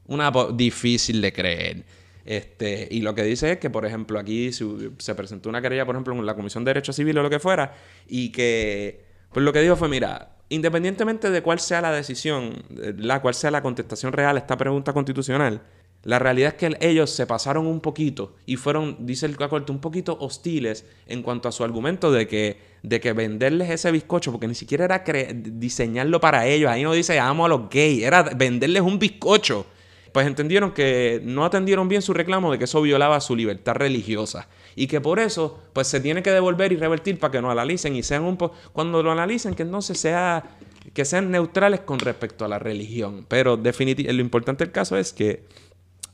Una 0.07 0.33
difícil 0.55 1.21
de 1.21 1.33
creer. 1.33 1.85
Este, 2.25 2.87
y 2.91 3.01
lo 3.01 3.15
que 3.15 3.25
dice 3.25 3.53
es 3.53 3.59
que, 3.59 3.69
por 3.69 3.85
ejemplo, 3.85 4.19
aquí 4.19 4.53
se 4.53 5.15
presentó 5.15 5.49
una 5.49 5.61
querella, 5.61 5.85
por 5.85 5.97
ejemplo, 5.97 6.15
en 6.15 6.25
la 6.25 6.37
Comisión 6.37 6.65
de 6.65 6.71
Derechos 6.71 6.97
Civiles 6.97 7.21
o 7.21 7.23
lo 7.23 7.31
que 7.31 7.41
fuera, 7.41 7.75
y 8.07 8.31
que, 8.31 9.05
pues 9.33 9.45
lo 9.45 9.53
que 9.53 9.61
dijo 9.61 9.77
fue, 9.77 9.89
mira, 9.89 10.37
independientemente 10.49 11.31
de 11.31 11.43
cuál 11.43 11.59
sea 11.59 11.81
la 11.81 11.91
decisión, 11.91 12.63
la 12.71 13.21
cuál 13.21 13.35
sea 13.35 13.51
la 13.51 13.63
contestación 13.63 14.13
real 14.13 14.37
a 14.37 14.39
esta 14.39 14.57
pregunta 14.57 14.93
constitucional, 14.93 15.63
la 16.05 16.19
realidad 16.19 16.55
es 16.55 16.55
que 16.55 16.77
ellos 16.81 17.11
se 17.11 17.27
pasaron 17.27 17.67
un 17.67 17.81
poquito 17.81 18.35
y 18.45 18.57
fueron, 18.57 19.07
dice 19.07 19.27
el 19.27 19.37
corte, 19.37 19.71
un 19.71 19.81
poquito 19.81 20.17
hostiles 20.21 20.85
en 21.07 21.23
cuanto 21.23 21.49
a 21.49 21.53
su 21.53 21.65
argumento 21.65 22.11
de 22.11 22.27
que, 22.27 22.72
de 22.83 23.01
que 23.01 23.13
venderles 23.13 23.71
ese 23.71 23.91
bizcocho, 23.91 24.33
porque 24.33 24.49
ni 24.49 24.55
siquiera 24.55 24.85
era 24.85 25.03
diseñarlo 25.35 26.21
para 26.21 26.47
ellos. 26.47 26.71
Ahí 26.71 26.83
no 26.83 26.93
dice 26.93 27.19
amo 27.19 27.47
a 27.47 27.49
los 27.49 27.69
gays, 27.71 28.03
era 28.03 28.23
venderles 28.23 28.83
un 28.83 28.99
bizcocho. 28.99 29.67
Pues 30.13 30.27
entendieron 30.27 30.73
que 30.73 31.23
no 31.25 31.45
atendieron 31.45 31.89
bien 31.89 32.03
su 32.03 32.13
reclamo 32.13 32.53
de 32.53 32.59
que 32.59 32.65
eso 32.65 32.83
violaba 32.83 33.19
su 33.21 33.35
libertad 33.35 33.77
religiosa 33.77 34.47
y 34.77 34.87
que 34.87 35.01
por 35.01 35.19
eso 35.19 35.59
pues 35.73 35.87
se 35.87 36.01
tiene 36.01 36.23
que 36.23 36.31
devolver 36.31 36.71
y 36.71 36.77
revertir 36.77 37.19
para 37.19 37.33
que 37.33 37.41
no 37.41 37.51
analicen 37.51 37.97
y 37.97 38.03
sean 38.03 38.25
un 38.25 38.37
poco 38.37 38.55
cuando 38.75 39.03
lo 39.03 39.11
analicen 39.11 39.55
que 39.55 39.63
entonces 39.63 39.99
sea 39.99 40.45
que 40.93 41.07
sean 41.07 41.31
neutrales 41.31 41.81
con 41.81 41.99
respecto 41.99 42.45
a 42.45 42.49
la 42.49 42.59
religión. 42.59 43.25
Pero 43.27 43.57
definitivamente 43.57 44.13
lo 44.13 44.21
importante 44.21 44.65
del 44.65 44.73
caso 44.73 44.99
es 44.99 45.15
que 45.15 45.47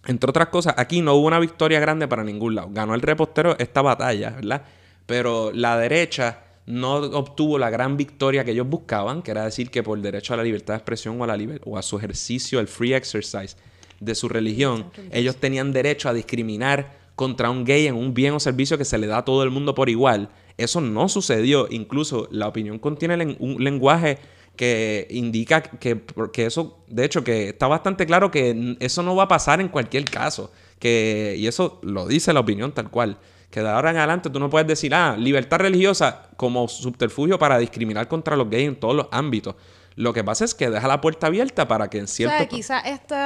entre 0.07 0.31
otras 0.31 0.49
cosas, 0.49 0.75
aquí 0.79 1.03
no 1.03 1.15
hubo 1.15 1.27
una 1.27 1.41
victoria 1.41 1.81
grande 1.81 2.07
para 2.07 2.23
ningún 2.23 2.55
lado. 2.55 2.69
Ganó 2.71 2.95
el 2.95 3.03
repostero 3.03 3.59
esta 3.59 3.83
batalla, 3.83 4.31
¿verdad? 4.31 4.63
Pero 5.07 5.51
la 5.53 5.77
derecha 5.77 6.45
no 6.69 6.97
obtuvo 6.97 7.59
la 7.59 7.71
gran 7.71 7.97
victoria 7.97 8.45
que 8.45 8.51
ellos 8.51 8.69
buscaban, 8.69 9.23
que 9.23 9.31
era 9.31 9.45
decir 9.45 9.71
que 9.71 9.83
por 9.83 9.99
derecho 10.01 10.35
a 10.35 10.37
la 10.37 10.43
libertad 10.43 10.75
de 10.75 10.79
expresión 10.79 11.19
o 11.19 11.25
a, 11.25 11.27
la 11.27 11.39
o 11.65 11.79
a 11.79 11.83
su 11.83 11.97
ejercicio, 11.97 12.61
el 12.61 12.69
free 12.69 12.93
exercise 12.93 13.57
de 14.01 14.15
su 14.15 14.29
religión, 14.29 14.91
ellos 15.11 15.37
tenían 15.37 15.73
derecho 15.73 16.11
a 16.11 16.13
discriminar 16.13 16.99
contra 17.17 17.49
un 17.51 17.65
gay 17.65 17.87
en 17.87 17.97
un 17.97 18.13
bien 18.13 18.35
o 18.35 18.41
servicio 18.41 18.77
que 18.77 18.85
se 18.85 18.99
le 18.99 19.07
da 19.07 19.19
a 19.19 19.25
todo 19.25 19.43
el 19.43 19.51
mundo 19.51 19.75
por 19.75 19.89
igual. 19.89 20.29
Eso 20.59 20.81
no 20.83 21.09
sucedió. 21.09 21.69
Incluso 21.71 22.29
la 22.31 22.47
opinión 22.47 22.79
contiene 22.79 23.37
un 23.41 23.65
lenguaje 23.65 24.19
que 24.55 25.07
indica 25.11 25.63
que, 25.63 26.03
que, 26.33 26.47
eso, 26.47 26.79
de 26.87 27.05
hecho, 27.05 27.25
que 27.25 27.49
está 27.49 27.67
bastante 27.67 28.05
claro 28.05 28.31
que 28.31 28.77
eso 28.81 29.03
no 29.03 29.17
va 29.17 29.25
a 29.25 29.29
pasar 29.29 29.61
en 29.61 29.69
cualquier 29.69 30.05
caso. 30.05 30.53
Que, 30.79 31.35
y 31.39 31.47
eso 31.47 31.81
lo 31.83 32.07
dice 32.07 32.33
la 32.33 32.41
opinión 32.41 32.73
tal 32.73 32.91
cual. 32.91 33.17
Que 33.51 33.61
de 33.61 33.69
ahora 33.69 33.91
en 33.91 33.97
adelante 33.97 34.31
tú 34.31 34.39
no 34.39 34.51
puedes 34.51 34.69
decir, 34.69 34.95
ah, 34.95 35.17
libertad 35.17 35.59
religiosa 35.59 36.29
como 36.37 36.69
subterfugio 36.69 37.39
para 37.39 37.59
discriminar 37.59 38.07
contra 38.09 38.37
los 38.37 38.49
gays 38.51 38.69
en 38.69 38.77
todos 38.77 38.95
los 38.95 39.09
ámbitos. 39.11 39.55
Lo 39.99 40.13
que 40.13 40.23
pasa 40.23 40.45
es 40.45 40.55
que 40.55 40.71
deja 40.71 40.87
la 40.87 41.01
puerta 41.01 41.27
abierta 41.27 41.67
para 41.67 41.91
que 41.91 41.99
en 41.99 42.07
cierto... 42.07 42.37
O 42.37 42.39
sea, 42.39 42.47
quizás 42.47 42.83
este 42.87 43.17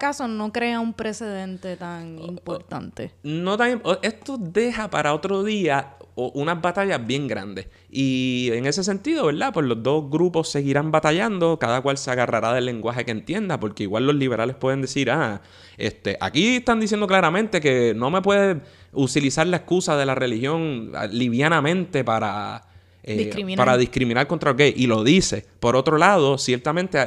caso 0.00 0.26
no 0.28 0.50
crea 0.50 0.80
un 0.80 0.94
precedente 0.94 1.76
tan 1.76 2.18
importante. 2.18 3.12
No 3.22 3.58
tan... 3.58 3.82
Esto 4.00 4.38
deja 4.38 4.88
para 4.88 5.12
otro 5.12 5.44
día 5.44 5.98
unas 6.14 6.62
batallas 6.62 7.06
bien 7.06 7.28
grandes. 7.28 7.68
Y 7.90 8.48
en 8.54 8.64
ese 8.64 8.82
sentido, 8.82 9.26
¿verdad? 9.26 9.52
Pues 9.52 9.66
los 9.66 9.82
dos 9.82 10.08
grupos 10.08 10.48
seguirán 10.48 10.90
batallando, 10.90 11.58
cada 11.58 11.82
cual 11.82 11.98
se 11.98 12.10
agarrará 12.10 12.54
del 12.54 12.64
lenguaje 12.64 13.04
que 13.04 13.10
entienda, 13.10 13.60
porque 13.60 13.82
igual 13.82 14.06
los 14.06 14.14
liberales 14.14 14.56
pueden 14.56 14.80
decir, 14.80 15.10
ah, 15.10 15.42
este, 15.76 16.16
aquí 16.18 16.56
están 16.56 16.80
diciendo 16.80 17.06
claramente 17.06 17.60
que 17.60 17.92
no 17.94 18.10
me 18.10 18.22
puede 18.22 18.62
utilizar 18.94 19.46
la 19.46 19.58
excusa 19.58 19.98
de 19.98 20.06
la 20.06 20.14
religión 20.14 20.92
livianamente 21.10 22.04
para 22.04 22.71
eh, 23.02 23.54
para 23.56 23.76
discriminar 23.76 24.26
contra 24.26 24.50
el 24.50 24.56
gay. 24.56 24.74
Y 24.76 24.86
lo 24.86 25.04
dice. 25.04 25.46
Por 25.60 25.76
otro 25.76 25.98
lado, 25.98 26.38
ciertamente 26.38 26.98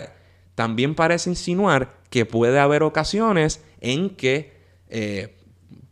también 0.55 0.95
parece 0.95 1.29
insinuar 1.29 1.97
que 2.09 2.25
puede 2.25 2.59
haber 2.59 2.83
ocasiones 2.83 3.61
en 3.81 4.09
que, 4.09 4.53
eh, 4.89 5.34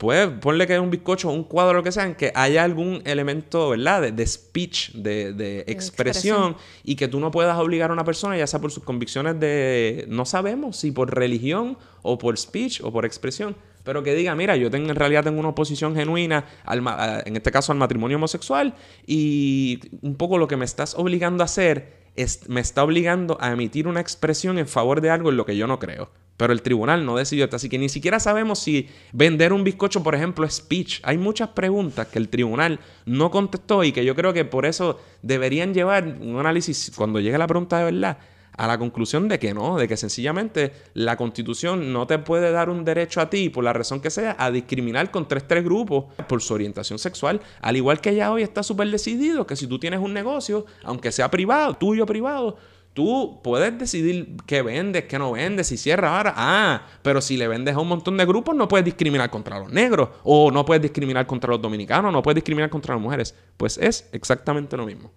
puede, 0.03 0.27
ponle 0.27 0.67
que 0.67 0.75
es 0.75 0.79
un 0.79 0.91
bizcocho, 0.91 1.31
un 1.31 1.45
cuadro, 1.45 1.75
lo 1.75 1.83
que 1.83 1.91
sea, 1.91 2.05
en 2.05 2.15
que 2.15 2.31
haya 2.35 2.63
algún 2.63 3.01
elemento, 3.05 3.69
¿verdad? 3.69 4.11
De, 4.11 4.27
speech, 4.27 4.91
de, 4.91 5.63
expresión, 5.65 6.57
y 6.83 6.95
que 6.95 7.07
tú 7.07 7.19
no 7.19 7.31
puedas 7.31 7.57
obligar 7.57 7.89
a 7.89 7.93
una 7.93 8.03
persona, 8.03 8.37
ya 8.37 8.45
sea 8.45 8.59
por 8.59 8.71
sus 8.71 8.83
convicciones 8.83 9.39
de, 9.39 10.05
no 10.09 10.25
sabemos 10.25 10.77
si 10.77 10.91
por 10.91 11.15
religión 11.15 11.77
o 12.01 12.17
por 12.17 12.37
speech 12.37 12.81
o 12.83 12.91
por 12.91 13.05
expresión, 13.05 13.55
pero 13.83 14.03
que 14.03 14.13
diga, 14.13 14.35
mira, 14.35 14.55
yo 14.57 14.69
tengo, 14.69 14.89
en 14.89 14.95
realidad 14.95 15.23
tengo 15.23 15.39
una 15.39 15.49
oposición 15.49 15.95
genuina, 15.95 16.45
al, 16.65 16.83
en 17.25 17.35
este 17.35 17.51
caso 17.51 17.71
al 17.71 17.77
matrimonio 17.77 18.17
homosexual, 18.17 18.75
y 19.07 19.79
un 20.01 20.15
poco 20.15 20.37
lo 20.37 20.47
que 20.47 20.57
me 20.57 20.65
estás 20.65 20.95
obligando 20.95 21.43
a 21.43 21.45
hacer 21.45 22.03
es, 22.17 22.47
me 22.49 22.61
está 22.61 22.83
obligando 22.83 23.37
a 23.39 23.51
emitir 23.51 23.87
una 23.87 24.01
expresión 24.01 24.59
en 24.59 24.67
favor 24.67 24.99
de 24.99 25.09
algo 25.09 25.29
en 25.29 25.37
lo 25.37 25.45
que 25.45 25.57
yo 25.57 25.65
no 25.65 25.79
creo. 25.79 26.09
Pero 26.43 26.51
el 26.51 26.61
tribunal 26.61 27.05
no 27.05 27.15
decidió 27.15 27.45
esto, 27.45 27.55
así 27.55 27.69
que 27.69 27.77
ni 27.77 27.87
siquiera 27.87 28.19
sabemos 28.19 28.59
si 28.59 28.89
vender 29.13 29.53
un 29.53 29.63
bizcocho, 29.63 30.03
por 30.03 30.13
ejemplo, 30.13 30.45
es 30.45 30.55
speech. 30.55 30.99
Hay 31.03 31.17
muchas 31.17 31.47
preguntas 31.47 32.07
que 32.07 32.19
el 32.19 32.27
tribunal 32.27 32.81
no 33.05 33.31
contestó 33.31 33.81
y 33.85 33.93
que 33.93 34.03
yo 34.03 34.13
creo 34.13 34.33
que 34.33 34.43
por 34.43 34.65
eso 34.65 34.99
deberían 35.21 35.73
llevar 35.73 36.05
un 36.05 36.37
análisis 36.37 36.91
cuando 36.97 37.21
llegue 37.21 37.37
la 37.37 37.47
pregunta 37.47 37.77
de 37.77 37.85
verdad 37.85 38.17
a 38.57 38.67
la 38.67 38.77
conclusión 38.77 39.29
de 39.29 39.39
que 39.39 39.53
no, 39.53 39.77
de 39.77 39.87
que 39.87 39.95
sencillamente 39.95 40.73
la 40.95 41.15
constitución 41.15 41.93
no 41.93 42.07
te 42.07 42.19
puede 42.19 42.51
dar 42.51 42.69
un 42.69 42.83
derecho 42.83 43.21
a 43.21 43.29
ti, 43.29 43.47
por 43.47 43.63
la 43.63 43.71
razón 43.71 44.01
que 44.01 44.09
sea, 44.09 44.35
a 44.37 44.51
discriminar 44.51 45.11
con 45.11 45.29
tres, 45.29 45.47
tres 45.47 45.63
grupos 45.63 46.13
por 46.27 46.41
su 46.41 46.53
orientación 46.53 46.99
sexual, 46.99 47.39
al 47.61 47.77
igual 47.77 48.01
que 48.01 48.15
ya 48.15 48.33
hoy 48.33 48.43
está 48.43 48.63
súper 48.63 48.89
decidido 48.89 49.47
que 49.47 49.55
si 49.55 49.65
tú 49.65 49.79
tienes 49.79 50.01
un 50.01 50.13
negocio, 50.13 50.65
aunque 50.83 51.13
sea 51.13 51.31
privado, 51.31 51.75
tuyo 51.75 52.05
privado, 52.05 52.57
Tú 52.93 53.39
puedes 53.43 53.77
decidir 53.77 54.37
qué 54.45 54.61
vendes, 54.61 55.05
qué 55.05 55.17
no 55.17 55.31
vendes, 55.31 55.67
si 55.67 55.77
cierras 55.77 56.11
ahora. 56.11 56.33
Ah, 56.35 56.83
pero 57.01 57.21
si 57.21 57.37
le 57.37 57.47
vendes 57.47 57.75
a 57.75 57.79
un 57.79 57.87
montón 57.87 58.17
de 58.17 58.25
grupos, 58.25 58.55
no 58.55 58.67
puedes 58.67 58.85
discriminar 58.85 59.29
contra 59.31 59.59
los 59.59 59.71
negros. 59.71 60.09
O 60.23 60.51
no 60.51 60.63
puedes 60.63 60.81
discriminar 60.81 61.25
contra 61.25 61.49
los 61.49 61.61
dominicanos, 61.61 62.13
no 62.13 62.21
puedes 62.21 62.35
discriminar 62.35 62.69
contra 62.69 62.93
las 62.93 63.01
mujeres. 63.01 63.35
Pues 63.57 63.77
es 63.79 64.07
exactamente 64.11 64.77
lo 64.77 64.85
mismo. 64.85 65.11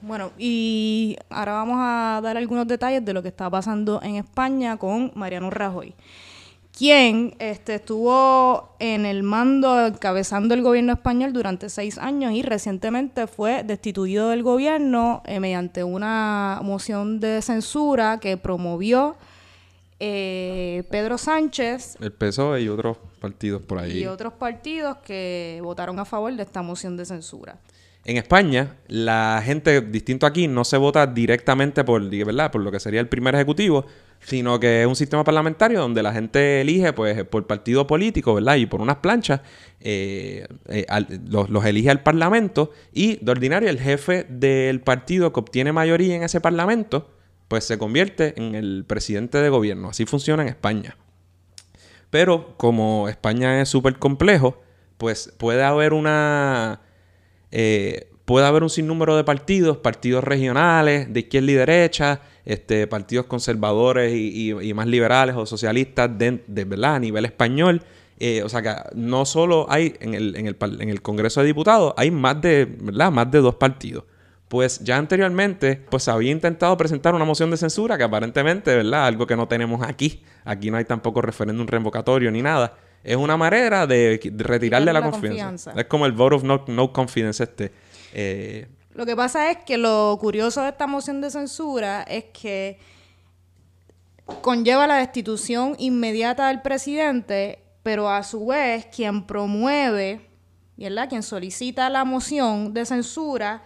Bueno, 0.00 0.32
y 0.38 1.16
ahora 1.28 1.52
vamos 1.52 1.76
a 1.78 2.20
dar 2.22 2.36
algunos 2.36 2.66
detalles 2.66 3.04
de 3.04 3.12
lo 3.12 3.22
que 3.22 3.28
está 3.28 3.48
pasando 3.48 4.00
en 4.02 4.16
España 4.16 4.76
con 4.76 5.12
Mariano 5.14 5.50
Rajoy 5.50 5.94
quien 6.76 7.34
este, 7.38 7.76
estuvo 7.76 8.74
en 8.78 9.04
el 9.04 9.22
mando 9.22 9.86
encabezando 9.86 10.54
el 10.54 10.62
gobierno 10.62 10.94
español 10.94 11.32
durante 11.32 11.68
seis 11.68 11.98
años 11.98 12.32
y 12.32 12.42
recientemente 12.42 13.26
fue 13.26 13.62
destituido 13.62 14.30
del 14.30 14.42
gobierno 14.42 15.22
eh, 15.26 15.38
mediante 15.38 15.84
una 15.84 16.60
moción 16.62 17.20
de 17.20 17.42
censura 17.42 18.18
que 18.20 18.36
promovió 18.38 19.16
eh, 20.00 20.84
Pedro 20.90 21.18
Sánchez. 21.18 21.96
El 22.00 22.12
PSOE 22.12 22.62
y 22.62 22.68
otros 22.68 22.96
partidos 23.20 23.62
por 23.62 23.78
ahí. 23.78 23.98
Y 23.98 24.06
otros 24.06 24.32
partidos 24.32 24.96
que 25.04 25.60
votaron 25.62 25.98
a 25.98 26.04
favor 26.04 26.34
de 26.34 26.42
esta 26.42 26.62
moción 26.62 26.96
de 26.96 27.04
censura. 27.04 27.58
En 28.04 28.16
España, 28.16 28.78
la 28.88 29.40
gente, 29.44 29.80
distinto 29.80 30.26
aquí, 30.26 30.48
no 30.48 30.64
se 30.64 30.76
vota 30.76 31.06
directamente 31.06 31.84
por, 31.84 32.02
¿verdad? 32.10 32.50
por 32.50 32.62
lo 32.62 32.72
que 32.72 32.80
sería 32.80 32.98
el 32.98 33.08
primer 33.08 33.36
ejecutivo, 33.36 33.86
sino 34.24 34.60
que 34.60 34.82
es 34.82 34.86
un 34.86 34.96
sistema 34.96 35.24
parlamentario 35.24 35.80
donde 35.80 36.02
la 36.02 36.12
gente 36.12 36.60
elige 36.60 36.92
pues 36.92 37.24
por 37.24 37.46
partido 37.46 37.86
político, 37.86 38.34
¿verdad? 38.34 38.56
Y 38.56 38.66
por 38.66 38.80
unas 38.80 38.96
planchas 38.96 39.40
eh, 39.80 40.46
eh, 40.68 40.86
los, 41.28 41.64
elige 41.64 41.90
el 41.90 42.00
parlamento 42.00 42.70
y 42.92 43.16
de 43.24 43.30
ordinario 43.30 43.68
el 43.68 43.80
jefe 43.80 44.24
del 44.28 44.80
partido 44.80 45.32
que 45.32 45.40
obtiene 45.40 45.72
mayoría 45.72 46.14
en 46.14 46.22
ese 46.22 46.40
parlamento 46.40 47.10
pues 47.48 47.64
se 47.64 47.76
convierte 47.78 48.34
en 48.36 48.54
el 48.54 48.84
presidente 48.86 49.38
de 49.38 49.50
gobierno. 49.50 49.90
Así 49.90 50.06
funciona 50.06 50.42
en 50.42 50.48
España. 50.48 50.96
Pero 52.08 52.56
como 52.56 53.10
España 53.10 53.60
es 53.60 53.68
súper 53.68 53.98
complejo, 53.98 54.62
pues 54.96 55.34
puede 55.36 55.62
haber 55.62 55.92
una... 55.92 56.80
Eh, 57.50 58.08
puede 58.24 58.46
haber 58.46 58.62
un 58.62 58.70
sinnúmero 58.70 59.16
de 59.16 59.24
partidos, 59.24 59.76
partidos 59.78 60.24
regionales, 60.24 61.12
de 61.12 61.20
izquierda 61.20 61.50
y 61.50 61.54
derecha, 61.54 62.20
este, 62.44 62.86
partidos 62.86 63.26
conservadores 63.26 64.12
y, 64.14 64.72
más 64.74 64.86
liberales 64.86 65.36
o 65.36 65.46
socialistas 65.46 66.10
de, 66.16 66.64
verdad 66.64 66.96
a 66.96 66.98
nivel 66.98 67.24
español. 67.24 67.82
Eh, 68.18 68.42
o 68.44 68.48
sea 68.48 68.62
que 68.62 68.74
no 68.94 69.24
solo 69.24 69.66
hay 69.68 69.96
en 70.00 70.14
el, 70.14 70.36
en, 70.36 70.46
el, 70.46 70.56
en 70.80 70.88
el, 70.88 71.02
Congreso 71.02 71.40
de 71.40 71.46
Diputados, 71.46 71.92
hay 71.96 72.10
más 72.10 72.40
de, 72.40 72.66
¿verdad? 72.80 73.10
más 73.10 73.30
de 73.30 73.40
dos 73.40 73.56
partidos. 73.56 74.04
Pues 74.52 74.80
ya 74.80 74.98
anteriormente, 74.98 75.82
pues 75.88 76.08
había 76.08 76.30
intentado 76.30 76.76
presentar 76.76 77.14
una 77.14 77.24
moción 77.24 77.50
de 77.50 77.56
censura 77.56 77.96
que 77.96 78.04
aparentemente, 78.04 78.76
¿verdad? 78.76 79.06
Algo 79.06 79.26
que 79.26 79.34
no 79.34 79.48
tenemos 79.48 79.82
aquí. 79.82 80.22
Aquí 80.44 80.70
no 80.70 80.76
hay 80.76 80.84
tampoco 80.84 81.22
referéndum 81.22 81.66
revocatorio 81.66 82.30
ni 82.30 82.42
nada. 82.42 82.76
Es 83.02 83.16
una 83.16 83.38
manera 83.38 83.86
de, 83.86 84.20
retirarle 84.36 84.92
la, 84.92 85.10
confianza. 85.10 85.72
Es 85.74 85.86
como 85.86 86.04
el 86.04 86.12
vote 86.12 86.36
of 86.36 86.44
no, 86.44 86.64
no 86.68 86.92
confidence 86.92 87.42
este. 87.42 87.72
Eh, 88.12 88.68
lo 88.94 89.06
que 89.06 89.16
pasa 89.16 89.50
es 89.50 89.58
que 89.58 89.78
lo 89.78 90.18
curioso 90.20 90.62
de 90.62 90.68
esta 90.68 90.86
moción 90.86 91.20
de 91.20 91.30
censura 91.30 92.02
es 92.02 92.24
que 92.24 92.78
conlleva 94.42 94.86
la 94.86 94.96
destitución 94.96 95.76
inmediata 95.78 96.48
del 96.48 96.60
presidente, 96.60 97.60
pero 97.82 98.10
a 98.10 98.22
su 98.22 98.46
vez 98.46 98.86
quien 98.86 99.26
promueve, 99.26 100.28
¿verdad? 100.76 101.08
Quien 101.08 101.22
solicita 101.22 101.88
la 101.88 102.04
moción 102.04 102.74
de 102.74 102.84
censura, 102.84 103.62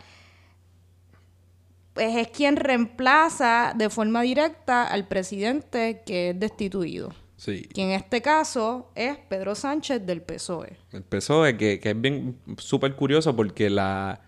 pues 1.93 2.15
es 2.17 2.29
quien 2.29 2.57
reemplaza 2.57 3.73
de 3.75 3.91
forma 3.91 4.23
directa 4.23 4.85
al 4.85 5.09
presidente 5.09 6.03
que 6.07 6.31
es 6.31 6.39
destituido. 6.39 7.13
Sí. 7.37 7.63
Que 7.63 7.83
en 7.83 7.91
este 7.91 8.23
caso 8.23 8.91
es 8.95 9.17
Pedro 9.29 9.55
Sánchez 9.55 10.07
del 10.07 10.23
PSOE. 10.23 10.77
El 10.93 11.03
PSOE, 11.03 11.57
que, 11.57 11.81
que 11.81 11.91
es 11.91 12.01
bien 12.01 12.39
súper 12.59 12.95
curioso 12.95 13.37
porque 13.37 13.69
la, 13.69 14.21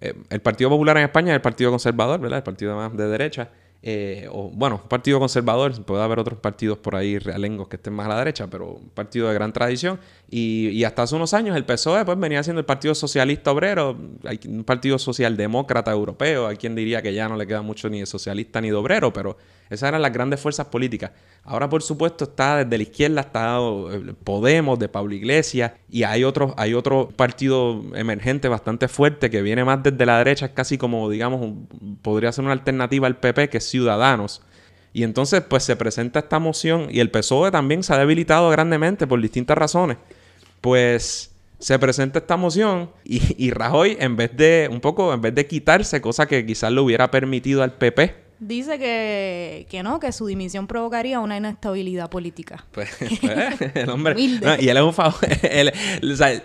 eh, 0.00 0.14
el 0.30 0.40
Partido 0.40 0.70
Popular 0.70 0.96
en 0.98 1.04
España 1.04 1.32
es 1.32 1.36
el 1.36 1.42
Partido 1.42 1.70
Conservador, 1.70 2.20
¿verdad? 2.20 2.38
El 2.38 2.44
partido 2.44 2.76
más 2.76 2.96
de 2.96 3.08
derecha. 3.08 3.50
Eh, 3.88 4.26
o 4.32 4.50
bueno, 4.50 4.82
partido 4.88 5.20
conservador, 5.20 5.84
puede 5.84 6.02
haber 6.02 6.18
otros 6.18 6.40
partidos 6.40 6.78
por 6.78 6.96
ahí 6.96 7.20
realengos 7.20 7.68
que 7.68 7.76
estén 7.76 7.92
más 7.92 8.06
a 8.06 8.08
la 8.08 8.18
derecha, 8.18 8.48
pero 8.48 8.72
un 8.72 8.88
partido 8.88 9.28
de 9.28 9.34
gran 9.34 9.52
tradición. 9.52 10.00
Y, 10.28 10.82
hasta 10.82 11.02
hace 11.02 11.14
unos 11.14 11.34
años 11.34 11.56
el 11.56 11.64
PSOE 11.64 12.04
pues 12.04 12.18
venía 12.18 12.42
siendo 12.42 12.58
el 12.58 12.66
Partido 12.66 12.96
Socialista 12.96 13.52
Obrero, 13.52 13.96
un 14.48 14.64
partido 14.64 14.98
socialdemócrata 14.98 15.92
europeo, 15.92 16.48
hay 16.48 16.56
quien 16.56 16.74
diría 16.74 17.00
que 17.00 17.14
ya 17.14 17.28
no 17.28 17.36
le 17.36 17.46
queda 17.46 17.62
mucho 17.62 17.88
ni 17.88 18.00
de 18.00 18.06
socialista 18.06 18.60
ni 18.60 18.70
de 18.70 18.74
obrero, 18.74 19.12
pero 19.12 19.36
esas 19.68 19.88
eran 19.88 20.02
las 20.02 20.12
grandes 20.12 20.40
fuerzas 20.40 20.66
políticas. 20.66 21.10
Ahora, 21.42 21.68
por 21.68 21.82
supuesto, 21.82 22.24
está 22.24 22.64
desde 22.64 22.76
la 22.76 22.82
izquierda, 22.82 23.20
está 23.22 23.58
eh, 23.58 24.14
Podemos, 24.22 24.78
de 24.78 24.88
Pablo 24.88 25.14
Iglesias, 25.14 25.72
y 25.88 26.04
hay 26.04 26.24
otro, 26.24 26.54
hay 26.56 26.74
otro 26.74 27.08
partido 27.14 27.82
emergente 27.94 28.48
bastante 28.48 28.88
fuerte 28.88 29.30
que 29.30 29.42
viene 29.42 29.64
más 29.64 29.82
desde 29.82 30.06
la 30.06 30.18
derecha, 30.18 30.54
casi 30.54 30.78
como, 30.78 31.10
digamos, 31.10 31.54
podría 32.02 32.32
ser 32.32 32.44
una 32.44 32.52
alternativa 32.52 33.06
al 33.06 33.18
PP, 33.18 33.48
que 33.48 33.58
es 33.58 33.64
Ciudadanos. 33.68 34.42
Y 34.92 35.02
entonces, 35.02 35.42
pues 35.42 35.64
se 35.64 35.76
presenta 35.76 36.20
esta 36.20 36.38
moción, 36.38 36.88
y 36.90 37.00
el 37.00 37.10
PSOE 37.10 37.50
también 37.50 37.82
se 37.82 37.92
ha 37.92 37.98
debilitado 37.98 38.50
grandemente 38.50 39.06
por 39.06 39.20
distintas 39.20 39.58
razones. 39.58 39.98
Pues 40.60 41.32
se 41.58 41.78
presenta 41.78 42.18
esta 42.18 42.36
moción 42.36 42.90
y, 43.04 43.20
y 43.44 43.50
Rajoy, 43.50 43.96
en 44.00 44.16
vez 44.16 44.36
de, 44.36 44.68
un 44.70 44.80
poco, 44.80 45.12
en 45.14 45.20
vez 45.20 45.34
de 45.34 45.46
quitarse, 45.46 46.00
cosa 46.00 46.26
que 46.26 46.44
quizás 46.44 46.70
le 46.72 46.80
hubiera 46.80 47.10
permitido 47.10 47.62
al 47.62 47.74
PP, 47.74 48.25
dice 48.38 48.78
que, 48.78 49.66
que 49.70 49.82
no, 49.82 50.00
que 50.00 50.12
su 50.12 50.26
dimisión 50.26 50.66
provocaría 50.66 51.20
una 51.20 51.36
inestabilidad 51.36 52.10
política. 52.10 52.66
Pues, 52.72 52.90
pues 53.20 53.74
el 53.74 53.90
hombre. 53.90 54.14
y 54.18 54.68
él 54.68 54.76
es 54.76 54.82
un 54.82 54.94
favor. 54.94 55.14
o 56.02 56.16
sea, 56.16 56.42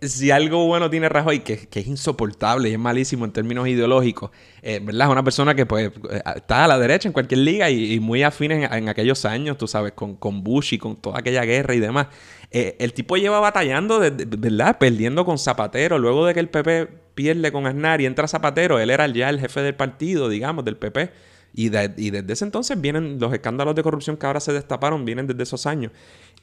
si 0.00 0.30
algo 0.30 0.66
bueno 0.66 0.88
tiene 0.90 1.08
Rajoy, 1.08 1.40
que, 1.40 1.66
que, 1.66 1.80
es 1.80 1.86
insoportable 1.86 2.68
y 2.68 2.72
es 2.72 2.78
malísimo 2.78 3.24
en 3.24 3.32
términos 3.32 3.66
ideológicos, 3.66 4.30
eh, 4.62 4.80
¿verdad? 4.82 5.08
Es 5.08 5.12
una 5.12 5.24
persona 5.24 5.54
que 5.54 5.66
pues 5.66 5.90
está 6.36 6.64
a 6.64 6.68
la 6.68 6.78
derecha 6.78 7.08
en 7.08 7.12
cualquier 7.12 7.40
liga 7.40 7.68
y, 7.70 7.98
muy 8.00 8.22
afín 8.22 8.52
en, 8.52 8.88
aquellos 8.88 9.24
años, 9.24 9.58
tú 9.58 9.66
sabes, 9.66 9.92
con, 9.92 10.14
con 10.16 10.44
Bush 10.44 10.74
y 10.74 10.78
con 10.78 10.96
toda 10.96 11.18
aquella 11.18 11.44
guerra 11.44 11.74
y 11.74 11.80
demás. 11.80 12.08
Eh, 12.50 12.76
el 12.78 12.92
tipo 12.92 13.16
lleva 13.16 13.40
batallando, 13.40 13.98
¿verdad? 14.00 14.78
Perdiendo 14.78 15.24
con 15.24 15.38
Zapatero, 15.38 15.98
luego 15.98 16.24
de 16.26 16.34
que 16.34 16.40
el 16.40 16.48
PP 16.48 16.88
pierde 17.18 17.50
con 17.50 17.66
Aznar 17.66 18.00
y 18.00 18.06
entra 18.06 18.28
Zapatero, 18.28 18.78
él 18.78 18.90
era 18.90 19.04
ya 19.08 19.28
el 19.28 19.40
jefe 19.40 19.60
del 19.60 19.74
partido, 19.74 20.28
digamos, 20.28 20.64
del 20.64 20.76
PP. 20.76 21.10
Y, 21.52 21.68
desde 21.68 22.32
ese 22.32 22.44
entonces 22.44 22.80
vienen 22.80 23.18
los 23.18 23.34
escándalos 23.34 23.74
de 23.74 23.82
corrupción 23.82 24.16
que 24.16 24.24
ahora 24.24 24.38
se 24.38 24.52
destaparon, 24.52 25.04
vienen 25.04 25.26
desde 25.26 25.42
esos 25.42 25.66
años. 25.66 25.90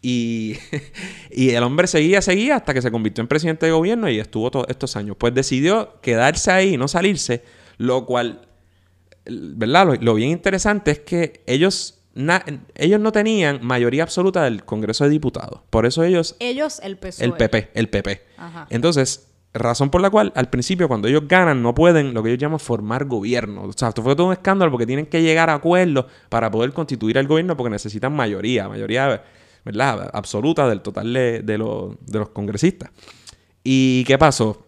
Y, 0.02 0.58
y, 1.32 1.52
el 1.52 1.64
hombre 1.64 1.88
seguía, 1.88 2.22
seguía 2.22 2.58
hasta 2.58 2.74
que 2.74 2.82
se 2.82 2.92
convirtió 2.92 3.22
en 3.22 3.30
presidente 3.30 3.68
de 3.68 3.72
gobierno 3.72 4.10
y 4.10 4.20
estuvo 4.20 4.52
todos 4.52 4.66
estos 4.68 4.98
años. 4.98 5.16
Pues 5.18 5.34
decidió 5.34 6.02
quedarse 6.02 6.52
ahí 6.52 6.74
y 6.74 6.78
no 6.78 6.90
salirse, 6.90 7.42
lo 7.78 8.06
cual, 8.06 8.46
¿verdad? 9.26 9.98
Lo, 10.02 10.16
bien 10.16 10.32
interesante 10.32 10.92
es 10.92 11.00
que 11.00 11.42
ellos, 11.46 12.02
ellos 12.76 13.00
no 13.00 13.14
tenían 13.14 13.66
mayoría 13.66 14.04
absoluta 14.04 14.44
del 14.44 14.66
Congreso 14.66 15.06
de 15.06 15.12
Diputados. 15.12 15.62
Por 15.70 15.86
eso 15.86 16.04
ellos... 16.04 16.36
Ellos, 16.40 16.82
el 16.84 16.98
PSOE. 16.98 17.28
El 17.28 17.34
PP, 17.34 17.70
el 17.76 17.88
PP. 17.88 18.22
Entonces, 18.72 19.30
Razón 19.58 19.90
por 19.90 20.02
la 20.02 20.10
cual, 20.10 20.34
al 20.36 20.50
principio, 20.50 20.90
cuando 20.90 21.08
ellos 21.08 21.30
ganan, 21.30 21.64
no 21.64 21.74
pueden 21.74 22.14
lo 22.14 22.22
que 22.22 22.28
ellos 22.28 22.42
llaman 22.42 22.60
formar 22.60 23.06
gobierno. 23.06 23.64
O 23.64 23.72
sea, 23.72 23.88
esto 23.88 24.04
fue 24.04 24.14
todo 24.14 24.28
un 24.28 24.34
escándalo 24.34 24.70
porque 24.70 24.86
tienen 24.86 25.06
que 25.06 25.22
llegar 25.22 25.50
a 25.50 25.54
acuerdos 25.54 26.08
para 26.28 26.52
poder 26.52 26.74
constituir 26.74 27.18
el 27.18 27.26
gobierno 27.26 27.56
porque 27.56 27.70
necesitan 27.70 28.14
mayoría, 28.14 28.68
mayoría, 28.68 29.24
¿verdad? 29.64 30.10
Absoluta 30.12 30.68
del 30.68 30.82
total 30.82 31.14
de, 31.14 31.58
los, 31.58 32.30
congresistas. 32.34 32.90
¿Y 33.64 34.04
qué 34.04 34.18
pasó? 34.18 34.66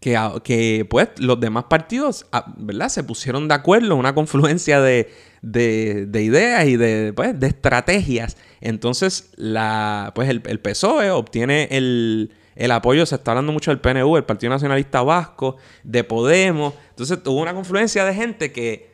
Que, 0.00 0.18
que, 0.42 0.84
pues 0.90 1.10
los 1.18 1.38
demás 1.38 1.66
partidos, 1.70 2.26
¿verdad? 2.56 2.88
Se 2.88 3.04
pusieron 3.04 3.46
de 3.46 3.54
acuerdo, 3.54 3.94
una 3.94 4.16
confluencia 4.16 4.80
de, 4.80 5.12
ideas 5.44 6.66
y 6.66 6.76
de, 6.76 7.12
pues, 7.14 7.38
de 7.38 7.46
estrategias. 7.46 8.36
Entonces, 8.60 9.30
la, 9.36 10.10
pues 10.16 10.28
el 10.28 10.58
PSOE 10.58 11.12
obtiene 11.12 11.68
el, 11.70 12.32
el 12.58 12.72
apoyo, 12.72 13.06
se 13.06 13.14
está 13.14 13.30
hablando 13.30 13.52
mucho 13.52 13.70
del 13.70 13.78
PNV, 13.78 14.16
el 14.16 14.24
Partido 14.24 14.50
Nacionalista 14.50 15.02
Vasco, 15.02 15.56
de 15.84 16.02
Podemos. 16.02 16.74
Entonces 16.90 17.22
tuvo 17.22 17.40
una 17.40 17.54
confluencia 17.54 18.04
de 18.04 18.12
gente 18.12 18.50
que, 18.50 18.90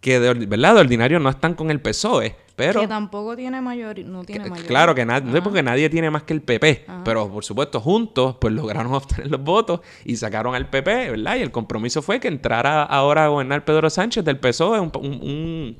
que 0.00 0.20
de, 0.20 0.34
¿verdad? 0.46 0.76
de 0.76 0.80
ordinario 0.82 1.18
no 1.18 1.28
están 1.28 1.54
con 1.54 1.72
el 1.72 1.80
PSOE. 1.80 2.36
Pero, 2.54 2.82
que 2.82 2.86
tampoco 2.86 3.34
tiene 3.34 3.60
mayoría, 3.60 4.04
no 4.04 4.22
tiene 4.24 4.48
mayoría. 4.48 4.68
Claro 4.68 4.94
que 4.94 5.04
nadie, 5.04 5.28
no 5.28 5.36
es 5.36 5.42
porque 5.42 5.64
nadie 5.64 5.90
tiene 5.90 6.10
más 6.10 6.22
que 6.22 6.32
el 6.34 6.42
PP, 6.42 6.84
pero 7.04 7.28
por 7.28 7.44
supuesto 7.44 7.80
juntos 7.80 8.36
pues 8.40 8.54
lograron 8.54 8.94
obtener 8.94 9.28
los 9.28 9.42
votos 9.42 9.80
y 10.04 10.14
sacaron 10.14 10.54
al 10.54 10.70
PP, 10.70 11.10
¿verdad? 11.10 11.36
Y 11.36 11.40
el 11.40 11.50
compromiso 11.50 12.02
fue 12.02 12.20
que 12.20 12.28
entrara 12.28 12.84
ahora 12.84 13.24
a 13.24 13.28
gobernar 13.28 13.64
Pedro 13.64 13.90
Sánchez 13.90 14.24
del 14.24 14.38
PSOE, 14.38 14.78
un 14.78 15.76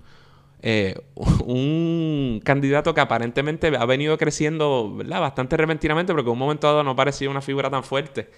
eh, 0.62 0.94
un 1.44 2.40
candidato 2.44 2.94
que 2.94 3.00
aparentemente 3.00 3.72
ha 3.76 3.84
venido 3.84 4.16
creciendo 4.16 4.94
¿verdad? 4.96 5.20
bastante 5.20 5.56
repentinamente, 5.56 6.12
porque 6.12 6.28
en 6.28 6.32
un 6.32 6.38
momento 6.38 6.66
dado 6.66 6.84
no 6.84 6.96
parecía 6.96 7.28
una 7.28 7.42
figura 7.42 7.68
tan 7.68 7.84
fuerte. 7.84 8.30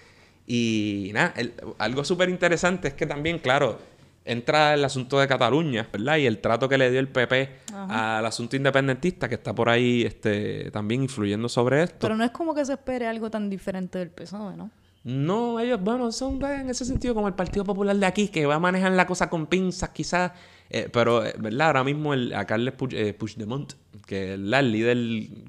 Y 0.47 1.11
nada, 1.15 1.35
algo 1.79 2.05
súper 2.05 2.29
interesante 2.29 2.89
es 2.89 2.95
que 2.95 3.07
también, 3.07 3.39
claro, 3.39 3.79
entra 4.25 4.75
el 4.75 4.85
asunto 4.85 5.19
de 5.19 5.29
Cataluña, 5.29 5.89
¿verdad? 5.93 6.17
Y 6.17 6.27
el 6.27 6.39
trato 6.39 6.69
que 6.69 6.79
le 6.79 6.91
dio 6.91 7.01
el 7.01 7.09
PP 7.09 7.61
al 7.73 8.25
asunto 8.25 8.57
independentista, 8.57 9.29
que 9.29 9.37
está 9.37 9.55
por 9.55 9.69
ahí 9.69 10.03
este, 10.03 10.71
también 10.71 11.03
influyendo 11.03 11.49
sobre 11.49 11.83
esto. 11.83 11.99
Pero 12.01 12.17
no 12.17 12.25
es 12.25 12.31
como 12.31 12.55
que 12.55 12.65
se 12.65 12.73
espere 12.73 13.07
algo 13.07 13.31
tan 13.31 13.49
diferente 13.51 13.99
del 13.99 14.11
PSOE, 14.11 14.57
¿no? 14.57 14.71
No, 15.05 15.61
ellos, 15.61 15.83
bueno, 15.83 16.11
son 16.13 16.43
en 16.43 16.71
ese 16.71 16.87
sentido 16.87 17.15
como 17.15 17.29
el 17.29 17.35
Partido 17.35 17.63
Popular 17.63 17.95
de 17.95 18.07
aquí, 18.07 18.29
que 18.29 18.47
va 18.47 18.55
a 18.55 18.59
manejar 18.59 18.93
la 18.93 19.07
cosa 19.07 19.29
con 19.29 19.47
pinzas 19.47 19.91
quizás, 19.91 20.33
eh, 20.71 20.89
pero, 20.93 21.25
eh, 21.25 21.35
¿verdad? 21.39 21.69
Ahora 21.69 21.85
mismo 21.85 22.15
el, 22.15 22.35
a 22.35 22.47
Carles 22.47 22.75
eh, 22.91 23.15
Puigdemont, 23.15 23.75
que 24.07 24.35
es 24.35 24.39
el 24.39 24.73
líder 24.73 24.99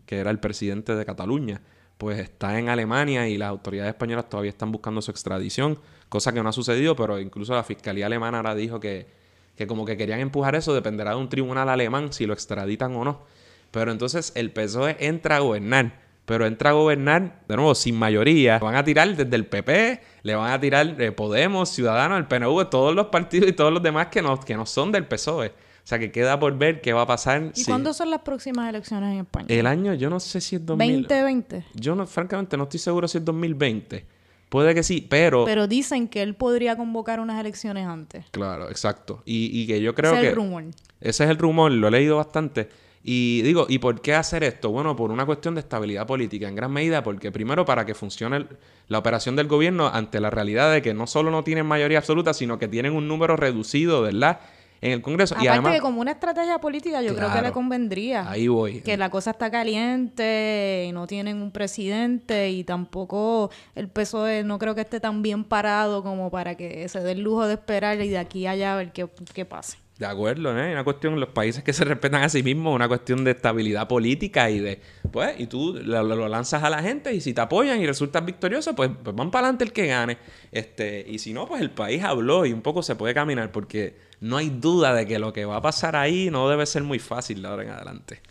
que 0.05 0.17
era 0.17 0.31
el 0.31 0.39
presidente 0.39 0.95
de 0.95 1.05
Cataluña, 1.05 1.61
pues 1.97 2.19
está 2.19 2.59
en 2.59 2.69
Alemania 2.69 3.27
y 3.27 3.37
las 3.37 3.49
autoridades 3.49 3.93
españolas 3.93 4.29
todavía 4.29 4.49
están 4.49 4.71
buscando 4.71 5.01
su 5.01 5.11
extradición, 5.11 5.79
cosa 6.09 6.33
que 6.33 6.43
no 6.43 6.49
ha 6.49 6.53
sucedido, 6.53 6.95
pero 6.95 7.19
incluso 7.19 7.53
la 7.53 7.63
Fiscalía 7.63 8.05
Alemana 8.07 8.37
ahora 8.37 8.55
dijo 8.55 8.79
que, 8.79 9.07
que 9.55 9.65
como 9.67 9.85
que 9.85 9.95
querían 9.97 10.19
empujar 10.19 10.55
eso, 10.55 10.73
dependerá 10.73 11.11
de 11.11 11.17
un 11.17 11.29
tribunal 11.29 11.69
alemán 11.69 12.11
si 12.11 12.25
lo 12.25 12.33
extraditan 12.33 12.93
o 12.95 13.05
no. 13.05 13.23
Pero 13.71 13.91
entonces 13.91 14.31
el 14.35 14.51
PSOE 14.51 14.97
entra 14.99 15.37
a 15.37 15.39
gobernar 15.39 16.04
pero 16.25 16.45
entra 16.47 16.71
a 16.71 16.73
gobernar, 16.73 17.43
de 17.47 17.55
nuevo, 17.55 17.75
sin 17.75 17.95
mayoría. 17.95 18.59
Van 18.59 18.75
a 18.75 18.83
tirar 18.83 19.15
desde 19.15 19.35
el 19.35 19.45
PP, 19.45 20.01
le 20.23 20.35
van 20.35 20.51
a 20.51 20.59
tirar 20.59 20.99
eh, 20.99 21.11
Podemos, 21.11 21.69
Ciudadanos, 21.69 22.17
el 22.17 22.25
PNV, 22.25 22.69
todos 22.69 22.95
los 22.95 23.07
partidos 23.07 23.49
y 23.49 23.53
todos 23.53 23.71
los 23.71 23.81
demás 23.81 24.07
que 24.07 24.21
no, 24.21 24.39
que 24.39 24.55
no 24.55 24.65
son 24.65 24.91
del 24.91 25.05
PSOE. 25.05 25.49
O 25.49 25.87
sea, 25.87 25.99
que 25.99 26.11
queda 26.11 26.39
por 26.39 26.57
ver 26.57 26.81
qué 26.81 26.93
va 26.93 27.03
a 27.03 27.05
pasar. 27.05 27.51
¿Y 27.55 27.63
cuándo 27.63 27.93
son 27.93 28.09
las 28.09 28.21
próximas 28.21 28.67
elecciones 28.67 29.13
en 29.13 29.19
España? 29.19 29.45
El 29.49 29.67
año, 29.67 29.93
yo 29.93 30.09
no 30.09 30.19
sé 30.19 30.41
si 30.41 30.55
es 30.55 30.65
2020. 30.65 31.63
Yo, 31.75 31.93
no, 31.93 32.07
francamente, 32.07 32.57
no 32.57 32.63
estoy 32.63 32.79
seguro 32.79 33.07
si 33.07 33.19
es 33.19 33.25
2020. 33.25 34.03
Puede 34.49 34.73
que 34.73 34.81
sí, 34.81 35.05
pero... 35.07 35.45
Pero 35.45 35.67
dicen 35.67 36.07
que 36.07 36.23
él 36.23 36.33
podría 36.33 36.75
convocar 36.75 37.19
unas 37.19 37.39
elecciones 37.39 37.85
antes. 37.85 38.25
Claro, 38.31 38.69
exacto. 38.69 39.21
Y, 39.25 39.61
y 39.61 39.67
que 39.67 39.79
yo 39.79 39.93
creo 39.93 40.13
que... 40.13 40.19
Ese 40.19 40.27
es 40.27 40.31
el 40.31 40.35
rumor. 40.35 40.63
Ese 41.01 41.23
es 41.23 41.29
el 41.29 41.37
rumor, 41.37 41.71
lo 41.71 41.87
he 41.87 41.91
leído 41.91 42.17
bastante. 42.17 42.69
Y 43.07 43.43
digo, 43.43 43.67
¿y 43.69 43.77
por 43.77 44.01
qué 44.01 44.15
hacer 44.15 44.43
esto? 44.43 44.71
Bueno, 44.71 44.95
por 44.95 45.11
una 45.11 45.27
cuestión 45.27 45.53
de 45.53 45.61
estabilidad 45.61 46.07
política, 46.07 46.47
en 46.47 46.55
gran 46.55 46.71
medida 46.71 47.03
porque 47.03 47.31
primero 47.31 47.63
para 47.63 47.85
que 47.85 47.93
funcione 47.93 48.47
la 48.87 48.97
operación 48.97 49.35
del 49.35 49.47
gobierno 49.47 49.87
ante 49.93 50.19
la 50.19 50.31
realidad 50.31 50.73
de 50.73 50.81
que 50.81 50.95
no 50.95 51.05
solo 51.05 51.29
no 51.29 51.43
tienen 51.43 51.67
mayoría 51.67 51.99
absoluta, 51.99 52.33
sino 52.33 52.57
que 52.57 52.67
tienen 52.67 52.93
un 52.93 53.07
número 53.07 53.35
reducido, 53.35 54.01
¿verdad? 54.01 54.39
En 54.81 54.91
el 54.91 55.03
Congreso. 55.03 55.35
Aparte 55.35 55.45
y 55.45 55.49
además, 55.49 55.73
que 55.75 55.81
como 55.81 56.01
una 56.01 56.13
estrategia 56.13 56.57
política 56.57 57.03
yo 57.03 57.15
creo 57.15 57.31
que 57.31 57.43
le 57.43 57.51
convendría. 57.51 58.27
Ahí 58.27 58.47
voy. 58.47 58.81
Que 58.81 58.97
la 58.97 59.11
cosa 59.11 59.29
está 59.31 59.51
caliente 59.51 60.87
y 60.89 60.91
no 60.91 61.05
tienen 61.05 61.43
un 61.43 61.51
presidente 61.51 62.49
y 62.49 62.63
tampoco 62.63 63.51
el 63.75 63.87
PSOE 63.87 64.43
no 64.43 64.57
creo 64.57 64.73
que 64.73 64.81
esté 64.81 64.99
tan 64.99 65.21
bien 65.21 65.43
parado 65.43 66.01
como 66.01 66.31
para 66.31 66.55
que 66.55 66.89
se 66.89 67.01
dé 67.01 67.11
el 67.11 67.21
lujo 67.21 67.45
de 67.45 67.53
esperar 67.53 68.01
y 68.01 68.09
de 68.09 68.17
aquí 68.17 68.47
a 68.47 68.51
allá 68.51 68.73
a 68.73 68.77
ver 68.77 68.91
qué, 68.93 69.07
qué 69.35 69.45
pase. 69.45 69.84
De 69.97 70.05
acuerdo, 70.05 70.53
¿no? 70.53 70.61
Una 70.61 70.83
cuestión, 70.83 71.17
los 71.21 71.29
países 71.29 71.63
que 71.63 71.71
se 71.71 71.85
respetan 71.85 72.21
a 72.21 72.27
sí 72.27 72.43
mismos, 72.43 72.75
una 72.75 72.89
cuestión 72.89 73.23
de 73.23 73.31
estabilidad 73.31 73.87
política 73.87 74.49
y 74.49 74.59
de, 74.59 74.81
pues, 75.09 75.39
y 75.39 75.47
tú 75.47 75.73
lo, 75.73 76.27
lanzas 76.27 76.63
a 76.63 76.69
la 76.69 76.81
gente 76.81 77.13
y 77.13 77.21
si 77.21 77.33
te 77.33 77.39
apoyan 77.39 77.79
y 77.79 77.87
resultas 77.87 78.25
victorioso, 78.25 78.75
pues, 78.75 78.91
pues 79.01 79.15
van 79.15 79.31
para 79.31 79.47
adelante 79.47 79.63
el 79.63 79.71
que 79.71 79.87
gane. 79.87 80.17
Este, 80.51 81.05
y 81.07 81.19
si 81.19 81.31
no, 81.31 81.47
pues 81.47 81.61
el 81.61 81.71
país 81.71 82.03
habló 82.03 82.45
y 82.45 82.51
un 82.51 82.61
poco 82.61 82.83
se 82.83 82.95
puede 82.95 83.13
caminar 83.13 83.53
porque 83.53 83.97
no 84.19 84.35
hay 84.35 84.49
duda 84.49 84.93
de 84.93 85.07
que 85.07 85.17
lo 85.17 85.31
que 85.31 85.45
va 85.45 85.57
a 85.57 85.61
pasar 85.61 85.95
ahí 85.95 86.29
no 86.29 86.49
debe 86.49 86.65
ser 86.65 86.83
muy 86.83 86.99
fácil 86.99 87.41
de 87.41 87.47
ahora 87.47 87.63
en 87.63 87.69
adelante. 87.69 88.21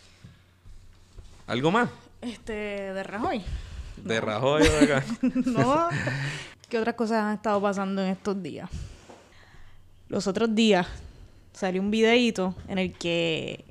¿Algo 1.47 1.71
más? 1.71 1.89
Este, 2.21 2.53
de 2.53 3.03
Rajoy. 3.03 3.41
De 3.97 4.21
Rajoy 4.21 4.61
de 4.61 4.93
acá. 4.93 5.03
no. 5.45 5.89
¿Qué 6.69 6.77
otras 6.77 6.93
cosas 6.93 7.23
han 7.23 7.33
estado 7.33 7.59
pasando 7.59 8.03
en 8.03 8.09
estos 8.09 8.41
días? 8.43 8.69
Los 10.09 10.27
otros 10.27 10.53
días 10.53 10.85
salió 11.55 11.81
un 11.81 11.89
videíto 11.89 12.53
en 12.67 12.77
el 12.77 12.93
que 12.93 13.65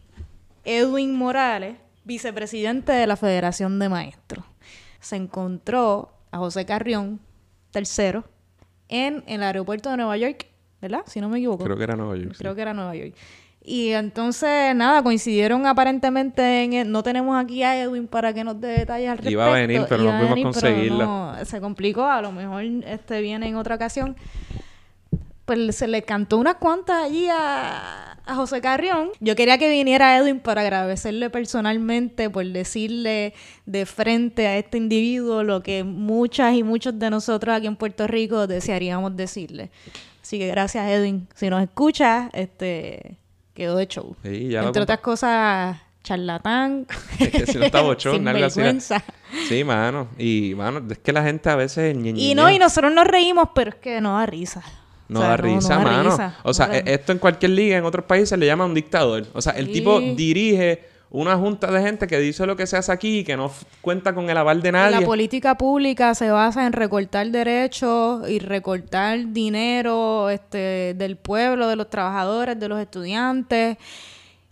Edwin 0.64 1.14
Morales, 1.14 1.76
vicepresidente 2.04 2.92
de 2.92 3.06
la 3.06 3.16
Federación 3.16 3.78
de 3.78 3.88
Maestros, 3.88 4.44
se 5.00 5.16
encontró 5.16 6.12
a 6.30 6.38
José 6.38 6.64
Carrión, 6.64 7.20
tercero, 7.70 8.24
en 8.88 9.22
el 9.26 9.42
aeropuerto 9.42 9.90
de 9.90 9.98
Nueva 9.98 10.16
York, 10.16 10.46
¿verdad? 10.80 11.02
Si 11.06 11.20
no 11.20 11.28
me 11.28 11.38
equivoco. 11.38 11.64
Creo 11.64 11.76
que 11.76 11.84
era 11.84 11.96
Nueva 11.96 12.16
York. 12.16 12.34
Creo 12.38 12.54
que 12.54 12.62
era 12.62 12.74
Nueva 12.74 12.94
York. 12.94 13.14
Y 13.66 13.90
entonces, 13.92 14.74
nada, 14.76 15.02
coincidieron 15.02 15.66
aparentemente 15.66 16.64
en... 16.64 16.90
no 16.92 17.02
tenemos 17.02 17.42
aquí 17.42 17.62
a 17.62 17.82
Edwin 17.82 18.06
para 18.06 18.34
que 18.34 18.44
nos 18.44 18.60
dé 18.60 18.68
detalles 18.68 19.08
al 19.08 19.16
respecto. 19.16 19.30
Iba 19.30 19.46
a 19.46 19.58
venir, 19.58 19.86
pero 19.88 20.04
no 20.04 20.18
pudimos 20.18 20.54
conseguirlo. 20.54 21.34
se 21.44 21.60
complicó, 21.60 22.04
a 22.04 22.20
lo 22.20 22.30
mejor 22.30 22.62
este 22.62 23.22
viene 23.22 23.48
en 23.48 23.56
otra 23.56 23.76
ocasión 23.76 24.16
pues 25.44 25.76
se 25.76 25.86
le 25.88 26.02
cantó 26.02 26.38
unas 26.38 26.56
cuantas 26.56 27.04
allí 27.04 27.28
a, 27.30 28.10
José 28.26 28.62
Carrión. 28.62 29.10
Yo 29.20 29.36
quería 29.36 29.58
que 29.58 29.68
viniera 29.68 30.16
Edwin 30.16 30.40
para 30.40 30.62
agradecerle 30.62 31.28
personalmente 31.28 32.30
por 32.30 32.46
decirle 32.46 33.34
de 33.66 33.84
frente 33.84 34.46
a 34.46 34.56
este 34.56 34.78
individuo 34.78 35.42
lo 35.42 35.62
que 35.62 35.84
muchas 35.84 36.54
y 36.54 36.62
muchos 36.62 36.98
de 36.98 37.10
nosotros 37.10 37.54
aquí 37.54 37.66
en 37.66 37.76
Puerto 37.76 38.06
Rico 38.06 38.46
desearíamos 38.46 39.14
decirle. 39.14 39.70
Así 40.22 40.38
que 40.38 40.48
gracias 40.48 40.88
Edwin. 40.88 41.28
Si 41.34 41.50
nos 41.50 41.62
escuchas, 41.62 42.30
este 42.32 43.18
quedó 43.52 43.76
de 43.76 43.86
show. 43.88 44.16
Entre 44.24 44.80
otras 44.80 45.00
cosas, 45.00 45.76
charlatán. 46.02 46.86
Es 47.18 47.30
que 47.30 47.46
si 47.46 47.58
no 47.58 47.64
está 47.64 47.80
bochón, 47.82 48.26
algo 48.26 48.46
así. 48.46 48.62
Sí, 49.48 49.64
mano. 49.64 50.08
Y, 50.16 50.54
mano, 50.56 50.82
es 50.90 50.98
que 50.98 51.12
la 51.12 51.22
gente 51.22 51.50
a 51.50 51.56
veces... 51.56 51.94
y 51.94 52.34
no, 52.34 52.50
y 52.50 52.58
nosotros 52.58 52.92
nos 52.92 53.06
reímos, 53.06 53.50
pero 53.54 53.70
es 53.70 53.76
que 53.76 54.00
no 54.00 54.16
da 54.16 54.24
risa. 54.24 54.62
No 55.08 55.20
da 55.20 55.36
risa, 55.36 55.78
mano. 55.78 56.16
o 56.42 56.54
sea, 56.54 56.70
e-, 56.72 56.94
esto 56.94 57.12
en 57.12 57.18
cualquier 57.18 57.52
liga, 57.52 57.76
en 57.76 57.84
otros 57.84 58.04
países, 58.04 58.38
le 58.38 58.46
llama 58.46 58.64
un 58.64 58.74
dictador. 58.74 59.26
O 59.32 59.42
sea, 59.42 59.52
el 59.52 59.70
tipo 59.70 60.00
dirige 60.00 60.84
una 61.10 61.36
junta 61.36 61.70
de 61.70 61.80
gente 61.80 62.08
que 62.08 62.18
dice 62.18 62.44
lo 62.44 62.56
que 62.56 62.66
se 62.66 62.76
hace 62.76 62.90
aquí 62.90 63.18
y 63.20 63.24
que 63.24 63.36
no 63.36 63.50
cuenta 63.80 64.14
con 64.14 64.28
el 64.28 64.36
aval 64.36 64.62
de 64.62 64.72
nadie. 64.72 64.98
La 64.98 65.06
política 65.06 65.56
pública 65.56 66.14
se 66.14 66.30
basa 66.30 66.66
en 66.66 66.72
recortar 66.72 67.30
derechos 67.30 68.28
y 68.28 68.40
recortar 68.40 69.32
dinero 69.32 70.28
este, 70.30 70.94
del 70.96 71.16
pueblo, 71.16 71.68
de 71.68 71.76
los 71.76 71.88
trabajadores, 71.88 72.58
de 72.58 72.68
los 72.68 72.80
estudiantes, 72.80 73.76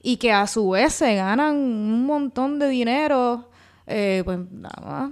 y 0.03 0.18
que 0.18 0.32
a 0.32 0.46
su 0.46 0.70
vez 0.70 0.92
se 0.92 1.16
ganan 1.16 1.57
un 1.57 2.07
montón 2.07 2.59
de 2.59 2.68
dinero. 2.68 3.48
Eh, 3.88 4.22
pues 4.24 4.38
nada 4.53 4.80
más 4.86 5.11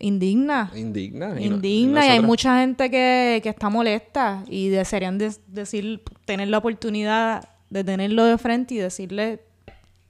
indigna. 0.00 0.72
Indigna. 0.74 1.40
indigna. 1.40 2.06
Y, 2.06 2.08
hay 2.08 2.20
mucha 2.20 2.60
gente 2.60 2.90
que, 2.90 3.40
está 3.44 3.68
molesta 3.68 4.42
y 4.48 4.68
desearían 4.68 5.18
decir, 5.18 6.02
tener 6.24 6.48
la 6.48 6.58
oportunidad 6.58 7.48
de 7.68 7.84
tenerlo 7.84 8.24
de 8.24 8.36
frente 8.38 8.74
y 8.74 8.78
decirle 8.78 9.40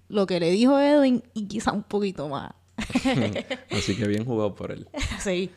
lo 0.08 0.26
que 0.26 0.40
le 0.40 0.50
dijo 0.50 0.78
Edwin 0.80 1.22
y 1.34 1.46
quizá 1.46 1.72
un 1.72 1.82
poquito 1.82 2.28
más. 2.28 2.52
Así 3.70 3.96
que 3.96 4.06
bien 4.06 4.24
jugado 4.24 4.54
por 4.54 4.70
él. 4.70 4.88
sí. 5.20 5.50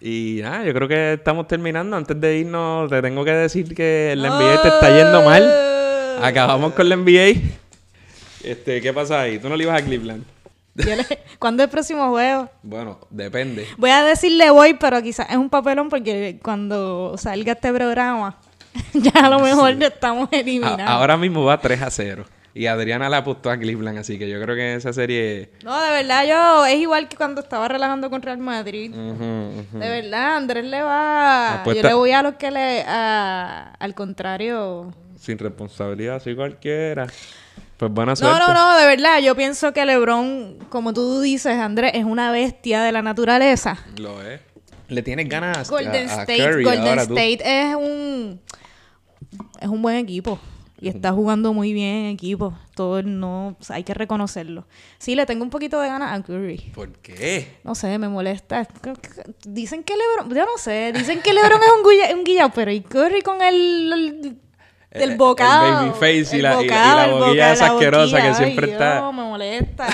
Y 0.00 0.38
nada, 0.42 0.64
yo 0.64 0.72
creo 0.72 0.88
que 0.88 1.12
estamos 1.14 1.46
terminando. 1.46 1.96
Antes 1.96 2.18
de 2.18 2.38
irnos, 2.38 2.88
te 2.88 3.02
tengo 3.02 3.24
que 3.24 3.32
decir 3.32 3.74
que 3.74 4.14
la 4.16 4.30
NBA 4.30 4.62
te 4.62 4.68
está 4.68 4.88
yendo 4.96 5.22
mal. 5.22 5.42
Oh. 5.42 6.24
Acabamos 6.24 6.72
con 6.72 6.88
la 6.88 6.96
NBA. 6.96 7.40
Este, 8.42 8.80
¿qué 8.80 8.92
pasa 8.94 9.20
ahí? 9.20 9.38
¿Tú 9.38 9.50
no 9.50 9.56
le 9.56 9.64
ibas 9.64 9.82
a 9.82 9.84
Cleveland? 9.84 10.24
¿Cuándo 11.38 11.62
es 11.62 11.68
el 11.68 11.70
próximo 11.70 12.08
juego? 12.10 12.48
Bueno, 12.62 12.98
depende. 13.10 13.66
Voy 13.76 13.90
a 13.90 14.02
decirle 14.02 14.50
voy, 14.50 14.74
pero 14.74 15.02
quizás 15.02 15.28
es 15.30 15.36
un 15.36 15.50
papelón 15.50 15.88
porque 15.88 16.38
cuando 16.42 17.16
salga 17.16 17.52
este 17.52 17.72
programa, 17.72 18.38
ya 18.94 19.26
a 19.26 19.30
lo 19.30 19.40
mejor 19.40 19.76
ya 19.78 19.88
estamos 19.88 20.28
eliminados. 20.32 20.80
ahora 20.88 21.16
mismo 21.16 21.44
va 21.44 21.60
3 21.60 21.82
a 21.82 21.90
0. 21.90 22.24
Y 22.52 22.66
Adriana 22.66 23.08
la 23.08 23.18
apostó 23.18 23.48
a 23.50 23.56
Cleveland, 23.56 23.98
así 23.98 24.18
que 24.18 24.28
yo 24.28 24.42
creo 24.42 24.56
que 24.56 24.74
esa 24.74 24.92
serie... 24.92 25.52
No, 25.62 25.80
de 25.80 25.90
verdad, 25.90 26.26
yo... 26.26 26.66
Es 26.66 26.80
igual 26.80 27.08
que 27.08 27.16
cuando 27.16 27.42
estaba 27.42 27.68
relajando 27.68 28.10
con 28.10 28.22
Real 28.22 28.38
Madrid. 28.38 28.90
De 28.92 29.88
verdad, 29.88 30.36
Andrés 30.36 30.64
le 30.64 30.82
va... 30.82 31.62
Yo 31.64 31.80
le 31.80 31.94
voy 31.94 32.10
a 32.10 32.22
lo 32.22 32.36
que 32.36 32.50
le... 32.50 32.82
al 32.84 33.94
contrario... 33.94 34.92
Sin 35.16 35.38
responsabilidad, 35.38 36.16
así 36.16 36.34
cualquiera. 36.34 37.06
Pues 37.80 37.90
buena 37.92 38.14
suerte. 38.14 38.38
No, 38.38 38.48
no, 38.48 38.52
no, 38.52 38.78
de 38.78 38.84
verdad. 38.84 39.20
Yo 39.20 39.34
pienso 39.34 39.72
que 39.72 39.86
LeBron, 39.86 40.58
como 40.68 40.92
tú 40.92 41.22
dices, 41.22 41.54
Andrés, 41.54 41.92
es 41.94 42.04
una 42.04 42.30
bestia 42.30 42.82
de 42.82 42.92
la 42.92 43.00
naturaleza. 43.00 43.78
Lo 43.96 44.20
es. 44.20 44.42
Le 44.88 45.02
tienes 45.02 45.30
ganas 45.30 45.70
Golden 45.70 46.10
a, 46.10 46.20
State, 46.24 46.62
Golden 46.62 46.98
State 46.98 47.38
es 47.42 47.74
un 47.74 48.38
es 49.60 49.68
un 49.68 49.80
buen 49.80 49.96
equipo 49.96 50.38
y 50.78 50.88
está 50.88 51.12
jugando 51.12 51.54
muy 51.54 51.72
bien 51.72 52.04
en 52.04 52.06
equipo. 52.10 52.52
Todo 52.74 53.02
no, 53.02 53.56
hay 53.70 53.82
que 53.82 53.94
reconocerlo. 53.94 54.66
Sí, 54.98 55.14
le 55.14 55.24
tengo 55.24 55.42
un 55.42 55.50
poquito 55.50 55.80
de 55.80 55.88
ganas 55.88 56.12
a 56.12 56.22
Curry. 56.22 56.72
¿Por 56.74 56.92
qué? 56.98 57.60
No 57.64 57.74
sé, 57.74 57.96
me 57.96 58.10
molesta. 58.10 58.68
Dicen 59.46 59.84
que 59.84 59.94
LeBron, 59.96 60.36
yo 60.36 60.44
no 60.44 60.58
sé, 60.58 60.92
dicen 60.94 61.22
que 61.22 61.32
LeBron 61.32 61.62
es 61.62 61.70
un, 61.82 61.90
guilla, 61.90 62.14
un 62.14 62.24
guillao, 62.24 62.50
pero 62.50 62.72
y 62.72 62.82
Curry 62.82 63.22
con 63.22 63.40
el 63.40 64.38
Del 64.92 65.16
bocado. 65.16 65.66
El 65.66 65.74
babyface 65.90 66.36
y 66.36 66.36
El 66.38 66.42
la, 66.42 66.50
y 66.50 66.54
la- 66.54 66.62
y 66.62 66.66
bocado, 66.66 66.96
la 66.96 67.06
boquilla 67.06 67.28
bocado, 67.28 67.52
esa 67.52 67.66
asquerosa 67.66 68.16
que 68.16 68.22
boquilla. 68.28 68.34
siempre 68.34 68.66
Ay, 68.66 68.72
está. 68.72 69.12
Me 69.12 69.22
molesta. 69.22 69.86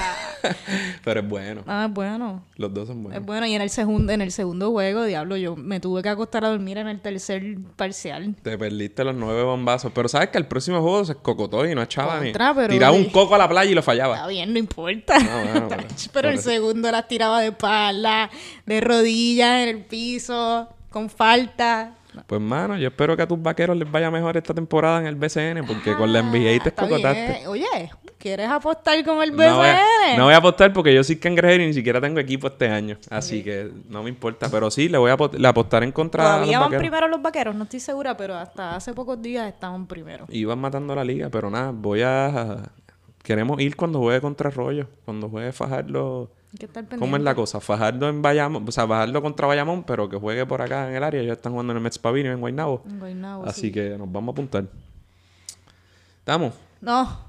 Pero 1.04 1.20
es 1.20 1.28
bueno. 1.28 1.62
Ah, 1.66 1.84
es 1.88 1.92
bueno. 1.94 2.42
Los 2.56 2.72
dos 2.72 2.88
son 2.88 3.02
buenos. 3.02 3.20
Es 3.20 3.26
bueno. 3.26 3.46
Y 3.46 3.54
en 3.54 3.62
el 3.62 3.68
segundo, 3.70 4.12
en 4.12 4.20
el 4.22 4.32
segundo 4.32 4.70
juego, 4.70 5.04
diablo, 5.04 5.36
yo 5.36 5.54
me 5.56 5.80
tuve 5.80 6.02
que 6.02 6.08
acostar 6.08 6.44
a 6.44 6.48
dormir 6.48 6.78
en 6.78 6.88
el 6.88 7.00
tercer 7.00 7.42
parcial. 7.76 8.34
Te 8.42 8.56
perdiste 8.56 9.04
los 9.04 9.14
nueve 9.14 9.42
bombazos. 9.42 9.92
Pero 9.94 10.08
sabes 10.08 10.28
que 10.30 10.38
el 10.38 10.46
próximo 10.46 10.80
juego 10.80 11.04
se 11.04 11.12
escocotó 11.12 11.66
y 11.68 11.74
no 11.74 11.82
echaba 11.82 12.18
ni. 12.20 12.32
Pero- 12.32 12.68
Tiraba 12.68 12.92
un 12.96 13.06
coco 13.06 13.34
a 13.34 13.38
la 13.38 13.48
playa 13.48 13.70
y 13.70 13.74
lo 13.74 13.82
fallaba. 13.82 14.14
Está 14.16 14.28
bien, 14.28 14.52
no 14.52 14.58
importa. 14.58 15.18
No, 15.18 15.52
bueno, 15.52 15.68
pero- 15.68 15.84
pero 16.12 16.28
el 16.30 16.38
segundo 16.38 16.90
las 16.90 17.06
tiraba 17.08 17.40
de 17.40 17.48
espalda, 17.48 18.30
de 18.64 18.80
rodillas 18.80 19.62
en 19.62 19.68
el 19.68 19.84
piso, 19.84 20.68
con 20.90 21.10
falta. 21.10 21.92
Pues, 22.26 22.40
mano, 22.40 22.76
yo 22.78 22.88
espero 22.88 23.16
que 23.16 23.22
a 23.22 23.26
tus 23.28 23.40
vaqueros 23.40 23.76
les 23.76 23.90
vaya 23.90 24.10
mejor 24.10 24.36
esta 24.36 24.54
temporada 24.54 25.00
en 25.00 25.06
el 25.06 25.14
BCN, 25.16 25.66
porque 25.66 25.94
con 25.94 26.12
la 26.12 26.20
Ah, 26.20 26.22
NBA 26.22 26.62
te 26.62 26.68
escocotaste. 26.70 27.46
Oye, 27.46 27.66
¿quieres 28.18 28.48
apostar 28.48 29.04
con 29.04 29.22
el 29.22 29.30
BCN? 29.32 29.46
No 29.48 29.56
voy, 29.58 29.66
a, 29.68 30.16
no 30.16 30.24
voy 30.24 30.34
a 30.34 30.36
apostar 30.38 30.72
porque 30.72 30.94
yo 30.94 31.02
soy 31.04 31.16
cangrejero 31.16 31.62
y 31.64 31.66
ni 31.68 31.74
siquiera 31.74 32.00
tengo 32.00 32.18
equipo 32.20 32.46
este 32.46 32.68
año. 32.68 32.96
Así 33.10 33.42
que 33.42 33.70
no 33.88 34.02
me 34.02 34.08
importa. 34.08 34.48
Pero 34.50 34.70
sí, 34.70 34.88
le 34.88 34.98
voy 34.98 35.10
a 35.10 35.16
le 35.36 35.48
apostar 35.48 35.82
en 35.84 35.92
contra 35.92 36.22
a 36.22 36.26
los 36.26 36.34
Todavía 36.38 36.58
van 36.58 36.66
vaqueros. 36.68 36.80
primero 36.82 37.08
los 37.08 37.22
vaqueros, 37.22 37.54
no 37.54 37.64
estoy 37.64 37.80
segura, 37.80 38.16
pero 38.16 38.34
hasta 38.34 38.76
hace 38.76 38.92
pocos 38.94 39.20
días 39.20 39.46
estaban 39.48 39.86
primero. 39.86 40.26
Iban 40.30 40.58
matando 40.58 40.94
la 40.94 41.04
liga, 41.04 41.28
pero 41.30 41.50
nada, 41.50 41.70
voy 41.74 42.02
a... 42.02 42.70
Queremos 43.22 43.60
ir 43.60 43.74
cuando 43.76 43.98
juegue 43.98 44.20
contra 44.20 44.50
Arroyo, 44.50 44.86
cuando 45.04 45.28
juegue 45.28 45.52
Fajardo... 45.52 46.30
Hay 46.56 46.58
que 46.58 46.64
estar 46.64 46.84
pendiente. 46.84 47.04
¿Cómo 47.04 47.18
es 47.18 47.22
la 47.22 47.34
cosa? 47.34 47.60
Fajardo 47.60 48.08
en 48.08 48.22
Bayamón, 48.22 48.64
o 48.66 48.72
sea, 48.72 48.88
Fajardo 48.88 49.20
contra 49.20 49.46
Bayamón, 49.46 49.84
pero 49.84 50.08
que 50.08 50.16
juegue 50.16 50.46
por 50.46 50.62
acá 50.62 50.88
en 50.88 50.96
el 50.96 51.04
área. 51.04 51.20
Ellos 51.20 51.36
están 51.36 51.52
jugando 51.52 51.74
en 51.74 51.76
el 51.76 51.82
Mets 51.82 51.98
Pavilion 51.98 52.32
en 52.32 52.40
Guaynabo. 52.40 52.82
En 52.88 52.98
Guaynabo, 52.98 53.44
Así 53.44 53.60
sí. 53.60 53.72
que 53.72 53.90
nos 53.98 54.10
vamos 54.10 54.28
a 54.28 54.32
apuntar. 54.32 54.64
¿Estamos? 56.20 56.54
No, 56.80 57.26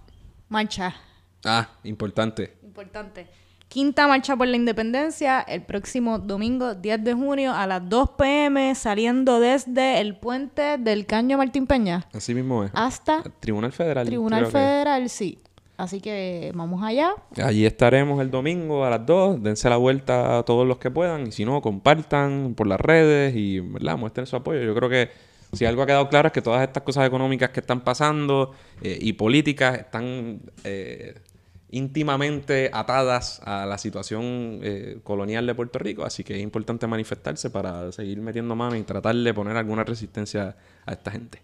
marcha. 0.47 0.95
Ah, 1.43 1.67
importante. 1.83 2.55
Importante. 2.63 3.27
Quinta 3.67 4.07
marcha 4.07 4.33
por 4.37 4.47
la 4.47 4.55
independencia 4.55 5.41
el 5.41 5.61
próximo 5.61 6.19
domingo 6.19 6.73
10 6.73 7.03
de 7.03 7.13
junio 7.13 7.53
a 7.53 7.67
las 7.67 7.87
2 7.89 8.11
pm 8.11 8.73
saliendo 8.75 9.41
desde 9.41 9.99
el 9.99 10.15
puente 10.15 10.77
del 10.77 11.05
Caño 11.05 11.37
Martín 11.37 11.67
Peña 11.67 12.07
Así 12.13 12.33
mismo 12.33 12.63
es. 12.63 12.71
hasta 12.73 13.23
Tribunal 13.41 13.73
Federal. 13.73 14.05
Tribunal 14.07 14.45
que. 14.45 14.51
Federal, 14.51 15.09
sí. 15.09 15.37
Así 15.77 16.01
que 16.01 16.51
vamos 16.55 16.81
allá. 16.83 17.13
Allí 17.41 17.65
estaremos 17.65 18.19
el 18.19 18.31
domingo 18.31 18.83
a 18.83 18.89
las 18.89 19.05
2. 19.05 19.43
Dense 19.43 19.69
la 19.69 19.77
vuelta 19.77 20.39
a 20.39 20.43
todos 20.43 20.67
los 20.67 20.79
que 20.79 20.89
puedan. 20.89 21.27
Y 21.27 21.31
si 21.31 21.45
no, 21.45 21.61
compartan 21.61 22.55
por 22.55 22.65
las 22.65 22.81
redes 22.81 23.35
y 23.35 23.59
¿verdad? 23.59 23.95
muestren 23.95 24.25
su 24.25 24.35
apoyo. 24.35 24.61
Yo 24.63 24.73
creo 24.73 24.89
que 24.89 25.09
si 25.53 25.65
algo 25.65 25.83
ha 25.83 25.85
quedado 25.85 26.09
claro 26.09 26.27
es 26.27 26.33
que 26.33 26.41
todas 26.41 26.63
estas 26.63 26.81
cosas 26.81 27.07
económicas 27.07 27.51
que 27.51 27.59
están 27.59 27.81
pasando 27.81 28.53
eh, 28.81 28.97
y 28.99 29.13
políticas 29.13 29.77
están 29.77 30.41
eh, 30.63 31.21
íntimamente 31.69 32.71
atadas 32.73 33.39
a 33.45 33.67
la 33.67 33.77
situación 33.77 34.59
eh, 34.63 34.99
colonial 35.03 35.45
de 35.45 35.53
Puerto 35.53 35.77
Rico. 35.77 36.05
Así 36.05 36.23
que 36.23 36.37
es 36.37 36.41
importante 36.41 36.87
manifestarse 36.87 37.51
para 37.51 37.91
seguir 37.91 38.19
metiendo 38.19 38.55
mano 38.55 38.75
y 38.75 38.81
tratar 38.81 39.15
de 39.15 39.33
poner 39.33 39.55
alguna 39.55 39.83
resistencia 39.83 40.57
a 40.87 40.91
esta 40.91 41.11
gente. 41.11 41.39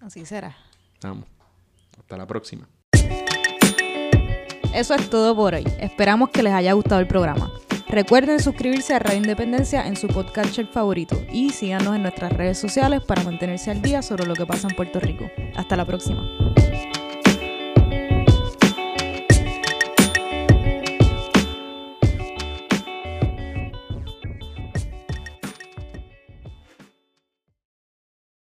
Así 0.00 0.24
será. 0.24 0.56
Vamos. 1.02 1.26
Hasta 1.98 2.16
la 2.16 2.26
próxima. 2.26 2.68
Eso 4.74 4.94
es 4.94 5.08
todo 5.08 5.36
por 5.36 5.54
hoy. 5.54 5.64
Esperamos 5.78 6.30
que 6.30 6.42
les 6.42 6.52
haya 6.52 6.72
gustado 6.72 7.00
el 7.00 7.06
programa. 7.06 7.52
Recuerden 7.88 8.40
suscribirse 8.40 8.92
a 8.92 8.98
Radio 8.98 9.18
Independencia 9.18 9.86
en 9.86 9.96
su 9.96 10.08
podcast 10.08 10.52
favorito 10.72 11.16
y 11.32 11.50
síganos 11.50 11.94
en 11.94 12.02
nuestras 12.02 12.32
redes 12.32 12.58
sociales 12.58 13.00
para 13.00 13.22
mantenerse 13.22 13.70
al 13.70 13.80
día 13.80 14.02
sobre 14.02 14.26
lo 14.26 14.34
que 14.34 14.46
pasa 14.46 14.66
en 14.68 14.74
Puerto 14.74 14.98
Rico. 14.98 15.30
Hasta 15.54 15.76
la 15.76 15.84
próxima. 15.84 16.26